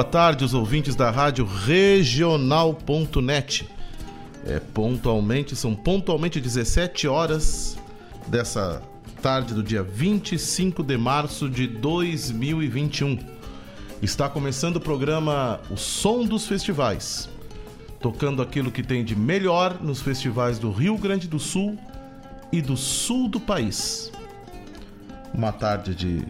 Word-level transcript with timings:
boa 0.00 0.08
tarde, 0.08 0.46
os 0.46 0.54
ouvintes 0.54 0.96
da 0.96 1.10
rádio 1.10 1.44
regional.net. 1.44 2.08
É, 4.46 4.58
pontualmente, 4.58 5.54
são 5.54 5.74
pontualmente 5.74 6.40
17 6.40 7.06
horas 7.06 7.76
dessa 8.26 8.80
tarde 9.20 9.52
do 9.52 9.62
dia 9.62 9.82
25 9.82 10.82
de 10.82 10.96
março 10.96 11.50
de 11.50 11.66
2021. 11.66 13.18
Está 14.00 14.26
começando 14.26 14.76
o 14.76 14.80
programa 14.80 15.60
O 15.68 15.76
Som 15.76 16.24
dos 16.24 16.46
Festivais, 16.46 17.28
tocando 18.00 18.40
aquilo 18.40 18.70
que 18.70 18.82
tem 18.82 19.04
de 19.04 19.14
melhor 19.14 19.82
nos 19.82 20.00
festivais 20.00 20.58
do 20.58 20.70
Rio 20.70 20.96
Grande 20.96 21.28
do 21.28 21.38
Sul 21.38 21.78
e 22.50 22.62
do 22.62 22.74
sul 22.74 23.28
do 23.28 23.38
país. 23.38 24.10
Uma 25.34 25.52
tarde 25.52 25.94
de, 25.94 26.24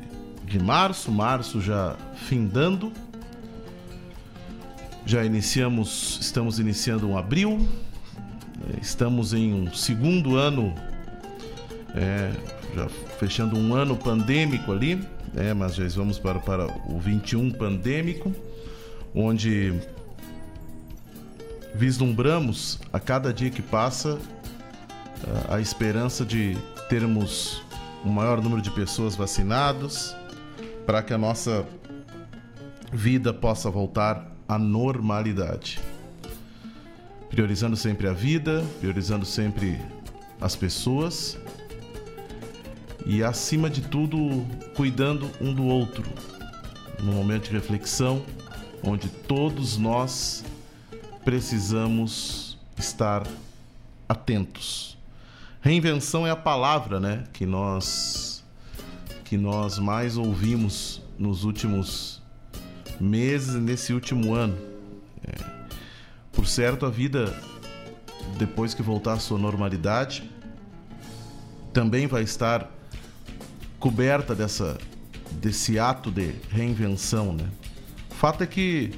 de 0.45 0.59
março, 0.59 1.13
março 1.13 1.61
já 1.61 1.95
findando 2.17 2.93
já 5.11 5.25
iniciamos, 5.25 6.19
estamos 6.21 6.61
iniciando 6.61 7.09
um 7.09 7.19
abril, 7.19 7.67
é, 8.69 8.81
estamos 8.81 9.35
em 9.35 9.53
um 9.53 9.75
segundo 9.75 10.37
ano, 10.37 10.73
é, 11.97 12.31
já 12.77 12.89
fechando 13.19 13.59
um 13.59 13.75
ano 13.75 13.97
pandêmico 13.97 14.71
ali, 14.71 15.05
é, 15.37 15.53
mas 15.53 15.75
já 15.75 15.85
vamos 15.97 16.17
para, 16.17 16.39
para 16.39 16.65
o 16.89 17.01
21 17.01 17.51
pandêmico, 17.51 18.33
onde 19.13 19.75
vislumbramos 21.75 22.79
a 22.93 23.01
cada 23.01 23.35
dia 23.35 23.51
que 23.51 23.63
passa 23.63 24.17
a 25.49 25.61
esperança 25.61 26.25
de 26.25 26.57
termos 26.89 27.61
um 28.05 28.11
maior 28.11 28.41
número 28.41 28.63
de 28.63 28.71
pessoas 28.71 29.17
vacinadas 29.17 30.15
para 30.87 31.03
que 31.03 31.13
a 31.13 31.19
nossa 31.19 31.67
vida 32.93 33.35
possa 33.35 33.69
voltar 33.69 34.30
a 34.51 34.59
normalidade. 34.59 35.79
Priorizando 37.29 37.77
sempre 37.77 38.09
a 38.09 38.13
vida, 38.13 38.67
priorizando 38.81 39.25
sempre 39.25 39.81
as 40.41 40.57
pessoas 40.57 41.39
e, 43.07 43.23
acima 43.23 43.71
de 43.71 43.81
tudo, 43.81 44.45
cuidando 44.75 45.31
um 45.41 45.55
do 45.55 45.65
outro. 45.67 46.05
Num 47.01 47.13
momento 47.13 47.45
de 47.45 47.53
reflexão, 47.53 48.25
onde 48.83 49.09
todos 49.09 49.79
nós 49.79 50.45
precisamos 51.25 52.59
estar 52.77 53.25
atentos. 54.09 54.99
Reinvenção 55.61 56.27
é 56.27 56.31
a 56.33 56.37
palavra, 56.37 56.99
né, 56.99 57.23
que 57.33 57.47
nós 57.47 58.45
que 59.25 59.37
nós 59.37 59.79
mais 59.79 60.17
ouvimos 60.17 61.01
nos 61.17 61.45
últimos 61.45 62.20
meses 63.01 63.55
nesse 63.55 63.93
último 63.93 64.35
ano. 64.35 64.59
É, 65.27 65.35
por 66.33 66.47
certo, 66.47 66.85
a 66.87 66.91
vida, 66.91 67.35
depois 68.39 68.75
que 68.75 68.83
voltar 68.83 69.15
à 69.15 69.19
sua 69.19 69.39
normalidade, 69.39 70.31
também 71.73 72.07
vai 72.07 72.23
estar 72.23 72.71
coberta 73.79 74.35
dessa, 74.35 74.79
desse 75.33 75.79
ato 75.79 76.11
de 76.11 76.35
reinvenção. 76.51 77.33
Né? 77.33 77.49
O 78.11 78.15
fato 78.15 78.43
é 78.43 78.47
que 78.47 78.93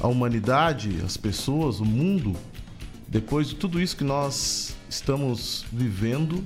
a 0.00 0.08
humanidade, 0.08 1.00
as 1.04 1.16
pessoas, 1.16 1.80
o 1.80 1.84
mundo, 1.84 2.34
depois 3.08 3.48
de 3.48 3.54
tudo 3.54 3.80
isso 3.80 3.96
que 3.96 4.04
nós 4.04 4.76
estamos 4.88 5.64
vivendo, 5.72 6.44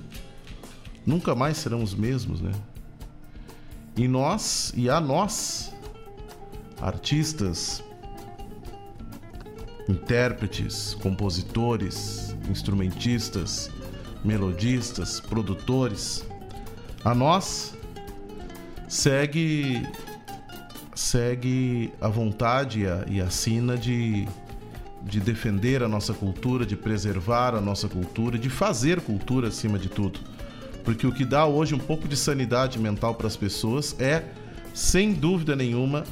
nunca 1.06 1.34
mais 1.34 1.56
serão 1.56 1.82
os 1.82 1.94
mesmos, 1.94 2.40
né? 2.40 2.52
E 3.96 4.06
nós, 4.06 4.72
e 4.76 4.88
a 4.88 5.00
nós, 5.00 5.74
artistas, 6.80 7.82
intérpretes, 9.88 10.96
compositores, 11.02 12.36
instrumentistas, 12.48 13.70
melodistas, 14.24 15.20
produtores. 15.20 16.24
A 17.04 17.14
nós 17.14 17.74
segue 18.88 19.86
segue 20.94 21.92
a 22.00 22.08
vontade 22.08 22.82
e 23.08 23.20
a 23.20 23.30
sina 23.30 23.76
de, 23.76 24.28
de 25.02 25.18
defender 25.18 25.82
a 25.82 25.88
nossa 25.88 26.12
cultura, 26.12 26.66
de 26.66 26.76
preservar 26.76 27.54
a 27.54 27.60
nossa 27.60 27.88
cultura, 27.88 28.38
de 28.38 28.50
fazer 28.50 29.00
cultura 29.00 29.48
acima 29.48 29.78
de 29.78 29.88
tudo. 29.88 30.20
Porque 30.84 31.06
o 31.06 31.12
que 31.12 31.24
dá 31.24 31.46
hoje 31.46 31.74
um 31.74 31.78
pouco 31.78 32.06
de 32.06 32.16
sanidade 32.16 32.78
mental 32.78 33.14
para 33.14 33.26
as 33.26 33.36
pessoas 33.36 33.96
é, 33.98 34.24
sem 34.74 35.12
dúvida 35.12 35.56
nenhuma, 35.56 36.04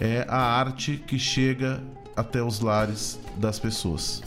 é 0.00 0.24
a 0.28 0.38
arte 0.38 1.02
que 1.06 1.18
chega 1.18 1.82
até 2.16 2.42
os 2.42 2.60
lares 2.60 3.18
das 3.36 3.58
pessoas. 3.58 4.22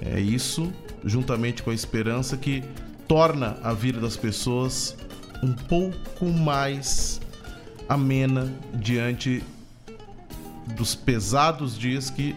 É 0.00 0.18
isso, 0.18 0.72
juntamente 1.04 1.62
com 1.62 1.70
a 1.70 1.74
esperança, 1.74 2.36
que 2.36 2.64
torna 3.06 3.58
a 3.62 3.72
vida 3.72 4.00
das 4.00 4.16
pessoas 4.16 4.96
um 5.42 5.52
pouco 5.52 6.26
mais 6.26 7.20
amena 7.88 8.52
diante 8.74 9.42
dos 10.76 10.94
pesados 10.94 11.76
dias 11.76 12.10
que 12.10 12.36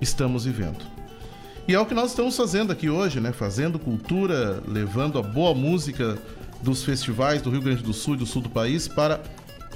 estamos 0.00 0.44
vivendo. 0.44 0.84
E 1.66 1.74
é 1.74 1.80
o 1.80 1.86
que 1.86 1.94
nós 1.94 2.10
estamos 2.10 2.36
fazendo 2.36 2.72
aqui 2.72 2.90
hoje, 2.90 3.20
né? 3.20 3.32
Fazendo 3.32 3.78
cultura, 3.78 4.62
levando 4.66 5.18
a 5.18 5.22
boa 5.22 5.54
música 5.54 6.18
dos 6.60 6.84
festivais 6.84 7.40
do 7.42 7.50
Rio 7.50 7.60
Grande 7.60 7.82
do 7.82 7.92
Sul 7.92 8.14
e 8.14 8.16
do 8.18 8.26
sul 8.26 8.42
do 8.42 8.48
país 8.48 8.88
para 8.88 9.20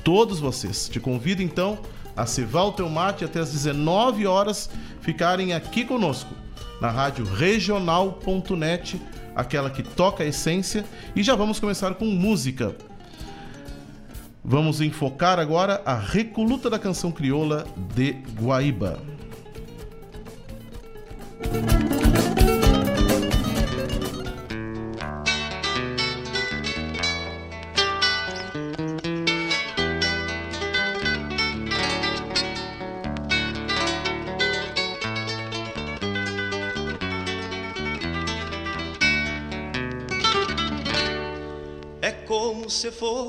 todos 0.02 0.38
vocês. 0.38 0.88
Te 0.88 1.00
convido 1.00 1.42
então 1.42 1.78
a 2.16 2.24
cevar 2.24 2.64
o 2.64 2.72
teu 2.72 2.88
mate 2.88 3.24
até 3.24 3.40
as 3.40 3.52
19 3.52 4.26
horas 4.26 4.70
ficarem 5.00 5.52
aqui 5.52 5.84
conosco 5.84 6.34
na 6.80 6.90
rádio 6.90 7.24
regional.net, 7.24 9.00
aquela 9.34 9.70
que 9.70 9.82
toca 9.82 10.24
a 10.24 10.26
essência, 10.26 10.84
e 11.14 11.22
já 11.22 11.34
vamos 11.34 11.58
começar 11.58 11.94
com 11.94 12.04
música. 12.06 12.74
Vamos 14.44 14.80
enfocar 14.80 15.38
agora 15.38 15.82
a 15.84 15.94
recoluta 15.94 16.70
da 16.70 16.78
canção 16.78 17.10
crioula 17.10 17.66
de 17.94 18.12
Guaíba. 18.40 19.00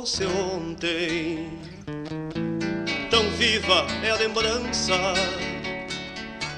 Se 0.07 0.23
fosse 0.23 0.25
ontem. 0.25 1.59
Tão 3.09 3.29
viva 3.31 3.85
é 4.03 4.11
a 4.11 4.15
lembrança, 4.15 4.95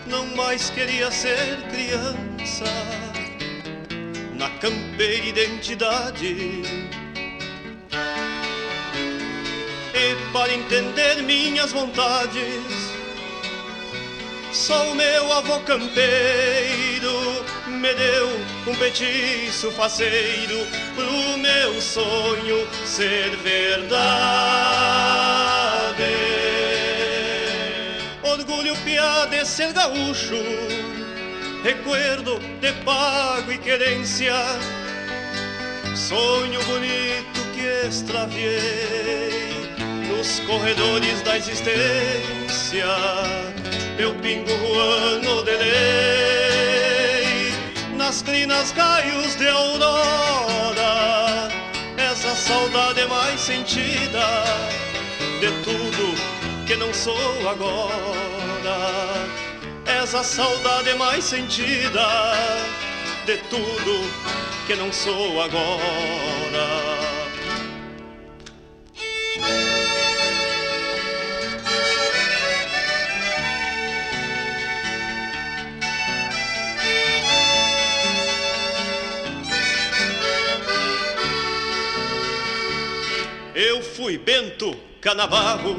não 0.05 0.25
mais 0.35 0.69
queria 0.69 1.09
ser 1.09 1.57
criança. 1.69 2.65
Na 4.35 4.49
campeira 4.59 5.25
identidade. 5.25 6.61
E 9.93 10.31
para 10.31 10.53
entender 10.53 11.23
minhas 11.23 11.73
vontades, 11.73 12.93
só 14.53 14.91
o 14.91 14.95
meu 14.95 15.33
avô 15.33 15.59
campeiro 15.61 17.28
me 17.79 17.93
deu 17.93 18.27
um 18.67 18.75
petiço 18.75 19.71
faceiro 19.71 20.67
pro 20.95 21.37
meu 21.37 21.79
sonho 21.81 22.67
ser 22.85 23.35
verdade. 23.37 23.99
Orgulho 28.21 28.75
piá 28.83 29.25
de 29.27 29.45
ser 29.45 29.71
gaúcho, 29.71 30.43
recuerdo 31.63 32.39
de 32.59 32.73
pago 32.83 33.51
e 33.51 33.57
querência, 33.57 34.35
sonho 35.95 36.61
bonito 36.63 37.39
que 37.53 37.87
extraviei 37.87 39.71
nos 40.09 40.41
corredores 40.41 41.21
da 41.21 41.37
existência, 41.37 42.85
meu 43.97 44.13
pingo 44.15 44.51
ano 44.51 45.43
de 45.43 45.51
lei 45.51 46.28
nas 48.09 48.23
crinas 48.23 48.71
raios 48.71 49.35
de 49.35 49.47
aurora 49.47 51.47
saudade 52.35 53.05
mais 53.05 53.39
sentida 53.39 54.25
de 55.39 55.51
tudo 55.63 56.15
que 56.65 56.75
não 56.75 56.91
sou 56.91 57.47
agora. 57.47 58.77
És 59.85 60.15
a 60.15 60.23
saudade 60.23 60.95
mais 60.95 61.23
sentida 61.23 62.07
de 63.27 63.37
tudo 63.51 63.93
que 64.65 64.75
não 64.75 64.91
sou 64.91 65.43
agora. 65.43 66.88
Fui 83.99 84.17
Bento 84.17 84.73
Canavarro 85.01 85.75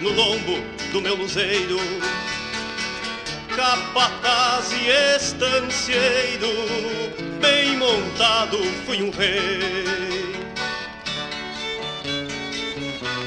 no 0.00 0.12
lombo 0.12 0.56
do 0.92 1.00
meu 1.00 1.16
luzeiro, 1.16 1.78
capataz 3.56 4.70
e 4.70 4.88
estancieiro, 5.16 6.48
bem 7.40 7.76
montado 7.76 8.58
fui 8.86 9.02
um 9.02 9.10
rei. 9.10 10.06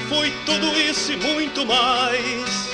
Fui 0.07 0.31
tudo 0.45 0.68
isso 0.80 1.12
e 1.12 1.18
muito 1.18 1.66
mais, 1.66 2.69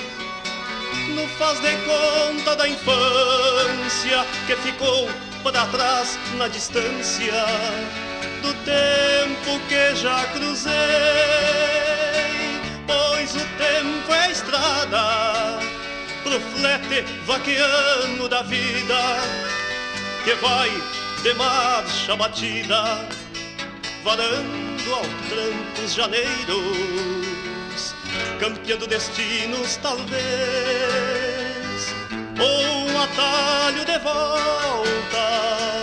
no 1.16 1.28
faz 1.30 1.60
de 1.62 1.76
conta 1.78 2.56
da 2.56 2.70
infância 2.70 4.24
que 4.46 4.56
ficou 4.58 5.10
para 5.44 5.66
trás 5.66 6.20
na 6.38 6.48
distância 6.48 7.34
do 8.42 8.54
tempo 8.64 9.60
que 9.68 9.96
já 9.96 10.24
cruzei, 10.28 10.72
pois 12.86 13.36
o 13.36 13.46
tempo 13.58 14.14
é 14.14 14.32
estrada 14.32 15.60
pro 16.24 16.40
flete 16.40 17.04
vaqueano 17.26 18.30
da 18.30 18.44
vida 18.44 19.18
que 20.24 20.34
vai 20.36 20.70
de 21.24 21.34
marcha 21.36 22.16
batida, 22.16 23.06
varando 24.04 24.94
ao 24.94 25.02
tranco 25.02 25.82
os 25.86 25.94
janeiros, 25.94 26.28
campeando 28.40 28.88
destinos 28.88 29.78
talvez, 29.78 30.18
ou 32.40 32.92
um 32.92 33.02
atalho 33.02 33.86
de 33.86 33.98
volta 34.00 35.77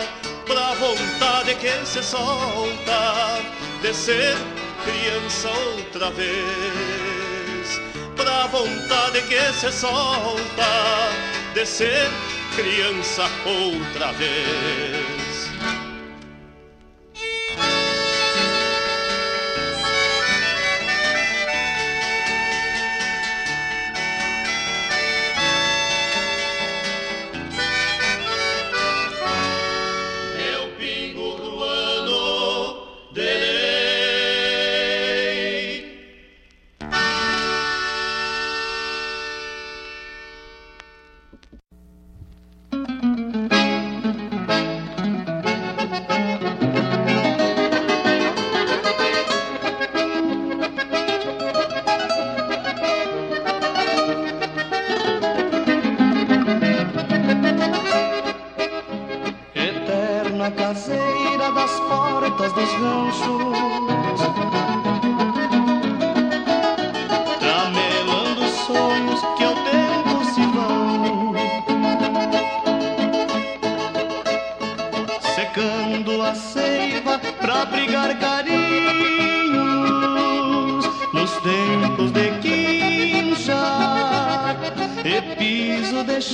pra 0.75 0.87
vontade 0.87 1.55
que 1.57 1.87
se 1.87 2.03
solta 2.03 3.41
de 3.83 3.95
ser 3.95 4.37
criança 4.85 5.49
outra 5.49 6.11
vez. 6.11 7.81
Pra 8.17 8.47
vontade 8.47 9.23
que 9.23 9.53
se 9.53 9.71
solta 9.73 11.11
de 11.55 11.67
ser 11.67 12.09
criança 12.57 13.25
outra 13.47 14.13
vez. 14.13 15.24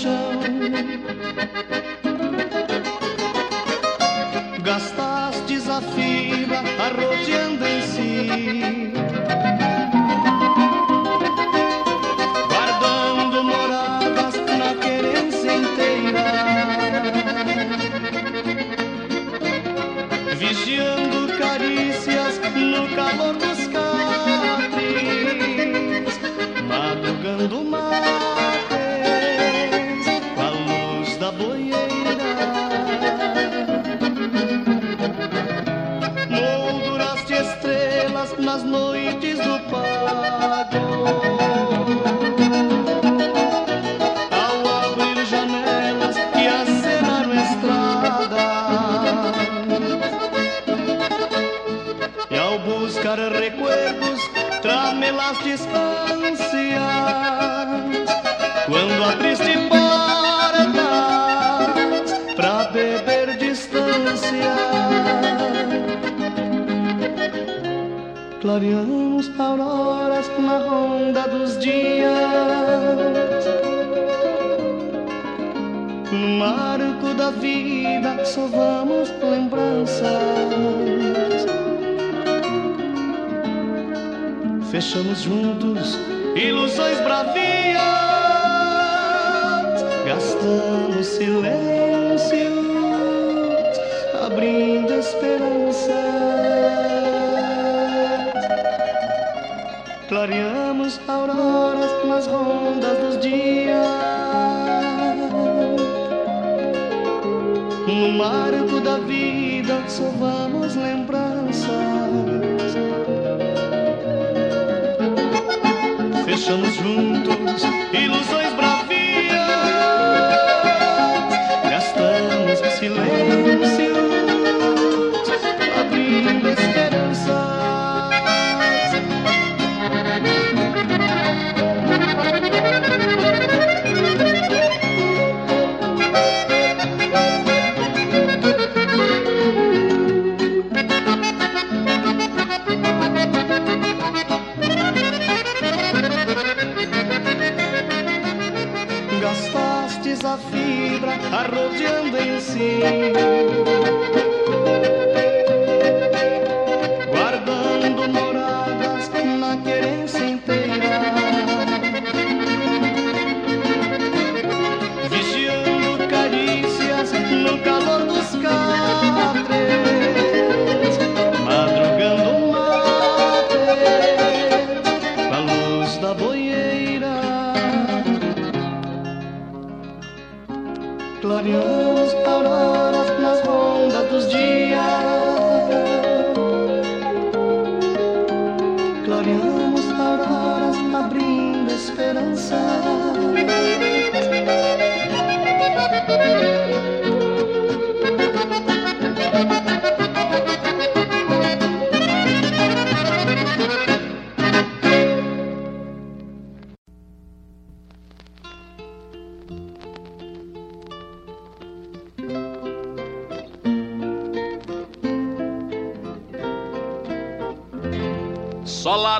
Silêncio, 0.00 0.39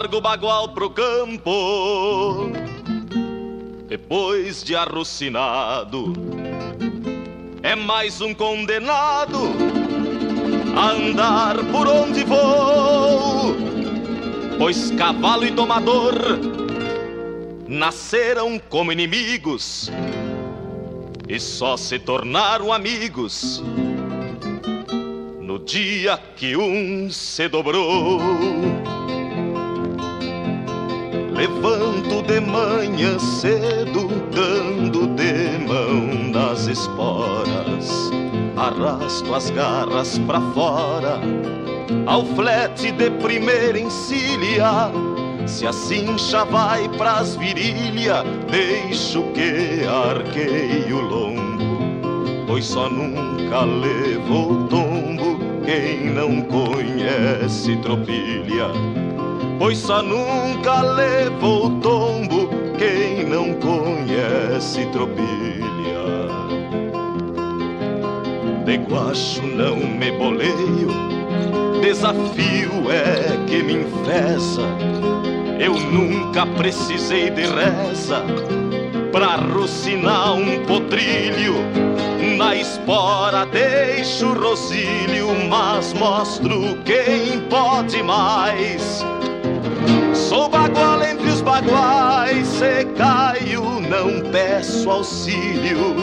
largo 0.01 0.17
o 0.17 0.21
bagual 0.23 0.69
pro 0.71 0.89
campo. 0.89 2.51
Depois 3.87 4.65
de 4.65 4.75
arrucinado, 4.75 6.15
é 7.63 7.75
mais 7.75 8.23
um 8.23 8.33
condenado 8.33 9.39
a 10.75 10.93
andar 10.93 11.57
por 11.71 11.87
onde 11.87 12.25
vou. 12.25 13.55
Pois 14.57 14.91
cavalo 14.93 15.45
e 15.45 15.51
domador 15.51 16.15
nasceram 17.69 18.59
como 18.71 18.93
inimigos 18.93 19.91
e 21.29 21.39
só 21.39 21.77
se 21.77 21.99
tornaram 21.99 22.73
amigos 22.73 23.63
no 25.43 25.59
dia 25.59 26.19
que 26.37 26.57
um 26.57 27.11
se 27.11 27.49
dobrou. 27.49 28.19
Levanto 31.41 32.21
de 32.21 32.39
manhã 32.39 33.19
cedo, 33.19 34.09
dando 34.31 35.07
de 35.15 35.67
mão 35.67 36.31
nas 36.31 36.67
esporas, 36.67 38.11
arrasto 38.59 39.35
as 39.35 39.49
garras 39.49 40.19
pra 40.19 40.39
fora, 40.53 41.19
ao 42.05 42.27
flete 42.27 42.93
de 42.93 43.11
primeira 43.13 43.81
encilha 43.81 44.91
se 45.47 45.67
a 45.67 45.73
cincha 45.73 46.45
vai 46.45 46.87
pras 46.91 47.37
virilha, 47.37 48.23
deixo 48.51 49.23
que 49.33 49.87
arqueie 49.87 50.93
o 50.93 51.01
lombo, 51.01 52.45
pois 52.47 52.67
só 52.67 52.91
nunca 52.91 53.63
levou 53.63 54.67
tombo 54.69 55.39
quem 55.65 56.11
não 56.11 56.43
conhece 56.43 57.77
tropilha. 57.77 59.10
Pois 59.61 59.77
só 59.77 60.03
nunca 60.03 60.81
levou 60.81 61.69
tombo 61.81 62.49
quem 62.79 63.27
não 63.27 63.53
conhece 63.61 64.87
tropilha. 64.87 65.21
De 68.65 68.77
guacho 68.79 69.43
não 69.43 69.77
me 69.77 70.11
boleio, 70.13 70.89
desafio 71.83 72.91
é 72.91 73.47
que 73.47 73.63
me 73.63 73.83
enfesa 73.83 74.63
eu 75.61 75.75
nunca 75.75 76.47
precisei 76.47 77.29
de 77.29 77.43
reza 77.43 78.25
pra 79.13 79.37
rucinar 79.37 80.33
um 80.33 80.65
potrilho. 80.65 81.55
Na 82.39 82.57
espora 82.57 83.45
deixo 83.45 84.29
o 84.29 84.41
rosílio, 84.41 85.29
mas 85.51 85.93
mostro 85.93 86.79
quem 86.87 87.41
pode 87.51 88.03
mais. 88.03 89.05
Sou 90.31 90.49
bagual 90.49 91.03
entre 91.03 91.27
os 91.27 91.41
baguais, 91.41 92.47
se 92.47 92.85
caio 92.97 93.81
não 93.81 94.31
peço 94.31 94.89
auxílio. 94.89 95.97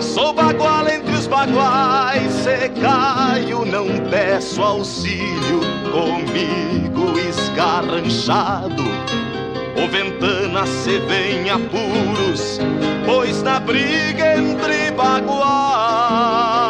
Sou 0.00 0.32
bagual 0.32 0.88
entre 0.88 1.14
os 1.14 1.26
baguais, 1.26 2.32
se 2.32 2.68
caio 2.80 3.64
não 3.64 3.88
peço 4.08 4.62
auxílio. 4.62 5.58
Comigo 5.90 7.18
esgarranchado, 7.18 8.84
o 8.84 9.88
ventana 9.90 10.64
se 10.64 11.00
vem 11.00 11.50
apuros, 11.50 12.60
pois 13.04 13.42
na 13.42 13.58
briga 13.58 14.38
entre 14.38 14.92
baguais 14.92 16.67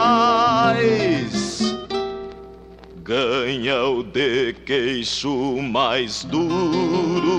ganha 3.09 3.85
o 3.85 4.03
de 4.03 4.53
queixo 4.67 5.63
mais 5.63 6.25
duro. 6.25 7.39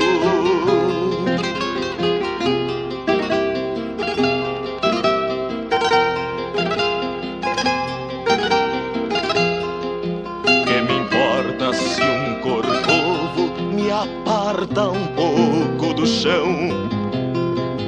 aparta 13.91 14.89
um 14.89 15.07
pouco 15.07 15.93
do 15.93 16.07
chão. 16.07 16.69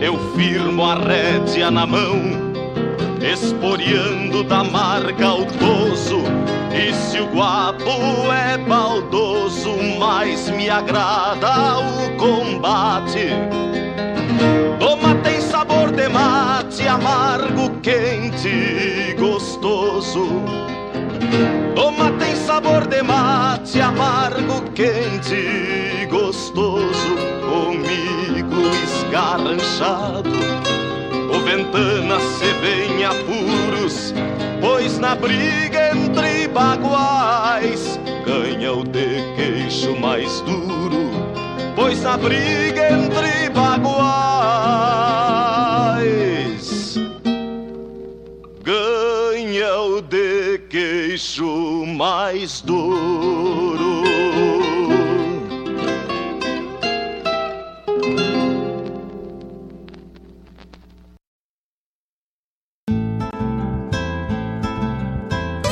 Eu 0.01 0.17
firmo 0.35 0.83
a 0.83 0.95
rédea 0.95 1.71
na 1.71 1.85
mão, 1.85 2.19
esporeando 3.21 4.43
da 4.43 4.63
marca 4.63 5.25
ao 5.25 5.45
toso. 5.45 6.40
E 6.73 6.93
se 6.93 7.19
o 7.19 7.27
guapo 7.27 8.31
é 8.31 8.57
baldoso, 8.57 9.75
mais 9.99 10.49
me 10.49 10.69
agrada 10.69 11.79
o 11.79 12.17
combate. 12.17 13.29
Toma 14.79 15.15
tem 15.23 15.39
sabor 15.41 15.91
de 15.91 16.07
mate, 16.07 16.87
amargo, 16.87 17.69
quente 17.81 18.47
e 18.47 19.13
gostoso. 19.19 20.27
Toma 21.75 22.11
tem 22.19 22.35
sabor 22.35 22.87
de 22.87 23.01
mate, 23.01 23.79
amargo, 23.81 24.61
quente 24.73 25.35
e 25.35 26.05
gostoso. 26.05 27.15
Comigo 27.49 28.61
esgarranchado, 28.83 30.29
o 31.33 31.39
ventana 31.41 32.19
se 32.19 32.45
vem 32.61 33.03
apuros, 33.03 34.13
pois 34.61 34.99
na 34.99 35.15
briga 35.15 35.91
entre 35.95 36.47
baguais 36.47 37.99
ganha 38.23 38.71
o 38.73 38.83
de 38.83 39.23
queixo 39.35 39.95
mais 39.99 40.39
duro, 40.41 41.09
pois 41.75 42.01
na 42.03 42.15
briga 42.15 42.93
entre 42.93 43.49
baguais 43.49 44.21
ganha 48.63 49.77
o 49.81 50.01
de 50.01 50.59
queixo 50.69 51.83
mais 51.87 52.61
duro. 52.61 54.01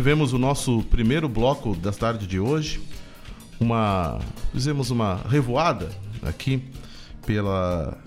Tivemos 0.00 0.32
o 0.32 0.38
nosso 0.38 0.82
primeiro 0.84 1.28
bloco 1.28 1.76
da 1.76 1.92
tarde 1.92 2.26
de 2.26 2.40
hoje. 2.40 2.80
Uma. 3.60 4.18
Fizemos 4.50 4.90
uma 4.90 5.16
revoada 5.28 5.90
aqui 6.22 6.62
pela, 7.26 7.98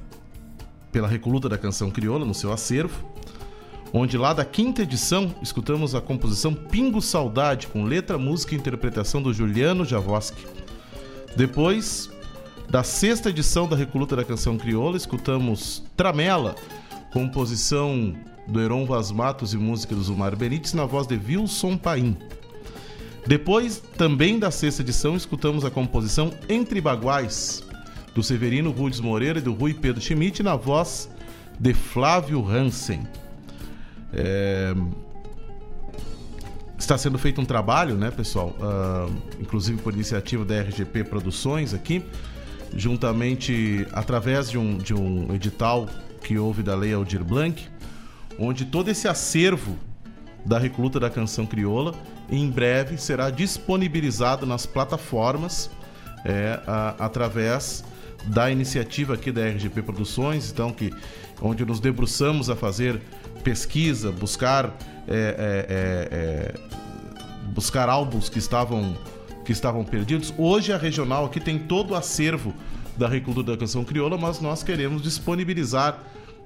pela 0.92 1.08
Recoluta 1.08 1.48
da 1.48 1.56
Canção 1.56 1.92
Crioula 1.92 2.26
no 2.26 2.34
seu 2.34 2.52
acervo. 2.52 3.08
Onde 3.94 4.18
lá 4.18 4.34
da 4.34 4.44
quinta 4.44 4.82
edição 4.82 5.36
escutamos 5.40 5.94
a 5.94 6.02
composição 6.02 6.56
Pingo 6.56 7.00
Saudade, 7.00 7.68
com 7.68 7.84
letra, 7.84 8.18
música 8.18 8.56
e 8.56 8.58
interpretação 8.58 9.22
do 9.22 9.32
Juliano 9.32 9.86
Javoski. 9.86 10.48
Depois, 11.38 12.10
da 12.68 12.82
sexta 12.82 13.30
edição 13.30 13.68
da 13.68 13.76
Recoluta 13.76 14.16
da 14.16 14.24
Canção 14.24 14.58
Crioula, 14.58 14.98
escutamos 14.98 15.84
Tramela, 15.96 16.56
composição 17.12 18.16
do 18.48 18.62
Heron 18.62 18.86
Vaz 18.86 19.12
Matos 19.12 19.54
e 19.54 19.58
música 19.58 19.96
do 19.96 20.02
Zumar 20.02 20.36
Benites 20.36 20.74
na 20.74 20.86
voz 20.86 21.08
de 21.08 21.16
Wilson 21.16 21.78
Paim. 21.78 22.18
Depois, 23.26 23.82
também 23.98 24.38
da 24.38 24.52
sexta 24.52 24.82
edição, 24.82 25.16
escutamos 25.16 25.64
a 25.64 25.72
composição 25.72 26.34
Entre 26.50 26.82
Baguais, 26.82 27.64
do 28.14 28.22
Severino 28.22 28.72
Rudes 28.72 29.00
Moreira 29.00 29.40
e 29.40 29.42
do 29.42 29.54
Rui 29.54 29.74
Pedro 29.74 30.02
Schmidt 30.02 30.44
na 30.44 30.56
voz 30.56 31.10
de 31.60 31.74
Flávio 31.74 32.46
Hansen. 32.48 33.08
É... 34.12 34.76
está 36.78 36.98
sendo 36.98 37.18
feito 37.18 37.40
um 37.40 37.46
trabalho, 37.46 37.96
né, 37.96 38.12
pessoal? 38.12 38.56
Uh, 38.60 39.14
inclusive 39.40 39.82
por 39.82 39.94
iniciativa 39.94 40.44
da 40.44 40.62
RGP 40.62 41.06
Produções 41.06 41.74
aqui, 41.74 42.04
juntamente 42.76 43.88
através 43.94 44.50
de 44.50 44.58
um, 44.58 44.78
de 44.78 44.94
um 44.94 45.34
edital 45.34 45.88
que 46.22 46.38
houve 46.38 46.62
da 46.62 46.76
Lei 46.76 46.94
Aldir 46.94 47.24
Blanc, 47.24 47.68
onde 48.38 48.66
todo 48.66 48.90
esse 48.90 49.08
acervo 49.08 49.78
da 50.46 50.58
Recluta 50.58 51.00
da 51.00 51.10
Canção 51.10 51.46
Crioula 51.46 51.94
em 52.30 52.50
breve 52.50 52.98
será 52.98 53.30
disponibilizado 53.30 54.46
nas 54.46 54.66
plataformas 54.66 55.70
é, 56.26 56.60
a, 56.66 56.96
através 57.00 57.84
da 58.26 58.50
iniciativa 58.50 59.16
aqui 59.16 59.32
da 59.32 59.46
RGP 59.46 59.82
Produções, 59.82 60.52
então 60.52 60.72
que 60.72 60.94
onde 61.42 61.66
nos 61.66 61.80
debruçamos 61.80 62.50
a 62.50 62.56
fazer 62.56 63.02
pesquisa, 63.44 64.12
buscar 64.12 64.74
é, 65.08 65.10
é, 65.10 65.66
é, 65.70 66.08
é 66.12 67.50
buscar 67.54 67.90
álbuns 67.90 68.30
que 68.30 68.40
estavam 68.40 68.96
que 69.44 69.52
estavam 69.52 69.84
perdidos. 69.84 70.34
Hoje 70.38 70.72
a 70.72 70.78
regional 70.78 71.26
aqui 71.26 71.40
tem 71.40 71.60
todo 71.60 71.92
o 71.92 71.96
acervo 71.96 72.54
da 72.98 73.10
Recluta 73.10 73.44
da 73.44 73.58
Canção 73.58 73.84
Crioula, 73.84 74.18
mas 74.18 74.40
nós 74.40 74.64
queremos 74.64 75.02
disponibilizar 75.02 76.00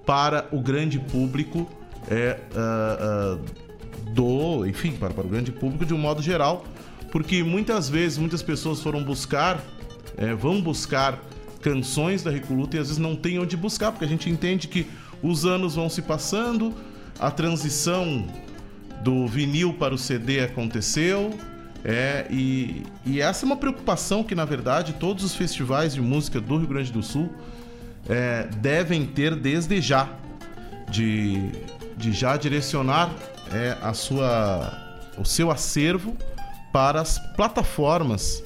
para 0.08 0.48
o 0.54 0.62
grande 0.62 0.98
público 0.98 1.70
é, 2.10 2.40
uh, 2.56 3.36
uh, 3.36 4.12
do, 4.14 4.66
enfim, 4.66 4.94
para, 4.94 5.14
para 5.14 5.26
o 5.26 5.30
grande 5.30 5.52
público 5.52 5.86
de 5.86 5.94
um 5.94 5.98
modo 5.98 6.22
geral, 6.22 6.66
porque 7.12 7.44
muitas 7.44 7.90
vezes 7.90 8.18
muitas 8.18 8.42
pessoas 8.42 8.82
foram 8.82 9.04
buscar, 9.04 9.62
é, 10.18 10.34
vão 10.34 10.62
buscar 10.62 11.22
canções 11.62 12.24
da 12.24 12.32
Recoluta 12.32 12.78
e 12.78 12.80
às 12.80 12.88
vezes 12.88 12.98
não 12.98 13.18
tem 13.18 13.38
onde 13.38 13.58
buscar, 13.58 13.92
porque 13.92 14.06
a 14.06 14.08
gente 14.08 14.30
entende 14.30 14.70
que 14.70 14.88
os 15.22 15.46
anos 15.46 15.76
vão 15.76 15.90
se 15.90 16.02
passando, 16.02 16.74
a 17.20 17.30
transição 17.30 18.26
do 19.04 19.28
vinil 19.28 19.74
para 19.74 19.94
o 19.94 19.98
CD 19.98 20.40
aconteceu, 20.40 21.38
é, 21.84 22.28
e, 22.30 22.84
e 23.06 23.20
essa 23.20 23.44
é 23.44 23.46
uma 23.46 23.58
preocupação 23.58 24.24
que, 24.24 24.34
na 24.34 24.46
verdade, 24.46 24.94
todos 24.94 25.24
os 25.26 25.36
festivais 25.36 25.94
de 25.94 26.02
música 26.02 26.40
do 26.40 26.58
Rio 26.58 26.68
Grande 26.68 26.94
do 26.94 27.04
Sul 27.04 27.30
é, 28.10 28.48
devem 28.58 29.06
ter 29.06 29.36
desde 29.36 29.82
já, 29.82 30.10
de, 30.90 31.52
de 31.96 32.12
já 32.12 32.38
direcionar 32.38 33.14
é, 33.52 33.78
a 33.82 33.94
sua, 33.94 35.02
o 35.18 35.26
seu 35.26 35.52
acervo 35.52 36.16
para 36.72 37.02
as 37.02 37.20
plataformas 37.36 38.44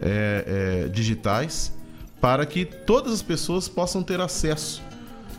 é, 0.00 0.84
é 0.84 0.88
digitais 0.88 1.72
para 2.20 2.44
que 2.46 2.64
todas 2.64 3.12
as 3.12 3.22
pessoas 3.22 3.68
possam 3.68 4.02
ter 4.02 4.20
acesso 4.20 4.82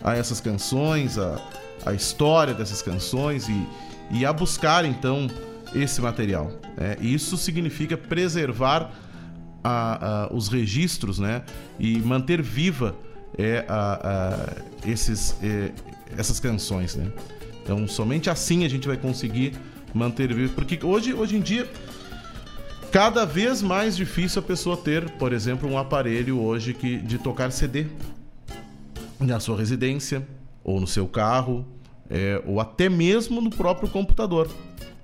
a 0.03 0.15
essas 0.15 0.39
canções, 0.39 1.17
a, 1.17 1.41
a 1.85 1.93
história 1.93 2.53
dessas 2.53 2.81
canções 2.81 3.49
e, 3.49 3.67
e 4.11 4.25
a 4.25 4.31
buscar 4.31 4.85
então 4.85 5.27
esse 5.75 5.99
material. 6.01 6.51
Né? 6.77 6.95
Isso 7.01 7.35
significa 7.35 7.97
preservar 7.97 8.91
a, 9.63 10.25
a, 10.25 10.33
os 10.33 10.47
registros 10.47 11.19
né? 11.19 11.43
e 11.79 11.97
manter 11.99 12.41
viva 12.41 12.95
é, 13.37 13.65
a, 13.67 14.55
esses, 14.85 15.35
é, 15.43 15.71
essas 16.17 16.39
canções. 16.39 16.95
Né? 16.95 17.11
Então, 17.63 17.87
somente 17.87 18.29
assim 18.29 18.65
a 18.65 18.69
gente 18.69 18.87
vai 18.87 18.97
conseguir 18.97 19.53
manter 19.93 20.33
vivo. 20.33 20.53
Porque 20.53 20.79
hoje, 20.83 21.13
hoje 21.13 21.35
em 21.35 21.41
dia 21.41 21.69
cada 22.91 23.25
vez 23.25 23.61
mais 23.61 23.95
difícil 23.95 24.41
a 24.41 24.45
pessoa 24.45 24.77
ter, 24.77 25.09
por 25.11 25.33
exemplo, 25.33 25.69
um 25.69 25.77
aparelho 25.77 26.39
hoje 26.39 26.73
que, 26.73 26.97
de 26.97 27.17
tocar 27.17 27.51
CD 27.51 27.85
na 29.19 29.39
sua 29.39 29.57
residência 29.57 30.25
ou 30.63 30.79
no 30.79 30.87
seu 30.87 31.07
carro 31.07 31.65
é, 32.09 32.41
ou 32.45 32.59
até 32.59 32.89
mesmo 32.89 33.41
no 33.41 33.49
próprio 33.49 33.89
computador. 33.89 34.49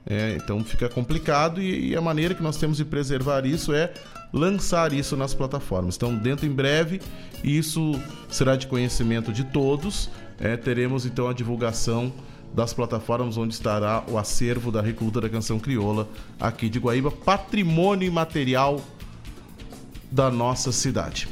É, 0.05 0.35
então 0.35 0.63
fica 0.63 0.89
complicado 0.89 1.61
e, 1.61 1.91
e, 1.91 1.95
a 1.95 2.01
maneira 2.01 2.35
que 2.35 2.43
nós 2.43 2.57
temos 2.57 2.75
de 2.75 2.83
preservar 2.83 3.45
isso 3.45 3.73
é 3.73 3.93
lançar 4.33 4.91
isso 4.91 5.15
nas 5.15 5.33
plataformas. 5.33 5.95
Então, 5.95 6.13
dentro 6.13 6.45
em 6.45 6.51
breve, 6.51 7.01
isso 7.43 7.97
será 8.29 8.55
de 8.55 8.67
conhecimento 8.67 9.31
de 9.31 9.43
todos. 9.45 10.09
É, 10.39 10.57
teremos 10.57 11.05
então 11.05 11.29
a 11.29 11.33
divulgação 11.33 12.11
das 12.53 12.73
plataformas 12.73 13.37
onde 13.37 13.53
estará 13.53 14.03
o 14.07 14.17
acervo 14.17 14.71
da 14.71 14.81
Recluta 14.81 15.21
da 15.21 15.29
Canção 15.29 15.59
Crioula 15.59 16.07
aqui 16.39 16.69
de 16.69 16.79
Guaíba, 16.79 17.09
patrimônio 17.09 18.07
imaterial 18.07 18.81
da 20.11 20.29
nossa 20.29 20.71
cidade. 20.71 21.27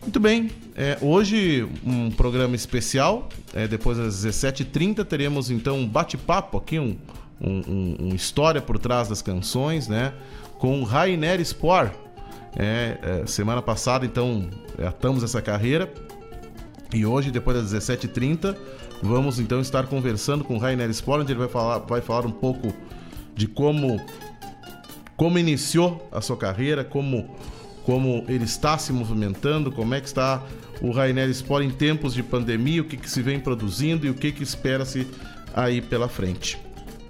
Muito 0.00 0.18
bem, 0.18 0.50
é, 0.74 0.96
hoje 1.02 1.68
um 1.84 2.10
programa 2.10 2.56
especial, 2.56 3.28
é, 3.52 3.68
depois 3.68 3.98
das 3.98 4.24
17h30 4.24 5.04
teremos 5.04 5.50
então 5.50 5.78
um 5.78 5.86
bate-papo 5.86 6.56
aqui, 6.56 6.78
um, 6.78 6.96
um, 7.40 7.96
um, 8.00 8.14
história 8.14 8.60
por 8.60 8.78
trás 8.78 9.08
das 9.08 9.22
canções, 9.22 9.88
né? 9.88 10.12
Com 10.58 10.82
Rainer 10.82 11.40
Spor. 11.40 11.90
É, 12.56 12.98
é, 13.02 13.26
semana 13.26 13.62
passada, 13.62 14.04
então, 14.04 14.50
atamos 14.86 15.22
essa 15.22 15.40
carreira. 15.40 15.92
E 16.92 17.06
hoje, 17.06 17.30
depois 17.30 17.56
das 17.56 17.72
17h30, 17.72 18.56
Vamos 19.02 19.40
então 19.40 19.60
estar 19.60 19.86
conversando 19.86 20.44
com 20.44 20.58
Rainer 20.58 20.90
Sport, 20.90 21.22
onde 21.22 21.32
ele 21.32 21.38
vai 21.38 21.48
falar, 21.48 21.78
vai 21.78 22.02
falar 22.02 22.26
um 22.26 22.30
pouco 22.30 22.72
de 23.34 23.46
como, 23.46 23.98
como 25.16 25.38
iniciou 25.38 26.06
a 26.12 26.20
sua 26.20 26.36
carreira, 26.36 26.84
como, 26.84 27.34
como 27.84 28.24
ele 28.28 28.44
está 28.44 28.76
se 28.76 28.92
movimentando, 28.92 29.72
como 29.72 29.94
é 29.94 30.00
que 30.00 30.06
está 30.06 30.44
o 30.82 30.90
Rainer 30.90 31.30
Sport 31.30 31.64
em 31.64 31.70
tempos 31.70 32.12
de 32.12 32.22
pandemia, 32.22 32.82
o 32.82 32.84
que, 32.84 32.98
que 32.98 33.08
se 33.08 33.22
vem 33.22 33.40
produzindo 33.40 34.06
e 34.06 34.10
o 34.10 34.14
que, 34.14 34.32
que 34.32 34.42
espera-se 34.42 35.06
aí 35.54 35.80
pela 35.80 36.08
frente. 36.08 36.58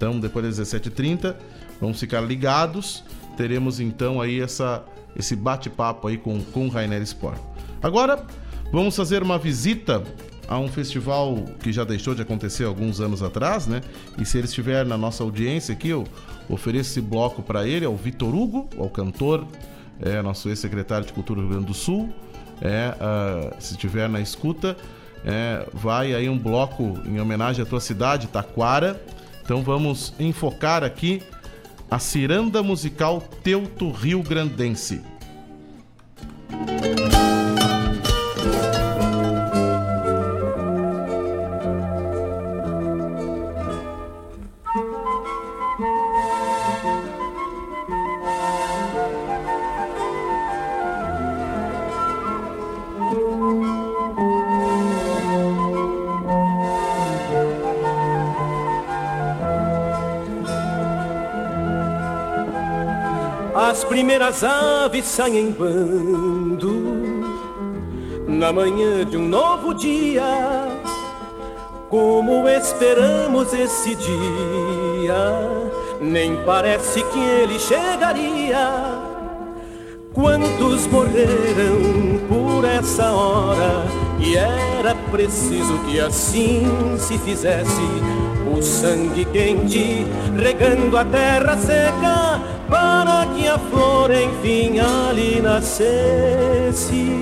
Então, 0.00 0.18
depois 0.18 0.56
das 0.56 0.72
17h30, 0.72 1.36
vamos 1.78 2.00
ficar 2.00 2.22
ligados. 2.22 3.04
Teremos 3.36 3.80
então 3.80 4.18
aí 4.18 4.40
essa, 4.40 4.82
esse 5.14 5.36
bate-papo 5.36 6.08
aí 6.08 6.16
com, 6.16 6.40
com 6.40 6.68
o 6.68 6.68
Rainer 6.70 7.02
Sport. 7.02 7.38
Agora, 7.82 8.24
vamos 8.72 8.96
fazer 8.96 9.22
uma 9.22 9.38
visita 9.38 10.02
a 10.48 10.58
um 10.58 10.68
festival 10.68 11.44
que 11.62 11.70
já 11.70 11.84
deixou 11.84 12.14
de 12.14 12.22
acontecer 12.22 12.64
alguns 12.64 12.98
anos 12.98 13.22
atrás, 13.22 13.66
né? 13.66 13.82
E 14.18 14.24
se 14.24 14.38
ele 14.38 14.46
estiver 14.46 14.86
na 14.86 14.96
nossa 14.96 15.22
audiência 15.22 15.74
aqui, 15.74 15.90
eu 15.90 16.06
ofereço 16.48 16.92
esse 16.92 17.02
bloco 17.02 17.42
para 17.42 17.68
ele, 17.68 17.84
ao 17.84 17.94
Vitor 17.94 18.34
Hugo, 18.34 18.70
ao 18.78 18.88
cantor, 18.88 19.46
é, 20.00 20.22
nosso 20.22 20.48
ex-secretário 20.48 21.06
de 21.06 21.12
Cultura 21.12 21.42
do 21.42 21.46
Rio 21.46 21.56
Grande 21.56 21.66
do 21.66 21.74
Sul. 21.74 22.08
É, 22.62 22.94
uh, 22.96 23.54
se 23.62 23.74
estiver 23.74 24.08
na 24.08 24.18
escuta, 24.18 24.78
é, 25.26 25.68
vai 25.74 26.14
aí 26.14 26.26
um 26.26 26.38
bloco 26.38 26.98
em 27.04 27.20
homenagem 27.20 27.62
à 27.62 27.66
tua 27.66 27.80
cidade, 27.80 28.28
Taquara. 28.28 28.98
Então 29.50 29.64
vamos 29.64 30.14
enfocar 30.20 30.84
aqui 30.84 31.20
a 31.90 31.98
ciranda 31.98 32.62
musical 32.62 33.20
Teuto 33.42 33.90
Rio 33.90 34.22
Grandense. 34.22 35.02
Primeiras 64.30 64.44
aves 64.44 65.04
saem 65.06 65.48
em 65.48 65.50
bando 65.50 66.70
na 68.28 68.52
manhã 68.52 69.04
de 69.04 69.16
um 69.16 69.28
novo 69.28 69.74
dia. 69.74 70.68
Como 71.88 72.48
esperamos 72.48 73.52
esse 73.52 73.96
dia, 73.96 75.34
nem 76.00 76.36
parece 76.44 77.02
que 77.02 77.18
ele 77.18 77.58
chegaria. 77.58 79.00
Quantos 80.12 80.86
morreram 80.86 82.20
por 82.28 82.64
essa 82.64 83.10
hora? 83.12 83.84
E 84.20 84.36
era 84.36 84.94
preciso 85.10 85.76
que 85.86 85.98
assim 85.98 86.62
se 86.98 87.18
fizesse 87.18 87.82
o 88.56 88.62
sangue 88.62 89.24
quente 89.24 90.06
regando 90.36 90.96
a 90.96 91.04
terra 91.04 91.56
seca 91.56 92.29
minha 93.50 93.58
flor 93.58 94.10
enfim 94.12 94.78
ali 94.78 95.40
nascesse. 95.40 97.20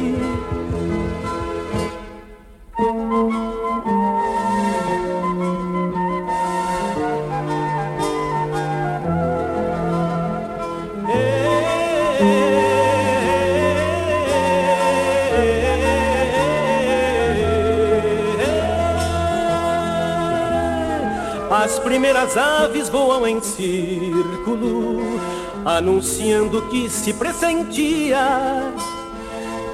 As 21.51 21.79
primeiras 21.79 22.37
aves 22.37 22.89
voam 22.89 23.27
em 23.27 23.41
círculo 23.41 25.19
anunciando 25.65 26.63
que 26.63 26.89
se 26.89 27.13
pressentia. 27.13 28.73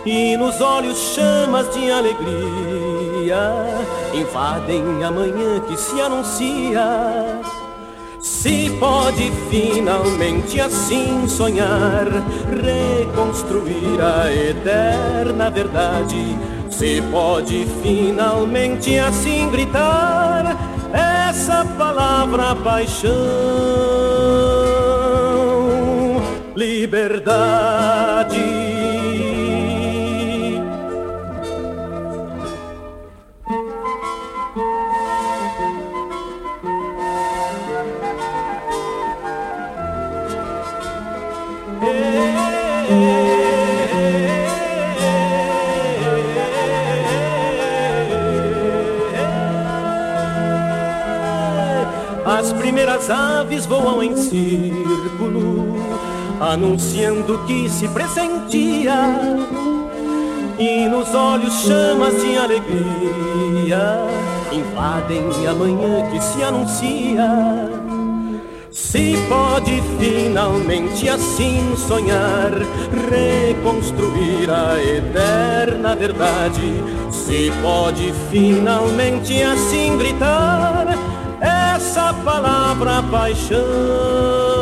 E 0.07 0.37
nos 0.37 0.61
olhos 0.61 0.99
chamas 1.15 1.73
de 1.73 1.91
alegria 1.91 3.65
invadem 4.15 5.03
a 5.03 5.11
manhã 5.11 5.61
que 5.61 5.77
se 5.77 6.01
anuncia. 6.01 7.41
Se 8.21 8.71
pode 8.81 9.31
finalmente 9.51 10.61
assim 10.61 11.27
sonhar, 11.29 12.07
reconstruir 12.63 14.01
a 14.01 14.33
eterna 14.33 15.51
verdade. 15.51 16.39
Se 16.71 17.03
pode 17.11 17.67
finalmente 17.83 18.99
assim 18.99 19.49
gritar 19.51 20.57
essa 20.93 21.65
palavra 21.77 22.55
paixão, 22.57 23.13
liberdade. 26.57 28.55
primeiras 53.05 53.11
aves 53.11 53.67
voam 53.67 54.03
em 54.03 54.17
círculo, 54.17 54.84
anunciando 56.53 57.39
que 57.47 57.69
se 57.69 57.89
pressentia. 57.89 58.95
E 60.59 60.87
nos 60.89 61.13
olhos 61.15 61.53
chamas 61.63 62.15
de 62.23 62.39
alegria 62.39 64.07
invadem 64.53 65.47
a 65.49 65.53
manhã 65.53 66.11
que 66.11 66.21
se 66.21 66.43
anuncia. 66.43 67.85
Se 68.71 69.17
pode 69.29 69.83
finalmente 69.99 71.09
assim 71.09 71.75
sonhar, 71.77 72.53
reconstruir 73.11 74.51
a 74.51 74.81
eterna 74.83 75.97
verdade. 75.97 76.83
Se 77.11 77.53
pode 77.63 78.13
finalmente 78.31 79.43
assim 79.43 79.97
gritar 79.99 80.87
essa 81.41 82.13
palavra 82.25 83.03
paixão. 83.11 84.54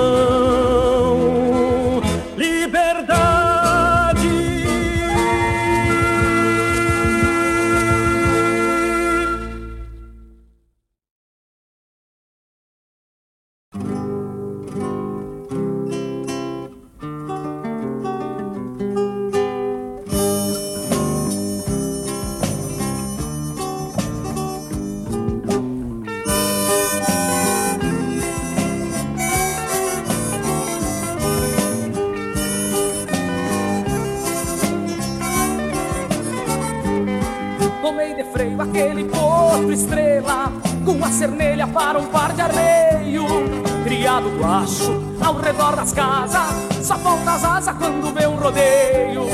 Redor 45.72 45.76
das 45.76 45.92
casas 45.92 46.86
Só 46.86 46.96
falta 46.96 47.32
as 47.32 47.44
asas 47.44 47.76
quando 47.76 48.14
vê 48.14 48.26
um 48.26 48.36
rodeio. 48.36 49.26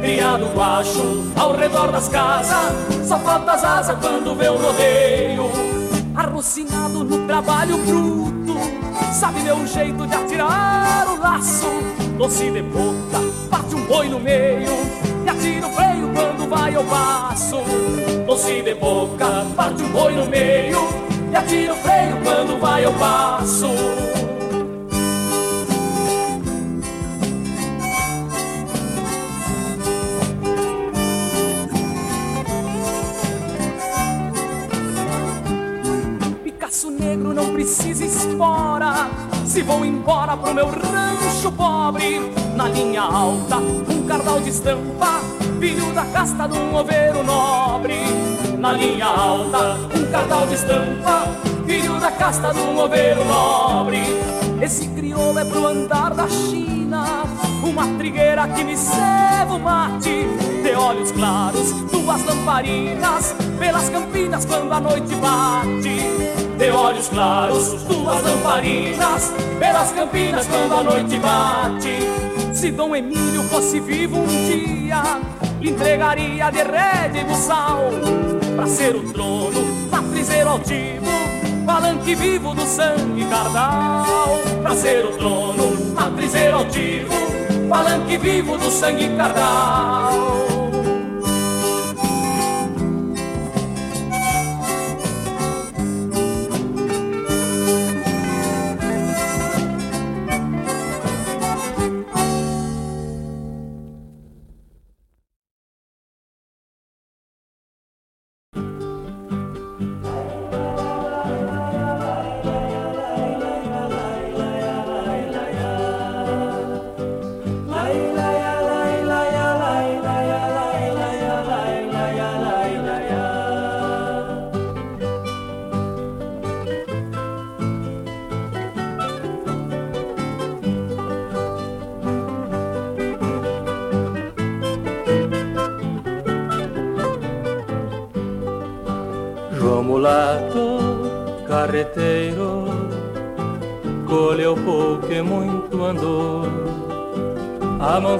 Criado 0.00 0.46
guacho 0.54 1.32
ao 1.36 1.56
redor 1.56 1.92
das 1.92 2.08
casas 2.08 2.72
Só 3.06 3.18
falta 3.18 3.52
as 3.52 3.64
asas 3.64 3.96
quando 4.00 4.34
vê 4.34 4.48
um 4.48 4.56
rodeio. 4.56 5.50
Arrocinado 6.14 7.04
no 7.04 7.26
trabalho 7.26 7.76
bruto 7.78 8.54
Sabe 9.12 9.40
meu 9.40 9.66
jeito 9.66 10.06
de 10.06 10.14
atirar 10.14 11.06
o 11.08 11.20
laço. 11.20 11.68
Doce 12.18 12.50
de 12.50 12.62
boca, 12.62 13.20
bate 13.50 13.74
um 13.74 13.84
boi 13.86 14.08
no 14.08 14.20
meio 14.20 14.70
E 15.24 15.28
atira 15.28 15.66
o 15.66 15.72
freio 15.72 16.10
quando 16.14 16.48
vai 16.48 16.74
ao 16.74 16.84
passo. 16.84 17.56
Doce 18.26 18.62
de 18.62 18.74
boca, 18.74 19.44
bate 19.56 19.82
um 19.82 19.88
boi 19.90 20.14
no 20.14 20.26
meio 20.26 21.04
e 21.30 21.36
atira 21.36 21.72
o 21.72 21.76
freio 21.76 22.16
quando 22.22 22.60
vai 22.60 22.84
ao 22.84 22.92
passo. 22.92 23.66
Se 39.54 39.62
vou 39.62 39.84
embora 39.84 40.36
pro 40.36 40.52
meu 40.52 40.66
rancho 40.66 41.52
pobre, 41.52 42.18
na 42.56 42.68
linha 42.68 43.02
alta, 43.02 43.58
um 43.58 44.04
cardal 44.04 44.40
de 44.40 44.48
estampa, 44.48 45.20
filho 45.60 45.92
da 45.92 46.04
casta 46.06 46.48
de 46.48 46.58
um 46.58 46.74
oveiro 46.74 47.22
nobre 47.22 47.94
na 48.58 48.72
linha 48.72 49.06
alta, 49.06 49.78
um 49.96 50.10
cardal 50.10 50.44
de 50.48 50.54
estampa, 50.54 51.28
filho 51.64 52.00
da 52.00 52.10
casta 52.10 52.52
de 52.52 52.58
um 52.58 52.76
oveiro 52.80 53.24
nobre. 53.26 54.02
Esse 54.60 54.88
crioulo 54.88 55.38
é 55.38 55.44
pro 55.44 55.68
andar 55.68 56.12
da 56.14 56.26
China, 56.26 57.22
uma 57.62 57.86
trigueira 57.96 58.48
que 58.48 58.64
me 58.64 58.76
ceva 58.76 59.54
o 59.54 59.60
mate, 59.60 60.26
de 60.64 60.74
olhos 60.74 61.12
claros, 61.12 61.70
duas 61.92 62.24
lamparinas, 62.24 63.36
pelas 63.60 63.88
campinas 63.88 64.44
quando 64.44 64.72
a 64.72 64.80
noite 64.80 65.14
bate. 65.14 66.43
De 66.56 66.70
olhos 66.70 67.08
claros, 67.08 67.82
duas 67.82 68.22
lamparinas, 68.22 69.32
pelas 69.58 69.90
campinas 69.90 70.46
quando 70.46 70.74
a 70.74 70.82
noite 70.82 71.18
bate. 71.18 71.98
Se 72.54 72.70
Dom 72.70 72.94
Emílio 72.94 73.42
fosse 73.44 73.80
vivo 73.80 74.18
um 74.18 74.26
dia, 74.26 75.02
lhe 75.60 75.70
entregaria 75.70 76.50
de 76.50 76.62
rede 76.62 77.18
e 77.18 77.24
pra 78.54 78.66
ser 78.66 78.94
o 78.94 79.12
trono, 79.12 79.62
matrizeiro 79.90 80.50
altivo, 80.50 81.06
palanque 81.66 82.14
vivo 82.14 82.54
do 82.54 82.64
sangue 82.64 83.24
cardal. 83.24 84.06
Pra 84.62 84.74
ser 84.76 85.04
o 85.04 85.16
trono, 85.16 85.92
matrizeiro 85.92 86.58
altivo, 86.58 87.14
palanque 87.68 88.16
vivo 88.16 88.56
do 88.56 88.70
sangue 88.70 89.08
cardal. 89.16 90.43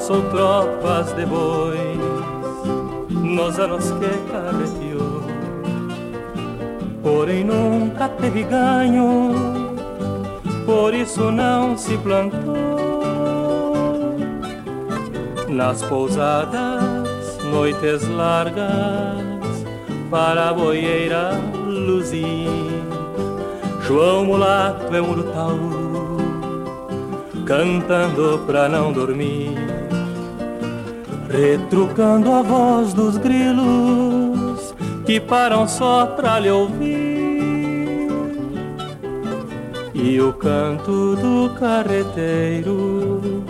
Amansou 0.04 0.22
tropas 0.30 1.12
de 1.14 1.24
bois 1.24 1.98
nos 3.10 3.58
anos 3.58 3.90
que 3.92 4.10
carreteou. 4.30 5.22
porém 7.02 7.44
nunca 7.44 8.08
teve 8.08 8.42
ganho, 8.42 9.32
por 10.66 10.92
isso 10.92 11.30
não 11.30 11.76
se 11.76 11.96
plantou. 11.98 12.54
Nas 15.48 15.82
pousadas, 15.82 17.38
noites 17.50 18.06
largas, 18.08 19.64
para 20.10 20.50
a 20.50 20.52
boieira 20.52 21.30
luzir. 21.66 22.48
João 23.86 24.26
Mulato 24.26 24.94
é 24.94 25.00
um 25.00 25.10
urutaú, 25.10 26.18
cantando 27.46 28.42
pra 28.46 28.68
não 28.68 28.92
dormir, 28.92 29.73
retrucando 31.34 32.32
a 32.32 32.42
voz 32.42 32.94
dos 32.94 33.16
grilos 33.16 34.72
que 35.04 35.18
param 35.18 35.66
só 35.66 36.06
pra 36.06 36.38
lhe 36.38 36.48
ouvir. 36.50 38.08
E 39.92 40.20
o 40.20 40.32
canto 40.32 41.16
do 41.16 41.50
carreteiro 41.58 43.42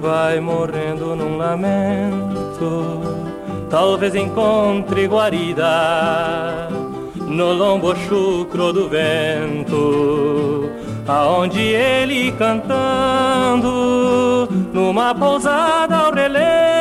vai 0.00 0.40
morrendo 0.40 1.14
num 1.14 1.36
lamento, 1.36 3.02
talvez 3.68 4.14
encontre 4.14 5.06
guarida 5.06 6.68
no 7.14 7.52
lombo 7.52 7.94
chucro 7.96 8.72
do 8.72 8.88
vento, 8.88 10.70
aonde 11.06 11.60
ele 11.60 12.32
cantando, 12.32 13.68
numa 14.72 15.14
pousada 15.14 15.96
ao 15.96 16.12
a 16.12 16.75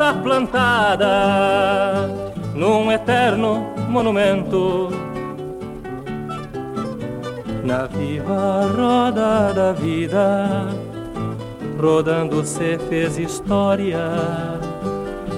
carreta 0.00 0.14
plantada 0.22 2.08
num 2.54 2.90
eterno 2.90 3.74
monumento. 3.88 4.88
Na 7.62 7.86
viva 7.86 8.66
roda 8.74 9.52
da 9.52 9.72
vida, 9.72 10.66
rodando 11.78 12.42
se 12.44 12.78
fez 12.88 13.18
história 13.18 13.98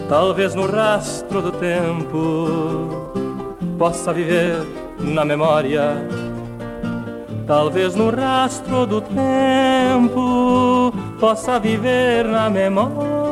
talvez 0.09 0.55
no 0.55 0.67
rastro 0.67 1.43
do 1.43 1.53
tempo 1.53 3.09
possa 3.79 4.13
viver 4.13 4.65
na 5.01 5.25
memória. 5.25 5.97
Talvez 7.47 7.97
no 7.97 8.11
rastro 8.11 8.87
do 8.87 9.01
tempo 9.01 10.93
possa 11.19 11.59
viver 11.59 12.25
na 12.25 12.49
memória. 12.49 13.32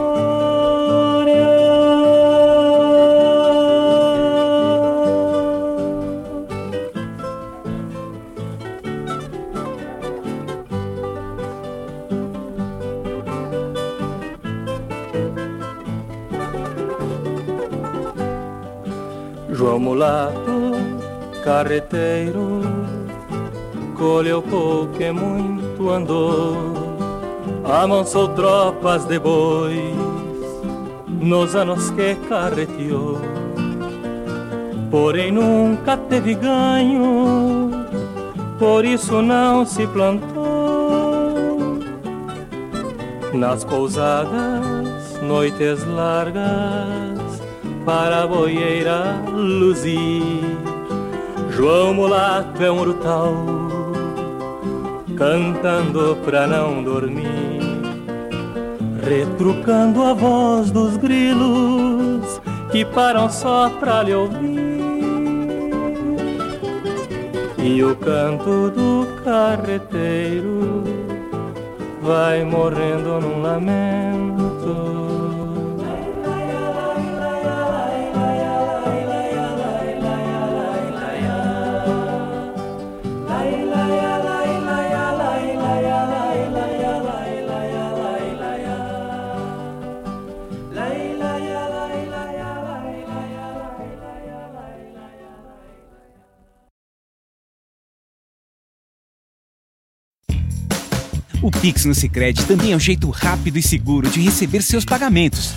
Mulato, 19.81 20.77
carreteiro, 21.43 22.61
colheu 23.97 24.43
pouco 24.43 25.03
e 25.03 25.11
muito 25.11 25.89
andou, 25.89 26.55
amansou 27.65 28.29
tropas 28.29 29.07
de 29.07 29.19
bois 29.19 29.97
nos 31.09 31.57
anos 31.57 31.91
que 31.93 32.15
carreteou. 32.29 33.19
Porém 34.91 35.33
nunca 35.33 35.97
teve 35.97 36.35
ganho, 36.35 37.71
por 38.59 38.85
isso 38.85 39.23
não 39.23 39.65
se 39.65 39.87
plantou. 39.87 41.31
Nas 43.33 43.65
pousadas, 43.65 45.23
noites 45.23 45.87
largas, 45.87 47.10
para 47.85 48.23
a 48.23 48.27
boieira 48.27 49.23
luzir. 49.29 50.43
João 51.51 51.93
Mulato 51.95 52.63
é 52.63 52.71
um 52.71 52.81
urutau, 52.81 53.35
cantando 55.17 56.17
pra 56.25 56.47
não 56.47 56.83
dormir, 56.83 57.61
retrucando 59.03 60.03
a 60.03 60.15
voz 60.15 60.71
dos 60.71 60.97
grilos 60.97 62.41
que 62.71 62.85
param 62.85 63.29
só 63.29 63.69
pra 63.69 64.03
lhe 64.03 64.15
ouvir. 64.15 64.71
E 67.59 67.85
o 67.85 67.95
canto 67.97 68.71
do 68.71 69.07
carreteiro 69.23 70.83
vai 72.01 72.43
morrendo 72.43 73.21
num 73.21 73.43
lamento. 73.43 74.30
Pix 101.61 101.85
no 101.85 101.95
Sicredi 101.95 102.45
também 102.47 102.73
é 102.73 102.77
um 102.77 102.81
jeito 102.81 103.11
rápido 103.11 103.59
e 103.59 103.63
seguro 103.63 104.09
de 104.09 104.19
receber 104.19 104.63
seus 104.63 104.83
pagamentos. 104.83 105.53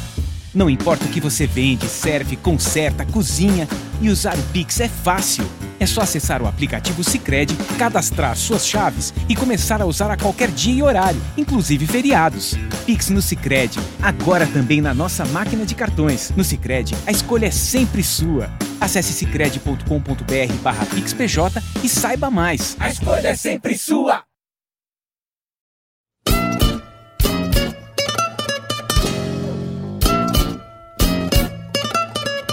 Não 0.54 0.70
importa 0.70 1.06
o 1.06 1.08
que 1.08 1.22
você 1.22 1.48
vende, 1.48 1.88
serve, 1.88 2.36
conserta, 2.36 3.06
cozinha 3.06 3.70
e 4.02 4.10
usar 4.10 4.38
o 4.38 4.44
Pix 4.52 4.82
é 4.82 4.90
fácil. 4.90 5.46
É 5.80 5.86
só 5.86 6.02
acessar 6.02 6.42
o 6.42 6.48
aplicativo 6.48 7.06
Sicredi, 7.06 7.56
cadastrar 7.80 8.36
suas 8.36 8.68
chaves 8.68 9.14
e 9.30 9.36
começar 9.36 9.82
a 9.82 9.86
usar 9.86 10.12
a 10.12 10.18
qualquer 10.18 10.52
dia 10.52 10.74
e 10.74 10.84
horário, 10.84 11.22
inclusive 11.38 11.88
feriados. 11.88 12.54
Pix 12.86 13.10
no 13.10 13.22
Sicredi, 13.22 13.80
agora 14.02 14.46
também 14.46 14.82
na 14.82 14.94
nossa 14.94 15.24
máquina 15.26 15.66
de 15.66 15.74
cartões. 15.74 16.34
No 16.36 16.44
Sicredi, 16.44 16.94
a 17.08 17.12
escolha 17.12 17.46
é 17.46 17.52
sempre 17.52 18.04
sua. 18.04 18.52
Acesse 18.82 19.14
sicredi.com.br/pixpj 19.14 21.38
e 21.82 21.88
saiba 21.88 22.30
mais. 22.30 22.76
A 22.78 22.90
escolha 22.90 23.30
é 23.30 23.36
sempre 23.36 23.78
sua. 23.78 24.22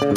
Muito 0.01 0.17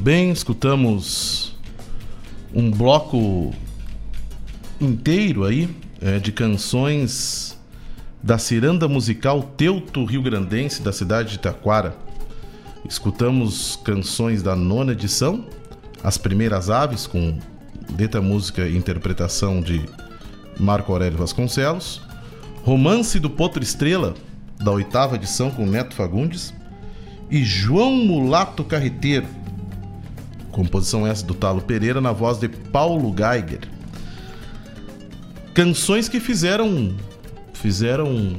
bem, 0.00 0.30
escutamos 0.30 1.54
um 2.54 2.70
bloco 2.70 3.52
inteiro 4.80 5.44
aí 5.44 5.68
é, 6.00 6.18
de 6.18 6.32
canções 6.32 7.60
da 8.22 8.38
ciranda 8.38 8.88
musical 8.88 9.42
Teuto 9.42 10.06
Rio 10.06 10.22
Grandense 10.22 10.80
da 10.80 10.90
cidade 10.90 11.32
de 11.32 11.38
Taquara. 11.38 12.02
Escutamos 12.88 13.76
canções 13.82 14.42
da 14.42 14.54
nona 14.54 14.92
edição, 14.92 15.46
As 16.02 16.18
Primeiras 16.18 16.68
Aves, 16.68 17.06
com 17.06 17.38
letra, 17.96 18.20
música 18.20 18.68
e 18.68 18.76
interpretação 18.76 19.60
de 19.60 19.82
Marco 20.58 20.92
Aurélio 20.92 21.18
Vasconcelos. 21.18 22.02
Romance 22.62 23.18
do 23.18 23.30
Potro 23.30 23.62
Estrela, 23.62 24.14
da 24.62 24.70
oitava 24.70 25.16
edição, 25.16 25.50
com 25.50 25.66
Neto 25.66 25.94
Fagundes. 25.94 26.52
E 27.30 27.42
João 27.42 27.90
Mulato 27.90 28.62
Carreteiro, 28.62 29.26
composição 30.52 31.06
essa 31.06 31.24
do 31.24 31.34
Talo 31.34 31.62
Pereira, 31.62 32.00
na 32.00 32.12
voz 32.12 32.38
de 32.38 32.48
Paulo 32.48 33.14
Geiger. 33.16 33.60
Canções 35.54 36.08
que 36.08 36.20
fizeram. 36.20 36.94
fizeram. 37.54 38.36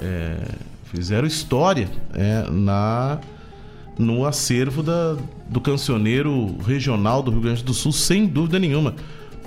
É, 0.00 0.71
fizeram 0.92 1.26
história 1.26 1.88
é, 2.14 2.48
na 2.50 3.18
no 3.98 4.24
acervo 4.24 4.82
da, 4.82 5.16
do 5.48 5.60
cancioneiro 5.60 6.56
regional 6.64 7.22
do 7.22 7.30
Rio 7.30 7.40
Grande 7.40 7.64
do 7.64 7.74
Sul, 7.74 7.92
sem 7.92 8.26
dúvida 8.26 8.58
nenhuma. 8.58 8.94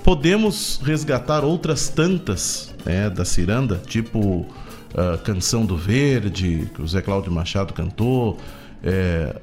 Podemos 0.04 0.80
resgatar 0.82 1.44
outras 1.44 1.88
tantas 1.88 2.74
é, 2.84 3.10
da 3.10 3.24
ciranda, 3.24 3.82
tipo 3.86 4.18
uh, 4.20 5.18
Canção 5.24 5.66
do 5.66 5.76
Verde, 5.76 6.70
que 6.74 6.80
o 6.80 6.86
Zé 6.86 7.02
Cláudio 7.02 7.32
Machado 7.32 7.72
cantou, 7.72 8.38
É, 8.82 9.34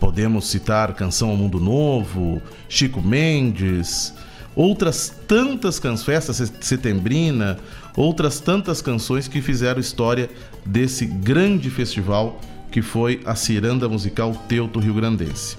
podemos 0.00 0.48
citar 0.48 0.92
Canção 0.94 1.30
ao 1.30 1.36
Mundo 1.36 1.60
Novo, 1.60 2.42
Chico 2.68 3.00
Mendes, 3.00 4.12
outras 4.56 5.14
tantas 5.28 5.78
canções, 5.78 6.04
Festa 6.04 6.32
Setembrina, 6.60 7.58
outras 7.96 8.40
tantas 8.40 8.80
canções 8.80 9.28
que 9.28 9.42
fizeram 9.42 9.80
história 9.80 10.30
desse 10.64 11.06
grande 11.06 11.70
festival 11.70 12.40
que 12.70 12.80
foi 12.80 13.20
a 13.24 13.34
Ciranda 13.34 13.88
Musical 13.88 14.34
Teuto 14.48 14.80
Rio 14.80 14.94
Grandense. 14.94 15.58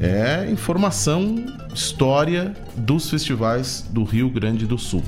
É 0.00 0.48
informação, 0.50 1.46
história 1.74 2.54
dos 2.76 3.10
festivais 3.10 3.84
do 3.90 4.04
Rio 4.04 4.30
Grande 4.30 4.66
do 4.66 4.78
Sul. 4.78 5.02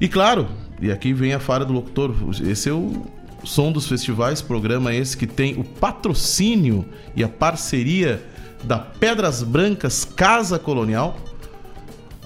E 0.00 0.08
claro, 0.08 0.48
e 0.80 0.90
aqui 0.90 1.12
vem 1.12 1.34
a 1.34 1.38
fala 1.38 1.64
do 1.64 1.72
locutor, 1.72 2.14
esse 2.42 2.68
é 2.68 2.72
o 2.72 3.06
som 3.44 3.70
dos 3.70 3.86
festivais, 3.86 4.42
programa 4.42 4.94
esse 4.94 5.16
que 5.16 5.26
tem 5.26 5.58
o 5.58 5.64
patrocínio 5.64 6.84
e 7.14 7.22
a 7.22 7.28
parceria 7.28 8.22
da 8.64 8.78
Pedras 8.78 9.42
Brancas 9.42 10.04
Casa 10.04 10.58
Colonial, 10.58 11.18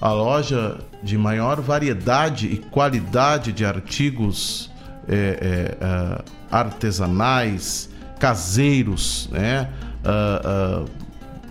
a 0.01 0.11
loja 0.11 0.77
de 1.01 1.17
maior 1.17 1.61
variedade 1.61 2.47
e 2.47 2.57
qualidade 2.57 3.51
de 3.51 3.65
artigos 3.65 4.69
é, 5.07 5.75
é, 5.79 5.85
uh, 5.85 6.23
artesanais, 6.51 7.89
caseiros, 8.19 9.29
né? 9.31 9.69
Uh, 10.03 10.83
uh, 10.83 10.89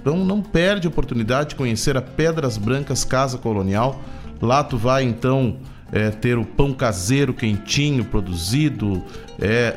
então 0.00 0.16
não 0.24 0.42
perde 0.42 0.86
a 0.86 0.90
oportunidade 0.90 1.50
de 1.50 1.54
conhecer 1.54 1.96
a 1.96 2.02
Pedras 2.02 2.58
Brancas 2.58 3.04
Casa 3.04 3.38
Colonial. 3.38 4.02
Lá 4.42 4.62
tu 4.62 4.76
vai 4.76 5.04
então 5.04 5.56
é, 5.90 6.10
ter 6.10 6.36
o 6.36 6.44
pão 6.44 6.74
caseiro 6.74 7.32
quentinho 7.32 8.04
produzido, 8.04 9.02
é 9.40 9.72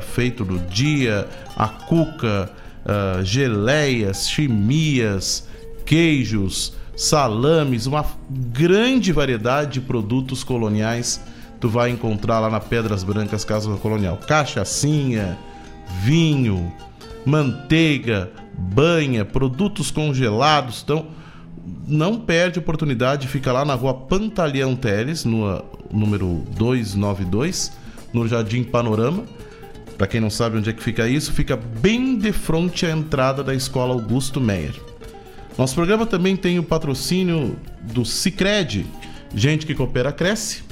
feito 0.00 0.44
no 0.44 0.58
dia, 0.58 1.28
a 1.56 1.68
cuca, 1.68 2.50
geleias, 3.22 4.28
chimias, 4.28 5.46
queijos, 5.86 6.74
salames, 6.98 7.86
uma 7.86 8.04
grande 8.28 9.12
variedade 9.12 9.74
de 9.74 9.80
produtos 9.80 10.44
coloniais 10.44 11.20
tu 11.60 11.68
vai 11.68 11.90
encontrar 11.90 12.40
lá 12.40 12.50
na 12.50 12.60
Pedras 12.60 13.02
Brancas 13.02 13.44
Casa 13.44 13.74
Colonial. 13.76 14.16
Cachaçinha, 14.16 15.38
vinho, 16.02 16.72
manteiga, 17.24 18.30
banha, 18.56 19.24
produtos 19.24 19.90
congelados. 19.90 20.82
Então, 20.84 21.06
não 21.86 22.18
perde 22.18 22.58
a 22.58 22.62
oportunidade, 22.62 23.28
fica 23.28 23.52
lá 23.52 23.64
na 23.64 23.74
rua 23.74 23.94
Pantaleão 23.94 24.74
Teles, 24.76 25.24
no 25.24 25.62
número 25.92 26.44
292, 26.56 27.72
no 28.12 28.26
Jardim 28.26 28.62
Panorama. 28.62 29.24
Para 29.96 30.06
quem 30.06 30.20
não 30.20 30.30
sabe 30.30 30.58
onde 30.58 30.70
é 30.70 30.72
que 30.72 30.82
fica 30.82 31.08
isso, 31.08 31.32
fica 31.32 31.56
bem 31.56 32.16
de 32.16 32.32
frente 32.32 32.86
à 32.86 32.90
entrada 32.90 33.42
da 33.42 33.54
Escola 33.54 33.94
Augusto 33.94 34.40
Meyer. 34.40 34.74
Nosso 35.58 35.74
programa 35.74 36.06
também 36.06 36.36
tem 36.36 36.56
o 36.60 36.62
patrocínio 36.62 37.58
do 37.82 38.04
Cicred, 38.04 38.86
gente 39.34 39.66
que 39.66 39.74
coopera 39.74 40.12
cresce. 40.12 40.62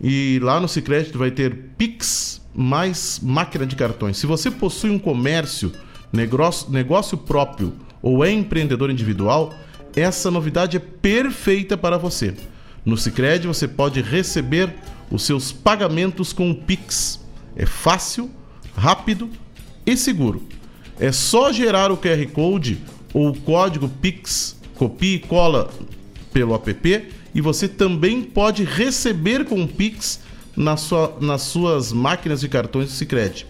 E 0.00 0.40
lá 0.42 0.58
no 0.58 0.66
Cicred 0.66 1.12
vai 1.12 1.30
ter 1.30 1.54
Pix 1.76 2.40
mais 2.54 3.20
máquina 3.22 3.66
de 3.66 3.76
cartões. 3.76 4.16
Se 4.16 4.26
você 4.26 4.50
possui 4.50 4.88
um 4.88 4.98
comércio, 4.98 5.70
negócio, 6.10 6.70
negócio 6.70 7.18
próprio 7.18 7.74
ou 8.00 8.24
é 8.24 8.30
empreendedor 8.30 8.90
individual, 8.90 9.52
essa 9.94 10.30
novidade 10.30 10.78
é 10.78 10.80
perfeita 10.80 11.76
para 11.76 11.98
você. 11.98 12.34
No 12.86 12.96
Cicred 12.96 13.46
você 13.46 13.68
pode 13.68 14.00
receber 14.00 14.72
os 15.10 15.24
seus 15.24 15.52
pagamentos 15.52 16.32
com 16.32 16.50
o 16.50 16.54
Pix. 16.54 17.20
É 17.54 17.66
fácil, 17.66 18.30
rápido 18.74 19.28
e 19.84 19.94
seguro. 19.94 20.42
É 20.98 21.12
só 21.12 21.52
gerar 21.52 21.92
o 21.92 21.98
QR 21.98 22.26
Code 22.32 22.78
ou 23.14 23.30
o 23.30 23.40
código 23.40 23.88
Pix, 23.88 24.56
copia 24.74 25.16
e 25.16 25.20
cola 25.20 25.70
pelo 26.32 26.54
app 26.54 27.08
e 27.34 27.40
você 27.40 27.66
também 27.66 28.22
pode 28.22 28.64
receber 28.64 29.46
com 29.46 29.62
o 29.62 29.68
Pix 29.68 30.20
na 30.56 30.76
sua, 30.76 31.16
nas 31.20 31.42
suas 31.42 31.92
máquinas 31.92 32.40
de 32.40 32.48
cartões 32.48 32.88
do 32.88 32.92
Sicredi. 32.92 33.46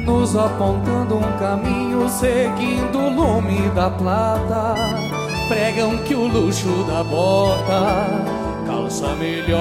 nos 0.05 0.35
apontando 0.37 1.17
um 1.17 1.37
caminho 1.37 2.07
seguindo 2.07 2.97
o 2.97 3.09
lume 3.09 3.69
da 3.71 3.89
plata 3.89 4.84
pregam 5.47 5.97
que 5.99 6.15
o 6.15 6.27
luxo 6.27 6.83
da 6.85 7.03
bota 7.03 8.07
calça 8.65 9.15
melhor 9.15 9.55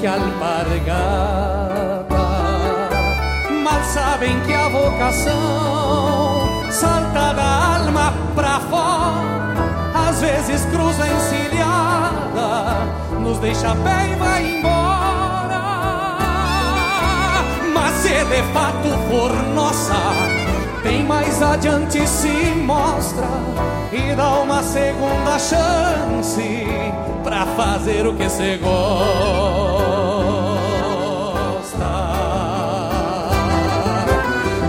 que 0.00 0.06
alpargata. 0.06 1.34
Mal 3.62 3.82
sabem 3.84 4.40
que 4.40 4.52
a 4.52 4.68
vocação 4.68 6.64
salta 6.70 7.34
da 7.34 7.76
alma 7.76 8.14
pra 8.34 8.60
fora, 8.60 10.08
às 10.08 10.20
vezes 10.20 10.64
cruza 10.66 11.06
encilhada, 11.06 12.86
nos 13.20 13.38
deixa 13.38 13.74
pé 13.76 14.12
e 14.12 14.14
vai 14.16 14.58
embora. 14.58 15.62
Mas 17.74 17.94
se 17.96 18.24
de 18.24 18.42
fato 18.52 18.88
for 19.08 19.32
nossa 19.54 20.33
bem 20.84 21.02
mais 21.02 21.42
adiante 21.42 22.06
se 22.06 22.54
mostra 22.62 23.26
e 23.90 24.14
dá 24.14 24.34
uma 24.40 24.62
segunda 24.62 25.38
chance 25.38 26.66
pra 27.24 27.46
fazer 27.56 28.06
o 28.06 28.14
que 28.14 28.28
você 28.28 28.58
gosta. 28.58 28.74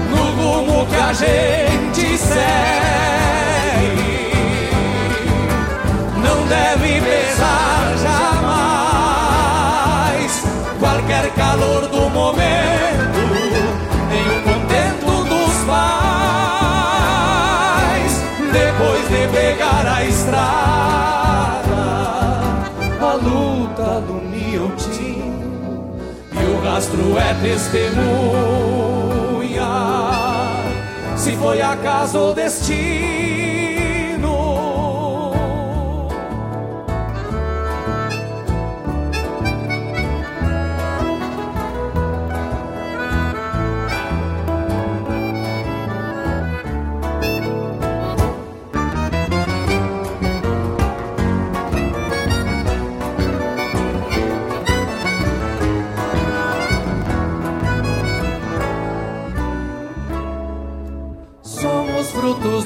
No 0.09 0.24
rumo 0.41 0.86
que 0.88 0.95
a 0.95 1.11
gente 1.11 2.18
segue, 2.18 2.72
não 6.24 6.47
deve 6.47 7.01
pesar 7.01 7.93
jamais 9.68 10.43
qualquer 10.80 11.30
calor 11.34 11.89
do 11.89 12.09
momento. 12.09 12.84
pegar 19.28 19.86
a 19.88 20.03
estrada. 20.05 21.65
A 23.01 23.13
luta 23.13 24.01
do 24.01 24.21
Niotim 24.30 25.34
e 26.32 26.45
o 26.51 26.61
rastro 26.63 27.17
é 27.17 27.34
testemunha. 27.41 27.95
Se 31.15 31.36
foi 31.38 31.61
acaso 31.61 32.19
ou 32.19 32.34
destino. 32.34 33.14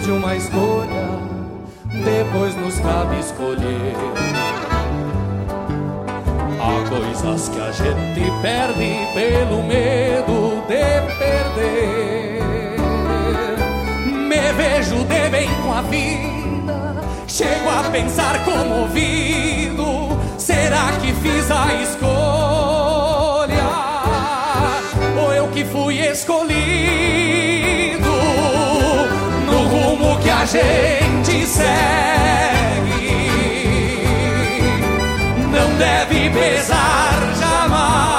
De 0.09 0.13
uma 0.13 0.35
escolha, 0.35 1.07
depois 1.85 2.55
nos 2.55 2.79
cabe 2.79 3.19
escolher. 3.19 3.93
Há 6.59 6.89
coisas 6.89 7.49
que 7.49 7.61
a 7.61 7.71
gente 7.71 8.31
perde 8.41 9.07
pelo 9.13 9.61
medo 9.61 10.63
de 10.67 11.01
perder. 11.19 12.41
Me 14.07 14.53
vejo 14.53 15.05
de 15.05 15.29
bem 15.29 15.47
com 15.61 15.73
a 15.73 15.81
vida, 15.83 16.95
chego 17.27 17.69
a 17.69 17.83
pensar 17.91 18.43
comovido. 18.45 20.17
Será 20.39 20.91
que 20.99 21.13
fiz 21.21 21.51
a 21.51 21.71
escolha? 21.83 22.28
A 30.41 30.45
gente 30.45 31.45
segue. 31.45 31.67
Não 35.51 35.75
deve 35.75 36.29
pesar 36.29 37.19
jamais 37.41 38.15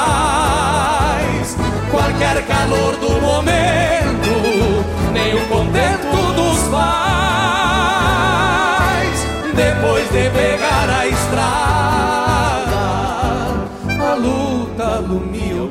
qualquer 1.91 2.47
calor 2.47 2.97
do 2.97 3.13
momento, 3.23 4.33
nem 5.15 5.35
o 5.35 5.41
contento 5.49 6.35
dos 6.35 6.59
pais. 6.69 6.91
Depois 9.55 10.05
de 10.11 10.29
pegar 10.29 10.91
a 10.91 11.07
estrada, 11.07 12.77
a 13.99 14.15
luta 14.15 14.85
alumia 14.99 15.63
o 15.63 15.71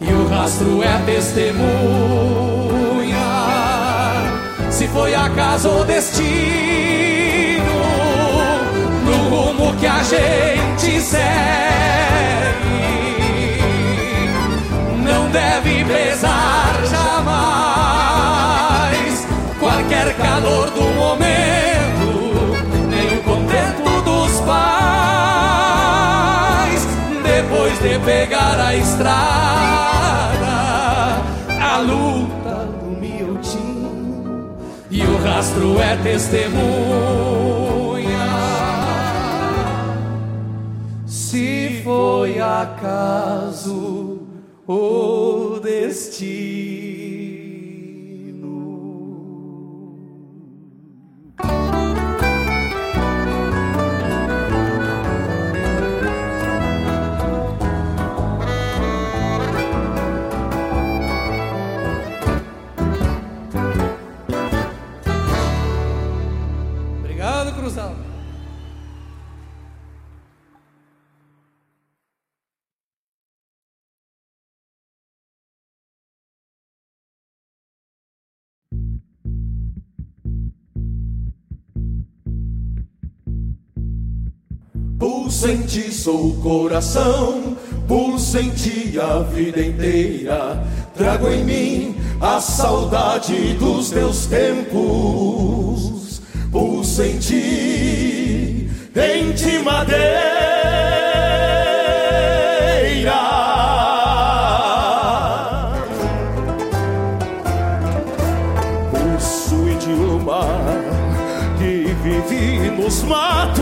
e 0.00 0.12
o 0.12 0.28
rastro 0.28 0.82
é 0.82 0.98
testemunha. 1.04 2.55
Foi 4.96 5.14
acaso 5.14 5.68
ou 5.68 5.84
destino, 5.84 6.24
no 9.04 9.28
rumo 9.28 9.76
que 9.76 9.86
a 9.86 10.02
gente 10.02 10.98
segue, 11.02 11.20
não 15.04 15.28
deve 15.28 15.84
pesar 15.84 16.80
jamais 16.90 18.06
qualquer 19.60 20.16
calor 20.16 20.70
do 20.70 20.80
momento, 20.80 22.56
nem 22.88 23.18
o 23.18 23.22
contento 23.22 24.00
dos 24.00 24.40
pais. 24.40 24.56
Depois 27.22 27.78
de 27.80 27.98
pegar 27.98 28.58
a 28.58 28.74
estrada, 28.74 29.26
a 31.60 31.82
miltim 31.82 32.45
o 35.16 35.18
rastro 35.18 35.80
é 35.80 35.96
testemunha. 35.96 36.56
Se 41.06 41.80
foi 41.82 42.38
acaso 42.38 44.20
ou 44.66 45.05
Pulso 85.36 85.50
em 85.50 85.62
ti, 85.66 85.92
sou 85.92 86.28
o 86.28 86.36
coração, 86.40 87.58
pulso 87.86 88.38
em 88.38 88.48
ti 88.48 88.98
a 88.98 89.18
vida 89.18 89.60
inteira. 89.60 90.66
Trago 90.94 91.28
em 91.28 91.44
mim 91.44 91.94
a 92.22 92.40
saudade 92.40 93.52
dos 93.58 93.90
teus 93.90 94.24
tempos. 94.24 96.22
Pulso 96.50 97.02
em 97.02 97.18
ti, 97.18 98.70
em 98.96 99.32
ti 99.34 99.58
madeira. 99.62 100.06
Pulso 108.90 109.68
idioma 109.68 110.48
que 111.58 111.94
vive 112.02 112.70
nos 112.70 113.02
matos 113.02 113.55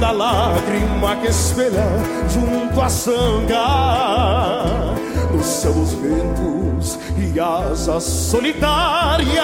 da 0.00 0.10
lágrima 0.12 1.14
que 1.16 1.28
espelha 1.28 1.86
junto 2.28 2.80
à 2.80 2.88
sanga. 2.88 3.66
Nos 5.30 5.44
céus 5.46 5.92
ventos 5.92 6.98
e 7.18 7.38
asas 7.38 8.02
solitárias 8.04 9.34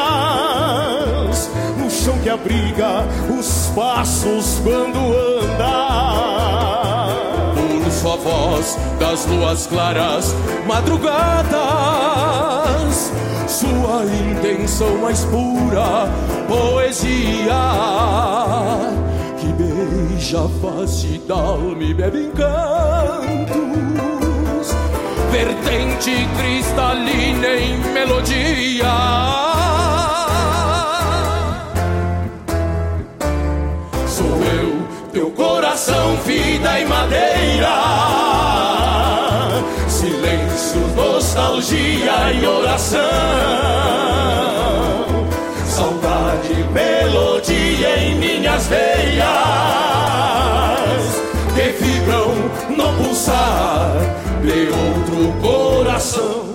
no 1.79 1.91
chão 1.91 2.19
que 2.23 2.31
abriga 2.31 3.05
os 3.39 3.71
passos 3.75 4.59
quando 4.65 4.99
anda. 5.43 5.77
Por 7.85 7.93
sua 7.93 8.17
voz 8.17 8.79
das 8.99 9.27
luas 9.27 9.67
claras 9.67 10.35
madrugadas 10.67 11.57
sua 13.47 14.05
intenção 14.33 14.99
mais 14.99 15.25
pura 15.27 16.09
poesia 16.49 17.55
que 20.17 20.23
beija 20.23 20.45
a 20.45 20.49
face 20.61 21.19
da 21.29 21.35
alma 21.35 21.83
e 21.83 21.93
bebe 21.95 22.25
encantos, 22.25 23.57
vertente 25.31 26.27
cristalina 26.39 27.49
em 27.49 27.79
melodia. 27.93 28.93
Sou 34.07 34.43
eu, 34.45 34.87
teu 35.13 35.31
coração, 35.33 36.17
vida 36.25 36.81
e 36.81 36.87
madeira, 36.87 37.77
silêncio, 39.89 40.81
nostalgia 40.97 42.33
e 42.33 42.47
oração. 42.47 43.01
Saudade, 45.67 46.55
melodia 46.73 47.99
em 47.99 48.15
minhas 48.17 48.67
veias 48.69 49.86
de 53.27 54.69
outro 54.71 55.33
coração. 55.41 56.47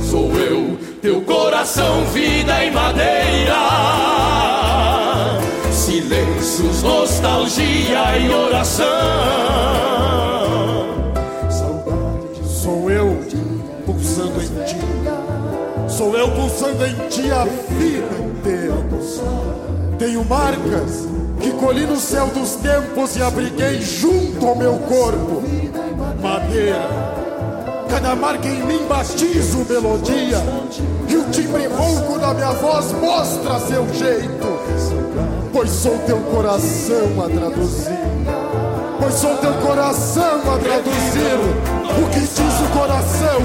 Sou 0.00 0.30
eu, 0.36 0.78
teu 1.02 1.20
coração, 1.22 2.04
vida 2.12 2.64
e 2.64 2.70
madeira, 2.70 3.56
silêncios, 5.72 6.82
nostalgia 6.84 8.18
e 8.18 8.30
oração. 8.30 8.86
Sou 12.44 12.90
eu 12.90 13.18
pulsando 13.84 14.40
em 14.40 14.64
ti. 14.64 14.76
Sou 15.88 16.16
eu 16.16 16.30
pulsando 16.30 16.86
em 16.86 16.94
ti 17.08 17.30
a 17.32 17.44
vida 17.44 18.06
inteira. 18.20 18.76
Tenho 19.98 20.24
marcas 20.26 21.08
que 21.46 21.52
colhi 21.52 21.86
no 21.86 21.96
céu 21.96 22.26
dos 22.26 22.56
tempos 22.56 23.16
e 23.16 23.22
abriguei 23.22 23.80
junto 23.80 24.44
ao 24.44 24.56
meu 24.56 24.74
corpo. 24.78 25.44
Madeira, 26.20 26.88
cada 27.88 28.16
marca 28.16 28.48
em 28.48 28.64
mim 28.64 28.84
batizo 28.88 29.64
melodia, 29.68 30.42
e 31.08 31.16
o 31.16 31.24
timbre 31.30 31.68
rouco 31.68 32.18
da 32.18 32.34
minha 32.34 32.52
voz 32.52 32.90
mostra 32.92 33.60
seu 33.60 33.86
jeito, 33.94 34.58
pois 35.52 35.70
sou 35.70 35.96
teu 35.98 36.18
coração 36.18 37.24
a 37.24 37.28
traduzir. 37.28 38.06
Pois 38.98 39.14
sou 39.14 39.36
teu 39.36 39.52
coração 39.54 40.40
a 40.52 40.58
traduzir 40.58 41.38
o 41.96 42.10
que 42.10 42.20
diz 42.20 42.60
o 42.60 42.76
coração 42.76 43.40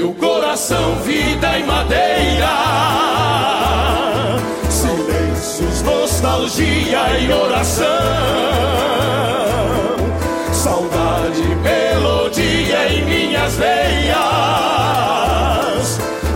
teu 0.00 0.14
coração, 0.14 0.96
vida 1.04 1.58
e 1.58 1.62
madeira. 1.62 2.48
Silêncios, 4.70 5.82
nostalgia 5.82 7.18
e 7.20 7.30
oração. 7.30 7.86
Saudade, 10.54 11.42
melodia 11.62 12.88
em 12.88 13.04
minhas 13.04 13.56
veias 13.56 14.16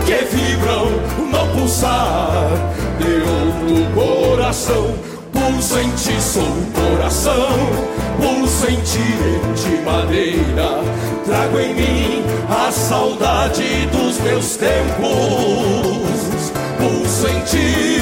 que 0.05 0.13
vibram 0.35 0.91
no 1.31 1.47
pulsar 1.55 2.51
de 2.99 3.13
outro 3.23 3.83
coração. 3.95 4.93
Pulso 5.33 5.79
em 5.79 5.89
ti, 5.95 6.21
sou 6.21 6.43
o 6.43 6.71
coração. 6.71 7.49
Pulso 8.21 8.69
em 8.69 8.79
ti, 8.81 9.09
de 9.59 9.81
madeira. 9.81 10.83
Trago 11.25 11.59
em 11.59 11.73
mim 11.73 12.14
saudade 12.75 13.87
dos 13.91 14.19
meus 14.19 14.57
tempos. 14.57 14.75
Pulso 16.77 17.27
em 17.27 17.41
ti 17.41 17.94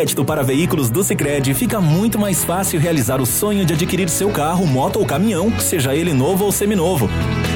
crédito 0.00 0.24
para 0.24 0.42
veículos 0.42 0.88
do 0.88 1.04
Sicredi, 1.04 1.52
fica 1.52 1.78
muito 1.78 2.18
mais 2.18 2.42
fácil 2.42 2.80
realizar 2.80 3.20
o 3.20 3.26
sonho 3.26 3.66
de 3.66 3.74
adquirir 3.74 4.08
seu 4.08 4.30
carro, 4.30 4.66
moto 4.66 4.98
ou 4.98 5.04
caminhão, 5.04 5.52
seja 5.60 5.94
ele 5.94 6.14
novo 6.14 6.46
ou 6.46 6.50
seminovo. 6.50 7.06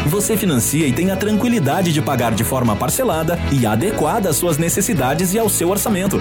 Você 0.05 0.37
financia 0.37 0.87
e 0.87 0.93
tem 0.93 1.11
a 1.11 1.17
tranquilidade 1.17 1.91
de 1.91 2.03
pagar 2.03 2.33
de 2.33 2.45
forma 2.45 2.77
parcelada 2.77 3.39
e 3.51 3.65
adequada 3.65 4.29
às 4.29 4.37
suas 4.37 4.59
necessidades 4.59 5.33
e 5.33 5.39
ao 5.39 5.49
seu 5.49 5.71
orçamento. 5.71 6.21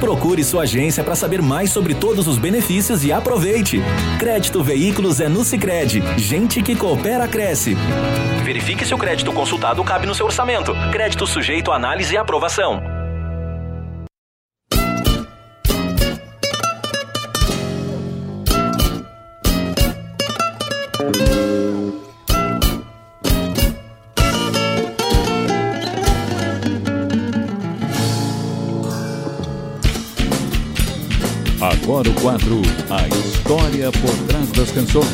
Procure 0.00 0.42
sua 0.42 0.64
agência 0.64 1.04
para 1.04 1.14
saber 1.14 1.40
mais 1.40 1.70
sobre 1.70 1.94
todos 1.94 2.26
os 2.26 2.38
benefícios 2.38 3.04
e 3.04 3.12
aproveite. 3.12 3.80
Crédito 4.18 4.64
Veículos 4.64 5.20
é 5.20 5.28
no 5.28 5.44
Sicredi. 5.44 6.02
Gente 6.16 6.60
que 6.60 6.74
coopera 6.74 7.28
cresce. 7.28 7.76
Verifique 8.42 8.84
se 8.84 8.92
o 8.92 8.98
crédito 8.98 9.32
consultado 9.32 9.84
cabe 9.84 10.08
no 10.08 10.14
seu 10.14 10.26
orçamento. 10.26 10.72
Crédito 10.90 11.24
sujeito 11.24 11.70
a 11.70 11.76
análise 11.76 12.14
e 12.14 12.16
aprovação. 12.16 12.95
Agora 31.96 32.10
o 32.10 32.20
quadro 32.20 32.60
A 32.90 33.08
História 33.08 33.90
por 33.90 34.26
Trás 34.26 34.52
das 34.52 34.70
Canções. 34.70 35.08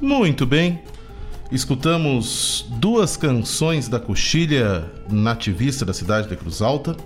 Muito 0.00 0.46
bem. 0.46 0.80
Escutamos 1.52 2.64
duas 2.78 3.14
canções 3.14 3.88
da 3.88 4.00
coxilha 4.00 4.90
nativista 5.10 5.84
da 5.84 5.92
cidade 5.92 6.28
de 6.28 6.36
Cruz 6.36 6.62
Alta. 6.62 6.96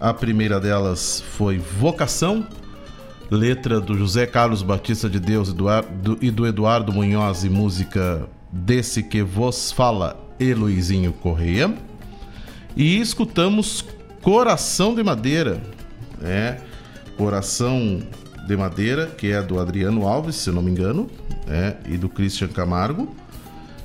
A 0.00 0.14
primeira 0.14 0.58
delas 0.58 1.22
foi 1.36 1.58
Vocação, 1.58 2.48
letra 3.32 3.80
do 3.80 3.96
José 3.96 4.26
Carlos 4.26 4.62
Batista 4.62 5.08
de 5.08 5.18
Deus 5.18 5.54
e 6.20 6.30
do 6.30 6.46
Eduardo 6.46 6.92
Munhoz 6.92 7.44
e 7.44 7.48
música 7.48 8.28
desse 8.52 9.02
que 9.02 9.22
vos 9.22 9.72
fala 9.72 10.22
Luizinho 10.54 11.14
Correia. 11.14 11.74
E 12.76 13.00
escutamos 13.00 13.82
Coração 14.20 14.94
de 14.94 15.02
Madeira, 15.02 15.62
é 16.22 16.58
Coração 17.16 18.02
de 18.46 18.54
Madeira, 18.54 19.06
que 19.06 19.32
é 19.32 19.42
do 19.42 19.58
Adriano 19.58 20.06
Alves, 20.06 20.36
se 20.36 20.50
não 20.50 20.60
me 20.60 20.70
engano, 20.70 21.08
é, 21.48 21.76
e 21.86 21.96
do 21.96 22.10
Christian 22.10 22.48
Camargo, 22.48 23.16